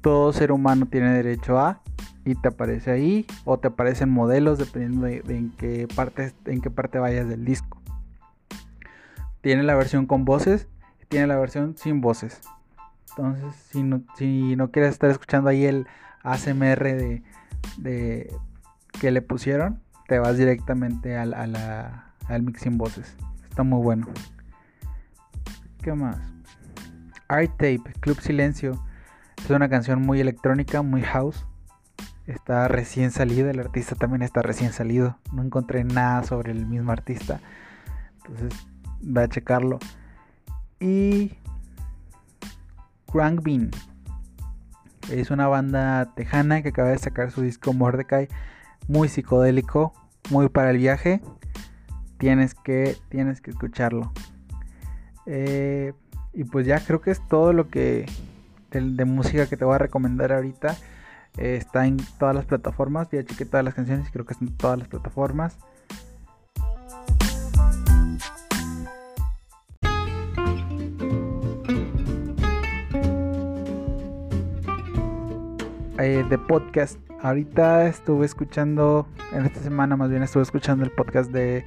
todo 0.00 0.32
ser 0.32 0.50
humano 0.50 0.86
tiene 0.86 1.12
derecho 1.12 1.58
a 1.58 1.82
y 2.24 2.34
te 2.34 2.48
aparece 2.48 2.90
ahí 2.90 3.26
o 3.44 3.58
te 3.58 3.68
aparecen 3.68 4.10
modelos 4.10 4.58
dependiendo 4.58 5.06
de, 5.06 5.22
en 5.28 5.50
qué 5.52 5.86
parte 5.94 6.32
en 6.46 6.60
qué 6.60 6.70
parte 6.70 6.98
vayas 6.98 7.28
del 7.28 7.44
disco. 7.44 7.80
Tiene 9.40 9.62
la 9.62 9.74
versión 9.74 10.06
con 10.06 10.24
voces, 10.24 10.68
tiene 11.08 11.26
la 11.26 11.36
versión 11.36 11.76
sin 11.76 12.00
voces. 12.00 12.40
Entonces, 13.10 13.54
si 13.70 13.82
no, 13.82 14.02
si 14.16 14.56
no 14.56 14.70
quieres 14.70 14.92
estar 14.92 15.10
escuchando 15.10 15.50
ahí 15.50 15.66
el 15.66 15.86
ASMR 16.22 16.82
de, 16.82 17.22
de 17.76 18.34
que 19.00 19.10
le 19.10 19.20
pusieron, 19.20 19.80
te 20.08 20.18
vas 20.18 20.38
directamente 20.38 21.16
al, 21.16 21.34
al 21.34 22.42
mix 22.42 22.62
sin 22.62 22.78
voces. 22.78 23.14
Está 23.48 23.62
muy 23.62 23.82
bueno. 23.82 24.06
¿Qué 25.82 25.92
más? 25.92 26.16
Art 27.28 27.50
Tape, 27.50 27.82
Club 28.00 28.18
Silencio. 28.20 28.82
Es 29.44 29.50
una 29.50 29.68
canción 29.68 30.00
muy 30.00 30.20
electrónica, 30.20 30.80
muy 30.80 31.02
house 31.02 31.46
está 32.26 32.68
recién 32.68 33.10
salida, 33.10 33.50
el 33.50 33.60
artista 33.60 33.94
también 33.94 34.22
está 34.22 34.42
recién 34.42 34.72
salido. 34.72 35.18
No 35.32 35.42
encontré 35.42 35.84
nada 35.84 36.22
sobre 36.24 36.52
el 36.52 36.66
mismo 36.66 36.92
artista. 36.92 37.40
Entonces, 38.16 38.66
va 39.04 39.22
a 39.22 39.28
checarlo. 39.28 39.78
Y 40.80 41.32
Crank 43.12 43.42
Bean 43.42 43.70
es 45.10 45.30
una 45.30 45.46
banda 45.46 46.14
tejana 46.14 46.62
que 46.62 46.70
acaba 46.70 46.88
de 46.88 46.98
sacar 46.98 47.30
su 47.30 47.42
disco 47.42 47.72
Mordecai, 47.72 48.28
muy 48.88 49.08
psicodélico, 49.08 49.92
muy 50.30 50.48
para 50.48 50.70
el 50.70 50.78
viaje. 50.78 51.20
Tienes 52.18 52.54
que, 52.54 52.96
tienes 53.08 53.40
que 53.40 53.50
escucharlo. 53.50 54.12
Eh, 55.26 55.92
y 56.32 56.44
pues 56.44 56.66
ya 56.66 56.80
creo 56.80 57.00
que 57.00 57.10
es 57.10 57.26
todo 57.28 57.52
lo 57.52 57.68
que 57.68 58.06
de, 58.70 59.04
música 59.04 59.46
que 59.46 59.56
te 59.56 59.64
voy 59.64 59.74
a 59.74 59.78
recomendar 59.78 60.32
ahorita. 60.32 60.76
Está 61.36 61.86
en 61.86 61.96
todas 62.18 62.34
las 62.34 62.44
plataformas. 62.44 63.08
Ya 63.10 63.24
chequé 63.24 63.44
todas 63.44 63.64
las 63.64 63.74
canciones 63.74 64.08
y 64.08 64.12
creo 64.12 64.24
que 64.24 64.34
están 64.34 64.48
en 64.48 64.56
todas 64.56 64.78
las 64.78 64.88
plataformas. 64.88 65.58
Eh, 75.98 76.24
de 76.28 76.38
podcast. 76.38 76.98
Ahorita 77.22 77.86
estuve 77.86 78.26
escuchando, 78.26 79.06
en 79.32 79.46
esta 79.46 79.60
semana 79.60 79.96
más 79.96 80.10
bien 80.10 80.22
estuve 80.22 80.42
escuchando 80.42 80.84
el 80.84 80.90
podcast 80.90 81.30
de 81.30 81.64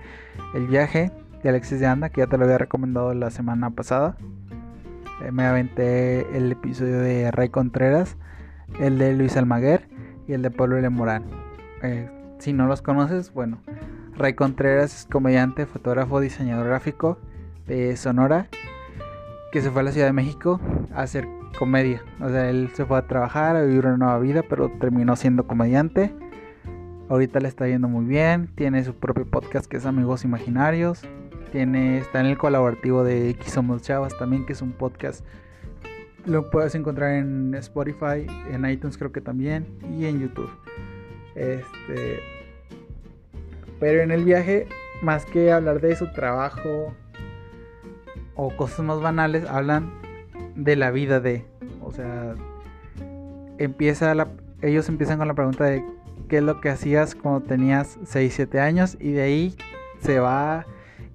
El 0.54 0.68
viaje 0.68 1.12
de 1.42 1.50
Alexis 1.50 1.80
de 1.80 1.88
Anda, 1.88 2.10
que 2.10 2.22
ya 2.22 2.28
te 2.28 2.38
lo 2.38 2.44
había 2.44 2.58
recomendado 2.58 3.14
la 3.14 3.32
semana 3.32 3.72
pasada. 3.72 4.18
Eh, 5.24 5.32
me 5.32 5.46
aventé 5.46 6.38
el 6.38 6.52
episodio 6.52 7.00
de 7.00 7.32
Ray 7.32 7.50
Contreras, 7.50 8.18
el 8.80 8.98
de 8.98 9.14
Luis 9.14 9.38
Almaguer 9.38 9.88
y 10.28 10.34
el 10.34 10.42
de 10.42 10.52
Pablo 10.52 10.78
L. 10.78 10.90
Morán. 10.90 11.26
Eh, 11.82 12.10
si 12.40 12.54
no 12.54 12.68
los 12.68 12.82
conoces, 12.82 13.34
bueno, 13.34 13.60
Ray 14.16 14.34
Contreras 14.34 14.96
es 15.02 15.06
comediante, 15.06 15.66
fotógrafo, 15.66 16.20
diseñador 16.20 16.68
gráfico 16.68 17.18
de 17.68 17.96
Sonora, 17.98 18.48
que 19.52 19.62
se 19.62 19.70
fue 19.70 19.82
a 19.82 19.84
la 19.86 19.92
Ciudad 19.92 20.08
de 20.08 20.14
México 20.14 20.60
a 20.94 21.02
hacer 21.04 21.28
comedia. 21.58 22.02
O 22.22 22.30
sea, 22.30 22.50
él 22.50 22.70
se 22.74 22.86
fue 22.86 22.98
a 22.98 23.08
trabajar, 23.08 23.56
a 23.56 23.64
vivir 23.64 23.86
una 23.86 23.98
nueva 23.98 24.20
vida, 24.20 24.44
pero 24.48 24.72
terminó 24.80 25.16
siendo 25.16 25.48
comediante. 25.48 26.14
Ahorita 27.10 27.40
le 27.40 27.48
está 27.48 27.68
yendo 27.68 27.88
muy 27.88 28.06
bien. 28.06 28.50
Tiene 28.56 28.84
su 28.84 28.94
propio 28.94 29.26
podcast 29.26 29.66
que 29.66 29.78
es 29.78 29.86
Amigos 29.86 30.26
Imaginarios. 30.26 31.02
Tiene, 31.52 32.00
está 32.00 32.20
en 32.20 32.26
el 32.28 32.38
colaborativo 32.38 33.04
de 33.04 33.30
X 33.30 33.54
Somos 33.54 33.82
Chavas 33.82 34.18
también, 34.18 34.46
que 34.46 34.54
es 34.54 34.62
un 34.62 34.74
podcast. 34.74 35.26
Lo 36.28 36.50
puedes 36.50 36.76
encontrar 36.76 37.14
en 37.14 37.56
Spotify, 37.56 38.28
en 38.52 38.70
iTunes 38.70 38.98
creo 38.98 39.12
que 39.12 39.22
también, 39.22 39.66
y 39.98 40.06
en 40.06 40.20
YouTube. 40.20 40.52
Este. 41.36 42.20
Pero 43.80 44.02
en 44.02 44.12
el 44.12 44.26
viaje, 44.26 44.68
más 45.02 45.26
que 45.26 45.52
hablar 45.52 45.80
de 45.80 45.96
su 45.96 46.12
trabajo 46.12 46.94
o 48.36 48.56
cosas 48.56 48.86
más 48.86 49.02
banales, 49.02 49.46
hablan 49.50 49.92
de 50.56 50.76
la 50.76 50.92
vida 50.92 51.20
de. 51.20 51.46
O 51.82 51.92
sea, 51.92 52.36
empieza 53.58 54.14
ellos 54.62 54.90
empiezan 54.90 55.18
con 55.20 55.28
la 55.28 55.34
pregunta 55.34 55.66
de 55.66 55.84
qué 56.28 56.38
es 56.38 56.44
lo 56.44 56.60
que 56.60 56.70
hacías 56.70 57.16
cuando 57.16 57.42
tenías 57.42 57.98
6, 58.06 58.34
7 58.36 58.60
años 58.60 58.98
y 59.00 59.12
de 59.12 59.22
ahí 59.22 59.56
se 60.02 60.20
va 60.20 60.66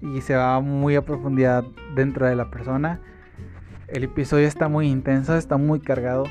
y 0.01 0.21
se 0.21 0.35
va 0.35 0.59
muy 0.59 0.95
a 0.95 1.03
profundidad 1.03 1.63
dentro 1.95 2.25
de 2.25 2.35
la 2.35 2.49
persona. 2.49 2.99
El 3.93 4.03
episodio 4.03 4.47
está 4.47 4.67
muy 4.67 4.87
intenso, 4.87 5.37
está 5.37 5.57
muy 5.57 5.79
cargado. 5.79 6.25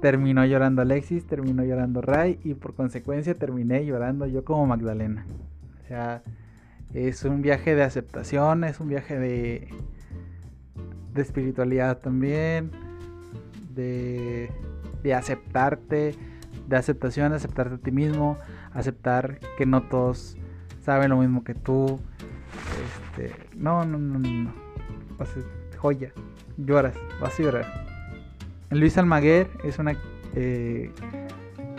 Terminó 0.00 0.44
llorando 0.46 0.82
Alexis, 0.82 1.26
terminó 1.26 1.62
llorando 1.62 2.00
Ray 2.00 2.40
y 2.42 2.54
por 2.54 2.74
consecuencia 2.74 3.34
terminé 3.34 3.84
llorando 3.84 4.26
yo 4.26 4.42
como 4.42 4.66
Magdalena. 4.66 5.26
O 5.84 5.86
sea, 5.86 6.22
es 6.94 7.24
un 7.24 7.42
viaje 7.42 7.74
de 7.74 7.82
aceptación, 7.82 8.64
es 8.64 8.80
un 8.80 8.88
viaje 8.88 9.18
de 9.18 9.68
de 11.18 11.22
espiritualidad 11.22 11.98
también, 11.98 12.70
de, 13.74 14.50
de 15.02 15.14
aceptarte, 15.14 16.14
de 16.66 16.76
aceptación, 16.76 17.32
aceptarte 17.32 17.74
a 17.74 17.78
ti 17.78 17.90
mismo, 17.90 18.38
aceptar 18.72 19.40
que 19.58 19.66
no 19.66 19.82
todos 19.82 20.38
saben 20.82 21.10
lo 21.10 21.18
mismo 21.18 21.44
que 21.44 21.54
tú. 21.54 22.00
Este, 23.18 23.34
no, 23.56 23.84
no, 23.84 23.98
no, 23.98 24.18
no. 24.18 24.54
Vas 25.18 25.30
a, 25.36 25.67
joya. 25.78 26.12
Lloras, 26.56 26.94
vas 27.20 27.38
a 27.38 27.42
llorar. 27.42 27.88
Luis 28.70 28.98
Almaguer 28.98 29.48
es 29.64 29.78
una 29.78 29.96
eh, 30.34 30.90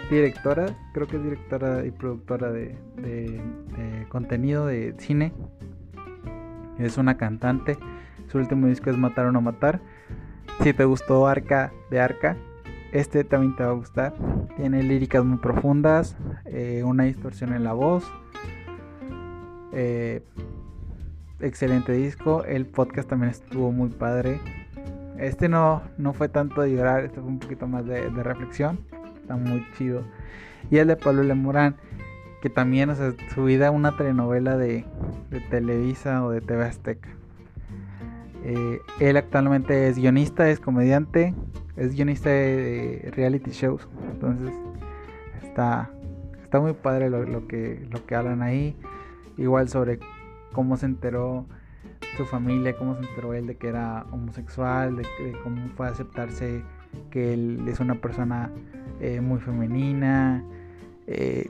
directora, 0.10 0.76
creo 0.94 1.08
que 1.08 1.18
es 1.18 1.24
directora 1.24 1.86
y 1.86 1.92
productora 1.92 2.52
de, 2.52 2.76
contenido 4.10 4.66
de 4.66 4.96
cine. 4.98 5.34
Es 6.80 6.98
una 6.98 7.18
cantante. 7.18 7.78
Su 8.32 8.38
último 8.38 8.68
disco 8.68 8.90
es 8.90 8.98
Matar 8.98 9.28
o 9.28 9.32
no 9.32 9.42
matar. 9.42 9.82
Si 10.64 10.74
te 10.74 10.86
gustó 10.86 11.28
Arca 11.28 11.72
de 11.92 12.00
Arca, 12.00 12.38
este 12.92 13.24
también 13.24 13.56
te 13.56 13.64
va 13.64 13.70
a 13.70 13.74
gustar. 13.74 14.14
Tiene 14.58 14.82
líricas 14.84 15.24
muy 15.24 15.38
profundas, 15.38 16.18
eh, 16.46 16.84
una 16.86 17.04
distorsión 17.04 17.54
en 17.54 17.64
la 17.64 17.74
voz. 17.74 18.04
Eh, 19.72 20.24
excelente 21.40 21.92
disco. 21.94 22.44
El 22.44 22.66
podcast 22.66 23.10
también 23.10 23.32
estuvo 23.32 23.72
muy 23.72 23.90
padre. 23.90 24.40
Este 25.18 25.50
no, 25.50 25.82
no 25.98 26.14
fue 26.14 26.30
tanto 26.30 26.62
de 26.62 26.72
llorar, 26.72 27.04
este 27.04 27.20
fue 27.20 27.30
un 27.30 27.40
poquito 27.40 27.68
más 27.68 27.86
de, 27.86 28.10
reflexión. 28.10 28.80
Está 29.22 29.36
muy 29.36 29.66
chido. 29.78 30.04
Y 30.72 30.78
el 30.78 30.88
de 30.88 30.96
Pablo 30.96 31.24
Lemurán, 31.24 31.76
que 32.42 32.50
también, 32.50 32.90
o 32.90 32.96
sea, 32.96 33.14
su 33.34 33.44
vida 33.44 33.72
una 33.72 33.98
telenovela 33.98 34.58
de, 34.58 34.86
Televisa 35.50 36.24
o 36.24 36.32
de 36.32 36.42
TV 36.42 36.64
Azteca. 36.64 37.10
Eh, 38.46 38.80
él 39.00 39.18
actualmente 39.18 39.90
es 39.90 39.98
guionista, 39.98 40.50
es 40.50 40.60
comediante, 40.60 41.34
es 41.76 41.94
guionista 41.96 42.30
de, 42.30 43.12
reality 43.16 43.52
shows. 43.52 43.88
Entonces 44.14 44.54
está, 45.44 45.90
está 46.42 46.62
muy 46.62 46.74
padre 46.74 47.10
lo, 47.10 47.48
que, 47.48 47.86
lo 47.92 48.06
que 48.06 48.16
hablan 48.16 48.42
ahí. 48.42 48.76
Igual 49.38 49.70
sobre 49.70 50.00
cómo 50.52 50.78
se 50.78 50.86
enteró 50.86 51.46
su 52.18 52.26
familia, 52.26 52.76
cómo 52.76 52.96
se 52.96 53.08
enteró 53.08 53.34
él 53.34 53.48
de 53.48 53.56
que 53.56 53.68
era 53.68 54.06
homosexual, 54.12 54.96
de, 54.96 55.06
cómo 55.44 55.70
fue 55.76 55.88
aceptarse 55.88 56.64
que 57.12 57.34
él 57.34 57.66
es 57.68 57.80
una 57.80 57.96
persona 57.96 58.52
eh, 59.00 59.22
muy 59.22 59.40
femenina. 59.40 60.44
Eh, 61.08 61.50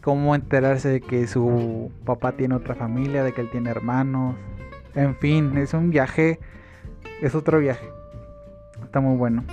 cómo 0.00 0.34
enterarse 0.34 0.88
de 0.88 1.00
que 1.00 1.26
su 1.26 1.90
papá 2.04 2.32
tiene 2.32 2.54
otra 2.54 2.74
familia, 2.74 3.22
de 3.22 3.32
que 3.32 3.40
él 3.40 3.50
tiene 3.50 3.70
hermanos. 3.70 4.36
En 4.94 5.14
fin, 5.16 5.56
es 5.58 5.74
un 5.74 5.90
viaje, 5.90 6.40
es 7.20 7.34
otro 7.34 7.58
viaje. 7.58 7.86
Está 8.82 9.00
muy 9.00 9.16
bueno. 9.16 9.44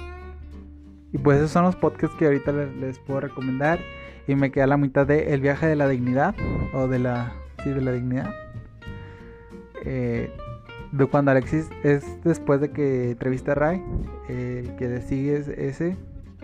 Y 1.14 1.18
pues 1.18 1.38
esos 1.38 1.52
son 1.52 1.64
los 1.64 1.76
podcasts 1.76 2.16
que 2.18 2.26
ahorita 2.26 2.52
les, 2.52 3.00
puedo 3.00 3.20
recomendar. 3.22 3.80
Y 4.28 4.36
me 4.36 4.52
queda 4.52 4.68
la 4.68 4.78
mitad 4.78 5.08
de 5.08 5.34
El 5.34 5.42
viaje 5.42 5.68
de 5.68 5.76
la 5.76 5.88
dignidad. 5.88 6.36
O 6.74 6.88
de 6.88 7.00
la... 7.00 7.34
De 7.74 7.82
la 7.82 7.92
dignidad. 7.92 8.34
Eh, 9.84 10.32
de 10.92 11.06
cuando 11.08 11.32
Alexis 11.32 11.70
es 11.84 12.04
después 12.24 12.62
de 12.62 12.72
que 12.72 13.12
entrevista 13.12 13.54
a 13.54 13.56
Ray. 13.56 13.84
El 14.30 14.76
que 14.76 14.88
le 14.88 15.02
sigue 15.02 15.38
es 15.38 15.48
ese. 15.48 15.98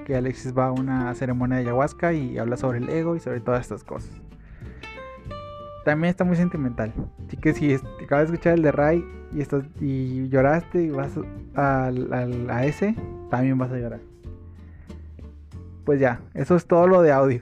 Que 0.05 0.15
Alexis 0.15 0.57
va 0.57 0.67
a 0.67 0.71
una 0.71 1.13
ceremonia 1.15 1.57
de 1.57 1.63
ayahuasca 1.63 2.13
y 2.13 2.37
habla 2.37 2.57
sobre 2.57 2.79
el 2.79 2.89
ego 2.89 3.15
y 3.15 3.19
sobre 3.19 3.39
todas 3.39 3.61
estas 3.61 3.83
cosas 3.83 4.11
también 5.83 6.09
está 6.09 6.23
muy 6.23 6.35
sentimental. 6.35 6.93
Así 7.27 7.37
que 7.37 7.53
si 7.53 7.73
acabas 8.03 8.29
de 8.29 8.35
escuchar 8.35 8.53
el 8.53 8.61
de 8.61 8.71
Ray 8.71 9.05
y, 9.31 9.41
estás, 9.41 9.63
y 9.79 10.27
lloraste 10.29 10.83
y 10.83 10.89
vas 10.89 11.11
a 11.55 12.65
ese, 12.65 12.95
también 13.29 13.57
vas 13.57 13.71
a 13.71 13.77
llorar. 13.77 13.99
Pues 15.85 15.99
ya, 15.99 16.21
eso 16.33 16.55
es 16.55 16.65
todo 16.65 16.87
lo 16.87 17.01
de 17.01 17.11
audio. 17.11 17.41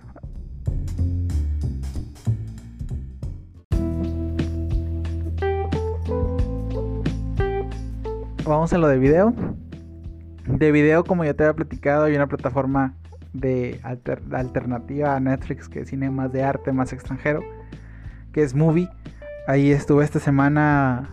Vamos 8.44 8.74
a 8.74 8.78
lo 8.78 8.88
de 8.88 8.98
video. 8.98 9.34
De 10.48 10.72
video, 10.72 11.04
como 11.04 11.24
ya 11.24 11.34
te 11.34 11.44
había 11.44 11.56
platicado, 11.56 12.06
hay 12.06 12.16
una 12.16 12.28
plataforma 12.28 12.96
de 13.34 13.80
alternativa 14.32 15.16
a 15.16 15.20
Netflix 15.20 15.70
que 15.70 15.82
es 15.82 15.90
cine 15.90 16.10
más 16.10 16.34
de 16.34 16.44
arte, 16.44 16.74
más 16.74 16.92
extranjero 16.92 17.42
que 18.32 18.44
es 18.44 18.56
Movie. 18.56 18.90
Ahí 19.48 19.72
estuve 19.72 20.04
esta 20.04 20.20
semana, 20.20 21.10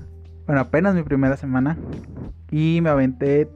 bueno, 0.46 0.60
apenas 0.60 0.94
mi 0.94 1.02
primera 1.02 1.36
semana. 1.36 1.76
Y 2.50 2.80
me 2.82 2.90
aventé 2.90 3.48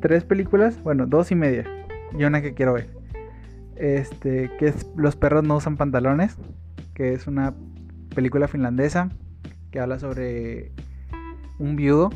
tres 0.00 0.24
películas, 0.24 0.82
bueno, 0.82 1.06
dos 1.06 1.30
y 1.30 1.34
media. 1.34 1.64
Y 2.18 2.24
una 2.24 2.42
que 2.42 2.54
quiero 2.54 2.74
ver. 2.74 2.90
Este, 3.76 4.50
que 4.58 4.66
es 4.66 4.86
Los 4.96 5.16
perros 5.16 5.44
no 5.44 5.56
usan 5.56 5.76
pantalones. 5.76 6.36
Que 6.94 7.12
es 7.12 7.26
una 7.26 7.54
película 8.14 8.48
finlandesa 8.48 9.10
que 9.70 9.80
habla 9.80 9.98
sobre 9.98 10.72
un 11.58 11.76
viudo. 11.76 12.10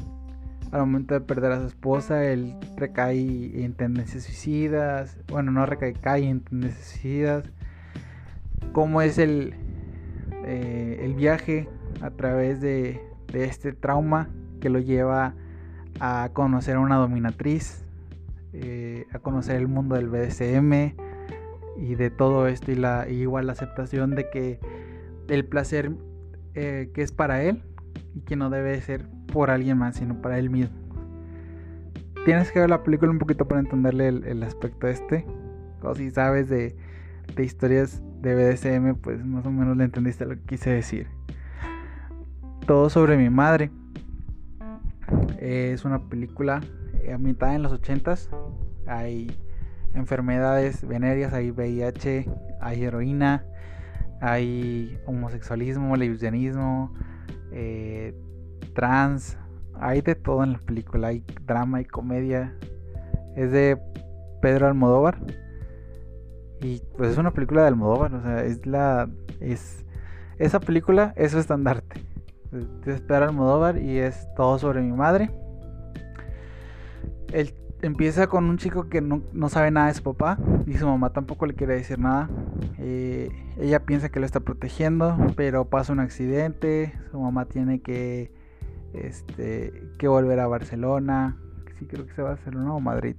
Al 0.75 0.81
momento 0.81 1.15
de 1.15 1.21
perder 1.21 1.53
a 1.53 1.61
su 1.61 1.69
esposa, 1.69 2.25
él 2.25 2.57
recae 2.77 3.65
en 3.65 3.75
tendencias 3.75 4.25
suicidas. 4.25 5.17
Bueno, 5.29 5.53
no 5.53 5.67
recae, 5.67 5.93
cae 5.93 6.29
en 6.29 6.41
tendencias 6.41 6.85
suicidas. 6.85 7.49
Cómo 8.73 9.01
es 9.01 9.19
el, 9.19 9.55
eh, 10.45 10.99
el 11.05 11.15
viaje 11.15 11.69
a 12.01 12.11
través 12.11 12.61
de, 12.61 13.01
este 13.33 13.73
trauma 13.73 14.31
que 14.61 14.69
lo 14.69 14.81
lleva 14.81 15.37
a 16.01 16.31
conocer 16.33 16.75
a 16.75 16.81
una 16.81 16.97
dominatriz, 16.97 17.85
eh, 18.53 19.07
a 19.13 19.21
conocer 19.21 19.55
el 19.55 19.69
mundo 19.69 19.95
del 19.95 20.09
BDSM 20.09 20.97
y 21.77 21.95
de 21.95 22.11
todo 22.11 22.49
esto 22.49 22.73
y 22.73 22.75
la 22.75 23.09
igual 23.09 23.47
la 23.47 23.53
aceptación 23.53 24.17
de 24.17 24.29
que 24.29 24.59
el 25.29 25.45
placer 25.45 25.93
eh, 26.55 26.91
que 26.93 27.03
es 27.03 27.13
para 27.13 27.45
él 27.45 27.63
y 28.17 28.23
que 28.23 28.35
no 28.35 28.51
debe 28.51 28.81
ser 28.81 29.07
por 29.35 29.51
alguien 29.51 29.77
más, 29.79 29.97
sino 29.97 30.23
para 30.23 30.39
él 30.39 30.49
mismo. 30.49 30.77
Tienes 32.25 32.53
que 32.53 32.61
ver 32.61 32.71
la 32.71 32.85
película 32.85 33.11
un 33.11 33.19
poquito 33.19 33.49
para 33.49 33.61
entenderle 33.61 34.07
el, 34.07 34.43
aspecto 34.45 34.87
este. 34.87 35.27
O 35.83 35.93
si 35.97 36.13
sabes 36.13 36.49
de, 36.49 36.77
de 37.35 37.45
historias 37.45 38.01
de 38.23 38.35
BDSM, 38.37 38.95
pues 38.95 39.27
más 39.27 39.45
o 39.45 39.51
menos 39.51 39.77
le 39.77 39.85
entendiste 39.85 40.25
lo 40.25 40.37
que 40.37 40.43
quise 40.43 40.71
decir. 40.71 41.09
Todo 42.65 42.89
sobre 42.91 43.17
mi 43.17 43.29
madre. 43.29 43.73
Es 45.41 45.85
una 45.85 45.99
película 46.09 46.61
eh, 47.03 47.13
ambientada 47.13 47.57
en 47.57 47.65
los 47.65 47.73
80s. 47.73 48.29
Hay 48.87 49.37
enfermedades 49.95 50.87
venéreas, 50.87 51.33
hay 51.33 51.51
VIH, 51.51 52.27
hay 52.61 52.85
heroína, 52.85 53.45
hay 54.21 54.97
homosexualismo, 55.07 55.97
lesbianismo, 55.97 56.95
eh, 57.51 58.15
trans, 58.75 59.39
hay 59.81 60.01
de 60.03 60.15
todo 60.15 60.45
en 60.45 60.53
la 60.53 60.59
película, 60.59 61.09
hay 61.09 61.25
drama 61.47 61.81
y 61.81 61.85
comedia. 61.85 62.55
Es 63.37 63.51
de 63.51 63.79
Pedro 64.43 64.67
Almodóvar. 64.67 65.19
Y 66.61 66.83
pues 66.97 67.11
es 67.11 67.19
una 67.19 67.33
película 67.33 67.63
de 67.63 67.69
Almodóvar, 67.69 68.15
o 68.15 68.23
sea, 68.23 68.45
es 68.45 68.67
la 68.67 69.09
es 69.41 69.85
esa 70.39 70.61
película 70.61 71.13
es 71.17 71.33
su 71.33 71.39
estandarte. 71.39 72.01
Es 72.87 73.01
Pedro 73.01 73.25
Almodóvar 73.25 73.79
y 73.79 73.99
es 73.99 74.29
todo 74.37 74.59
sobre 74.59 74.81
mi 74.81 74.93
madre. 74.93 75.31
El 77.33 77.55
empieza 77.87 78.27
con 78.27 78.47
un 78.47 78.59
chico 78.59 78.89
que 78.89 79.01
no, 79.01 79.23
sabe 79.49 79.71
nada 79.71 79.89
de 79.89 79.95
su 79.95 80.03
papá 80.03 80.39
y 80.67 80.75
su 80.75 80.87
mamá 80.87 81.11
tampoco 81.11 81.47
le 81.47 81.55
quiere 81.55 81.75
decir 81.75 81.99
nada. 81.99 82.29
Eh, 82.79 83.29
ella 83.59 83.81
piensa 83.85 84.09
que 84.09 84.21
lo 84.21 84.27
está 84.27 84.41
protegiendo, 84.41 85.17
pero 85.37 85.67
pasa 85.67 85.93
un 85.93 86.01
accidente, 86.01 86.95
su 87.11 87.21
mamá 87.21 87.45
tiene 87.47 87.81
que, 87.81 88.33
este, 88.95 89.73
que 89.99 90.09
volver 90.09 90.41
a 90.41 90.47
Barcelona, 90.47 91.37
sí 91.79 91.87
creo 91.87 92.07
que 92.07 92.15
se 92.15 92.23
va 92.23 92.31
a 92.31 92.35
Barcelona 92.35 92.75
o 92.75 92.81
Madrid, 92.81 93.17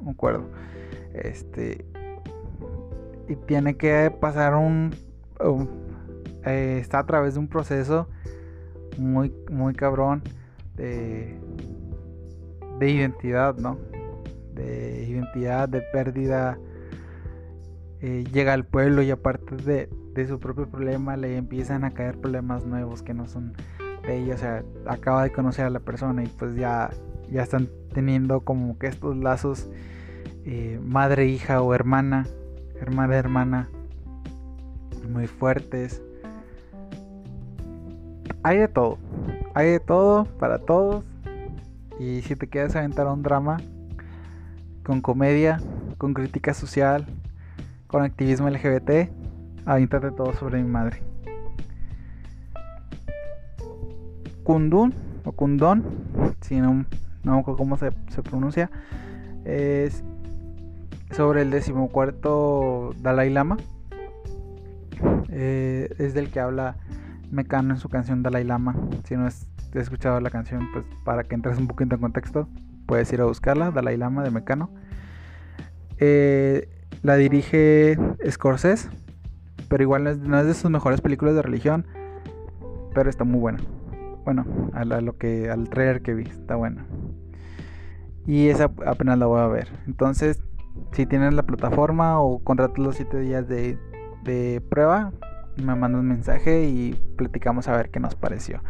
no 0.00 0.10
acuerdo. 0.10 0.48
Este, 1.14 1.84
y 3.28 3.36
tiene 3.36 3.76
que 3.76 4.10
pasar 4.20 4.54
un, 4.54 4.94
eh, 6.44 6.78
está 6.80 7.00
a 7.00 7.06
través 7.06 7.34
de 7.34 7.40
un 7.40 7.48
proceso 7.48 8.08
muy, 8.98 9.32
muy 9.50 9.74
cabrón 9.74 10.22
de, 10.76 11.38
de 12.78 12.90
identidad, 12.90 13.56
¿no? 13.56 13.78
de 14.54 15.06
identidad, 15.08 15.68
de 15.68 15.80
pérdida, 15.80 16.58
eh, 18.00 18.24
llega 18.32 18.52
al 18.52 18.64
pueblo 18.64 19.02
y 19.02 19.10
aparte 19.10 19.56
de, 19.56 20.26
su 20.26 20.38
propio 20.38 20.68
problema 20.68 21.16
le 21.16 21.36
empiezan 21.36 21.84
a 21.84 21.90
caer 21.90 22.18
problemas 22.18 22.64
nuevos 22.64 23.02
que 23.02 23.14
no 23.14 23.26
son 23.26 23.52
de 23.52 23.62
ella, 24.08 24.34
o 24.34 24.38
sea, 24.38 24.64
acaba 24.86 25.22
de 25.22 25.32
conocer 25.32 25.64
a 25.64 25.70
la 25.70 25.80
persona 25.80 26.22
y 26.22 26.26
pues 26.26 26.56
ya, 26.56 26.90
ya 27.30 27.42
están 27.42 27.68
teniendo 27.92 28.40
como 28.40 28.78
que 28.78 28.86
estos 28.86 29.16
lazos 29.16 29.68
eh, 30.44 30.78
madre, 30.82 31.26
hija 31.26 31.62
o 31.62 31.74
hermana, 31.74 32.26
hermana, 32.80 33.16
hermana, 33.16 33.68
muy 35.08 35.26
fuertes. 35.26 36.02
Hay 38.42 38.58
de 38.58 38.68
todo, 38.68 38.98
hay 39.54 39.70
de 39.70 39.80
todo 39.80 40.24
para 40.38 40.58
todos. 40.58 41.04
Y 41.98 42.22
si 42.22 42.36
te 42.36 42.48
quieres 42.48 42.76
aventar 42.76 43.06
un 43.06 43.22
drama, 43.22 43.58
con 44.84 45.00
comedia, 45.00 45.60
con 45.96 46.12
crítica 46.12 46.52
social, 46.52 47.06
con 47.86 48.02
activismo 48.02 48.50
LGBT, 48.50 48.88
de 49.66 50.10
todo 50.14 50.34
sobre 50.34 50.62
mi 50.62 50.68
madre. 50.68 51.13
Kundun 54.44 54.94
o 55.24 55.32
Kundon, 55.32 55.82
si 56.40 56.60
no, 56.60 56.84
no 57.22 57.42
cómo 57.42 57.76
se, 57.76 57.90
pronuncia, 58.22 58.70
es 59.44 60.04
sobre 61.10 61.42
el 61.42 61.50
decimocuarto 61.50 62.94
Dalai 63.00 63.30
Lama. 63.30 63.56
Eh, 65.30 65.92
es 65.98 66.14
del 66.14 66.30
que 66.30 66.38
habla 66.38 66.76
Mecano 67.30 67.74
en 67.74 67.80
su 67.80 67.88
canción 67.88 68.22
Dalai 68.22 68.44
Lama. 68.44 68.76
Si 69.04 69.16
no 69.16 69.26
has 69.26 69.48
escuchado 69.72 70.20
la 70.20 70.30
canción, 70.30 70.68
pues 70.72 70.84
para 71.04 71.24
que 71.24 71.34
entres 71.34 71.58
un 71.58 71.66
poquito 71.66 71.94
en 71.96 72.00
contexto, 72.00 72.48
puedes 72.86 73.12
ir 73.12 73.20
a 73.20 73.24
buscarla, 73.24 73.70
Dalai 73.70 73.96
Lama 73.96 74.22
de 74.22 74.30
Mecano. 74.30 74.70
Eh, 75.98 76.68
la 77.02 77.16
dirige 77.16 77.98
Scorsese, 78.28 78.88
pero 79.68 79.82
igual 79.82 80.04
no 80.22 80.38
es, 80.38 80.46
de 80.46 80.54
sus 80.54 80.70
mejores 80.70 81.00
películas 81.00 81.34
de 81.34 81.42
religión, 81.42 81.86
pero 82.94 83.10
está 83.10 83.24
muy 83.24 83.40
buena. 83.40 83.58
Bueno, 84.24 84.46
a, 84.72 84.84
lo 84.84 85.18
que, 85.18 85.50
al 85.50 85.68
trailer 85.68 86.02
que 86.02 86.14
vi, 86.14 86.24
está 86.24 86.56
buena. 86.56 86.86
Y 88.26 88.48
esa 88.48 88.70
apenas 88.86 89.18
la 89.18 89.26
voy 89.26 89.40
a 89.40 89.46
ver. 89.46 89.68
Entonces, 89.86 90.42
si 90.92 91.06
tienes 91.06 91.34
la 91.34 91.42
plataforma 91.42 92.20
o 92.20 92.38
contratas 92.42 92.78
los 92.78 92.96
7 92.96 93.20
días 93.20 93.46
de, 93.48 93.78
de 94.24 94.62
prueba, 94.70 95.12
me 95.56 95.74
mandas 95.74 96.00
un 96.00 96.08
mensaje 96.08 96.64
y 96.64 96.94
platicamos 97.16 97.68
a 97.68 97.76
ver 97.76 97.90
qué 97.90 98.00
nos 98.00 98.14
pareció. 98.14 98.60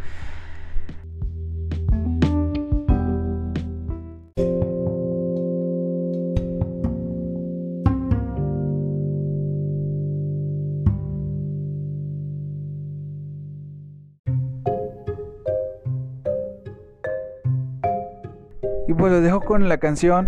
Pues 18.98 19.12
los 19.12 19.22
dejo 19.22 19.40
con 19.40 19.68
la 19.68 19.78
canción 19.78 20.26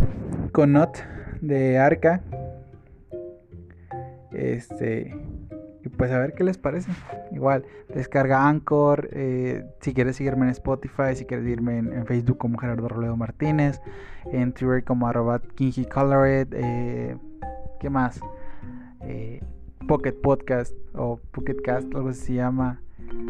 con 0.52 0.72
Not 0.72 0.98
de 1.40 1.78
Arca. 1.78 2.20
Este. 4.32 5.14
Y 5.84 5.88
pues 5.88 6.10
a 6.10 6.18
ver 6.18 6.34
qué 6.34 6.42
les 6.42 6.58
parece. 6.58 6.90
Igual, 7.30 7.64
descarga 7.94 8.48
Anchor. 8.48 9.08
Eh, 9.12 9.64
si 9.80 9.94
quieres 9.94 10.16
seguirme 10.16 10.46
en 10.46 10.50
Spotify, 10.50 11.14
si 11.14 11.26
quieres 11.26 11.44
seguirme 11.44 11.78
en, 11.78 12.06
Facebook 12.06 12.38
como 12.38 12.58
Gerardo 12.58 12.88
Roledo 12.88 13.16
Martínez. 13.16 13.80
En 14.32 14.52
Twitter 14.52 14.82
como 14.82 15.06
arroba 15.06 15.40
Colored. 15.92 16.48
Eh, 16.52 17.16
¿Qué 17.78 17.88
más? 17.88 18.20
Eh, 19.02 19.42
Pocket 19.86 20.14
Podcast 20.14 20.74
o 20.94 21.20
Pocket 21.30 21.56
Cast, 21.64 21.94
algo 21.94 22.08
así 22.08 22.20
se 22.26 22.34
llama. 22.34 22.80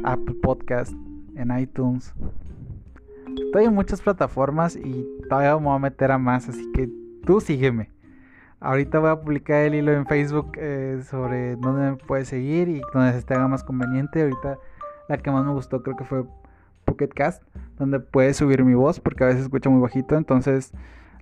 Apple 0.02 0.36
Podcast 0.42 0.92
en 1.36 1.56
iTunes. 1.58 2.14
Estoy 3.26 3.64
en 3.64 3.74
muchas 3.74 4.00
plataformas 4.00 4.76
y 4.76 5.06
todavía 5.28 5.56
me 5.56 5.66
voy 5.66 5.76
a 5.76 5.78
meter 5.78 6.12
a 6.12 6.18
más, 6.18 6.48
así 6.48 6.70
que 6.72 6.88
tú 7.24 7.40
sígueme. 7.40 7.90
Ahorita 8.60 8.98
voy 8.98 9.10
a 9.10 9.20
publicar 9.20 9.62
el 9.62 9.74
hilo 9.74 9.92
en 9.92 10.06
Facebook 10.06 10.52
eh, 10.56 11.02
sobre 11.08 11.56
dónde 11.56 11.90
me 11.90 11.96
puedes 11.96 12.28
seguir 12.28 12.68
y 12.68 12.80
donde 12.94 13.12
se 13.12 13.22
te 13.22 13.34
haga 13.34 13.48
más 13.48 13.64
conveniente. 13.64 14.22
Ahorita 14.22 14.58
la 15.08 15.18
que 15.18 15.30
más 15.30 15.44
me 15.44 15.52
gustó 15.52 15.82
creo 15.82 15.96
que 15.96 16.04
fue 16.04 16.24
Pocket 16.84 17.08
Cast, 17.08 17.42
donde 17.78 18.00
puedes 18.00 18.36
subir 18.36 18.64
mi 18.64 18.74
voz 18.74 19.00
porque 19.00 19.24
a 19.24 19.26
veces 19.26 19.42
escucho 19.42 19.70
muy 19.70 19.80
bajito, 19.80 20.16
entonces 20.16 20.72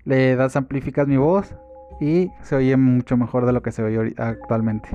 le 0.05 0.37
das 0.37 0.57
amplificas 0.57 1.09
mi 1.09 1.17
voz 1.17 1.55
y 2.01 2.31
se 2.43 2.57
oye 2.57 2.77
mucho 2.77 3.17
mejor 3.17 3.47
de 3.47 3.53
lo 3.53 3.63
que 3.63 3.73
se 3.73 3.83
oye 3.83 4.15
actualmente. 4.19 4.89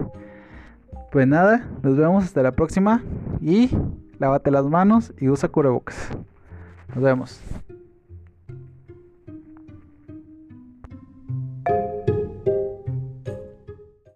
Pues 1.12 1.28
nada, 1.28 1.68
nos 1.82 1.98
vemos 1.98 2.24
hasta 2.24 2.44
la 2.44 2.52
próxima 2.52 3.02
y 3.42 3.72
lávate 4.20 4.52
las 4.52 4.66
manos 4.66 5.14
y 5.20 5.30
usa 5.30 5.50
cubrebocas. 5.50 6.12
Nos 6.94 7.04
vemos. 7.04 7.40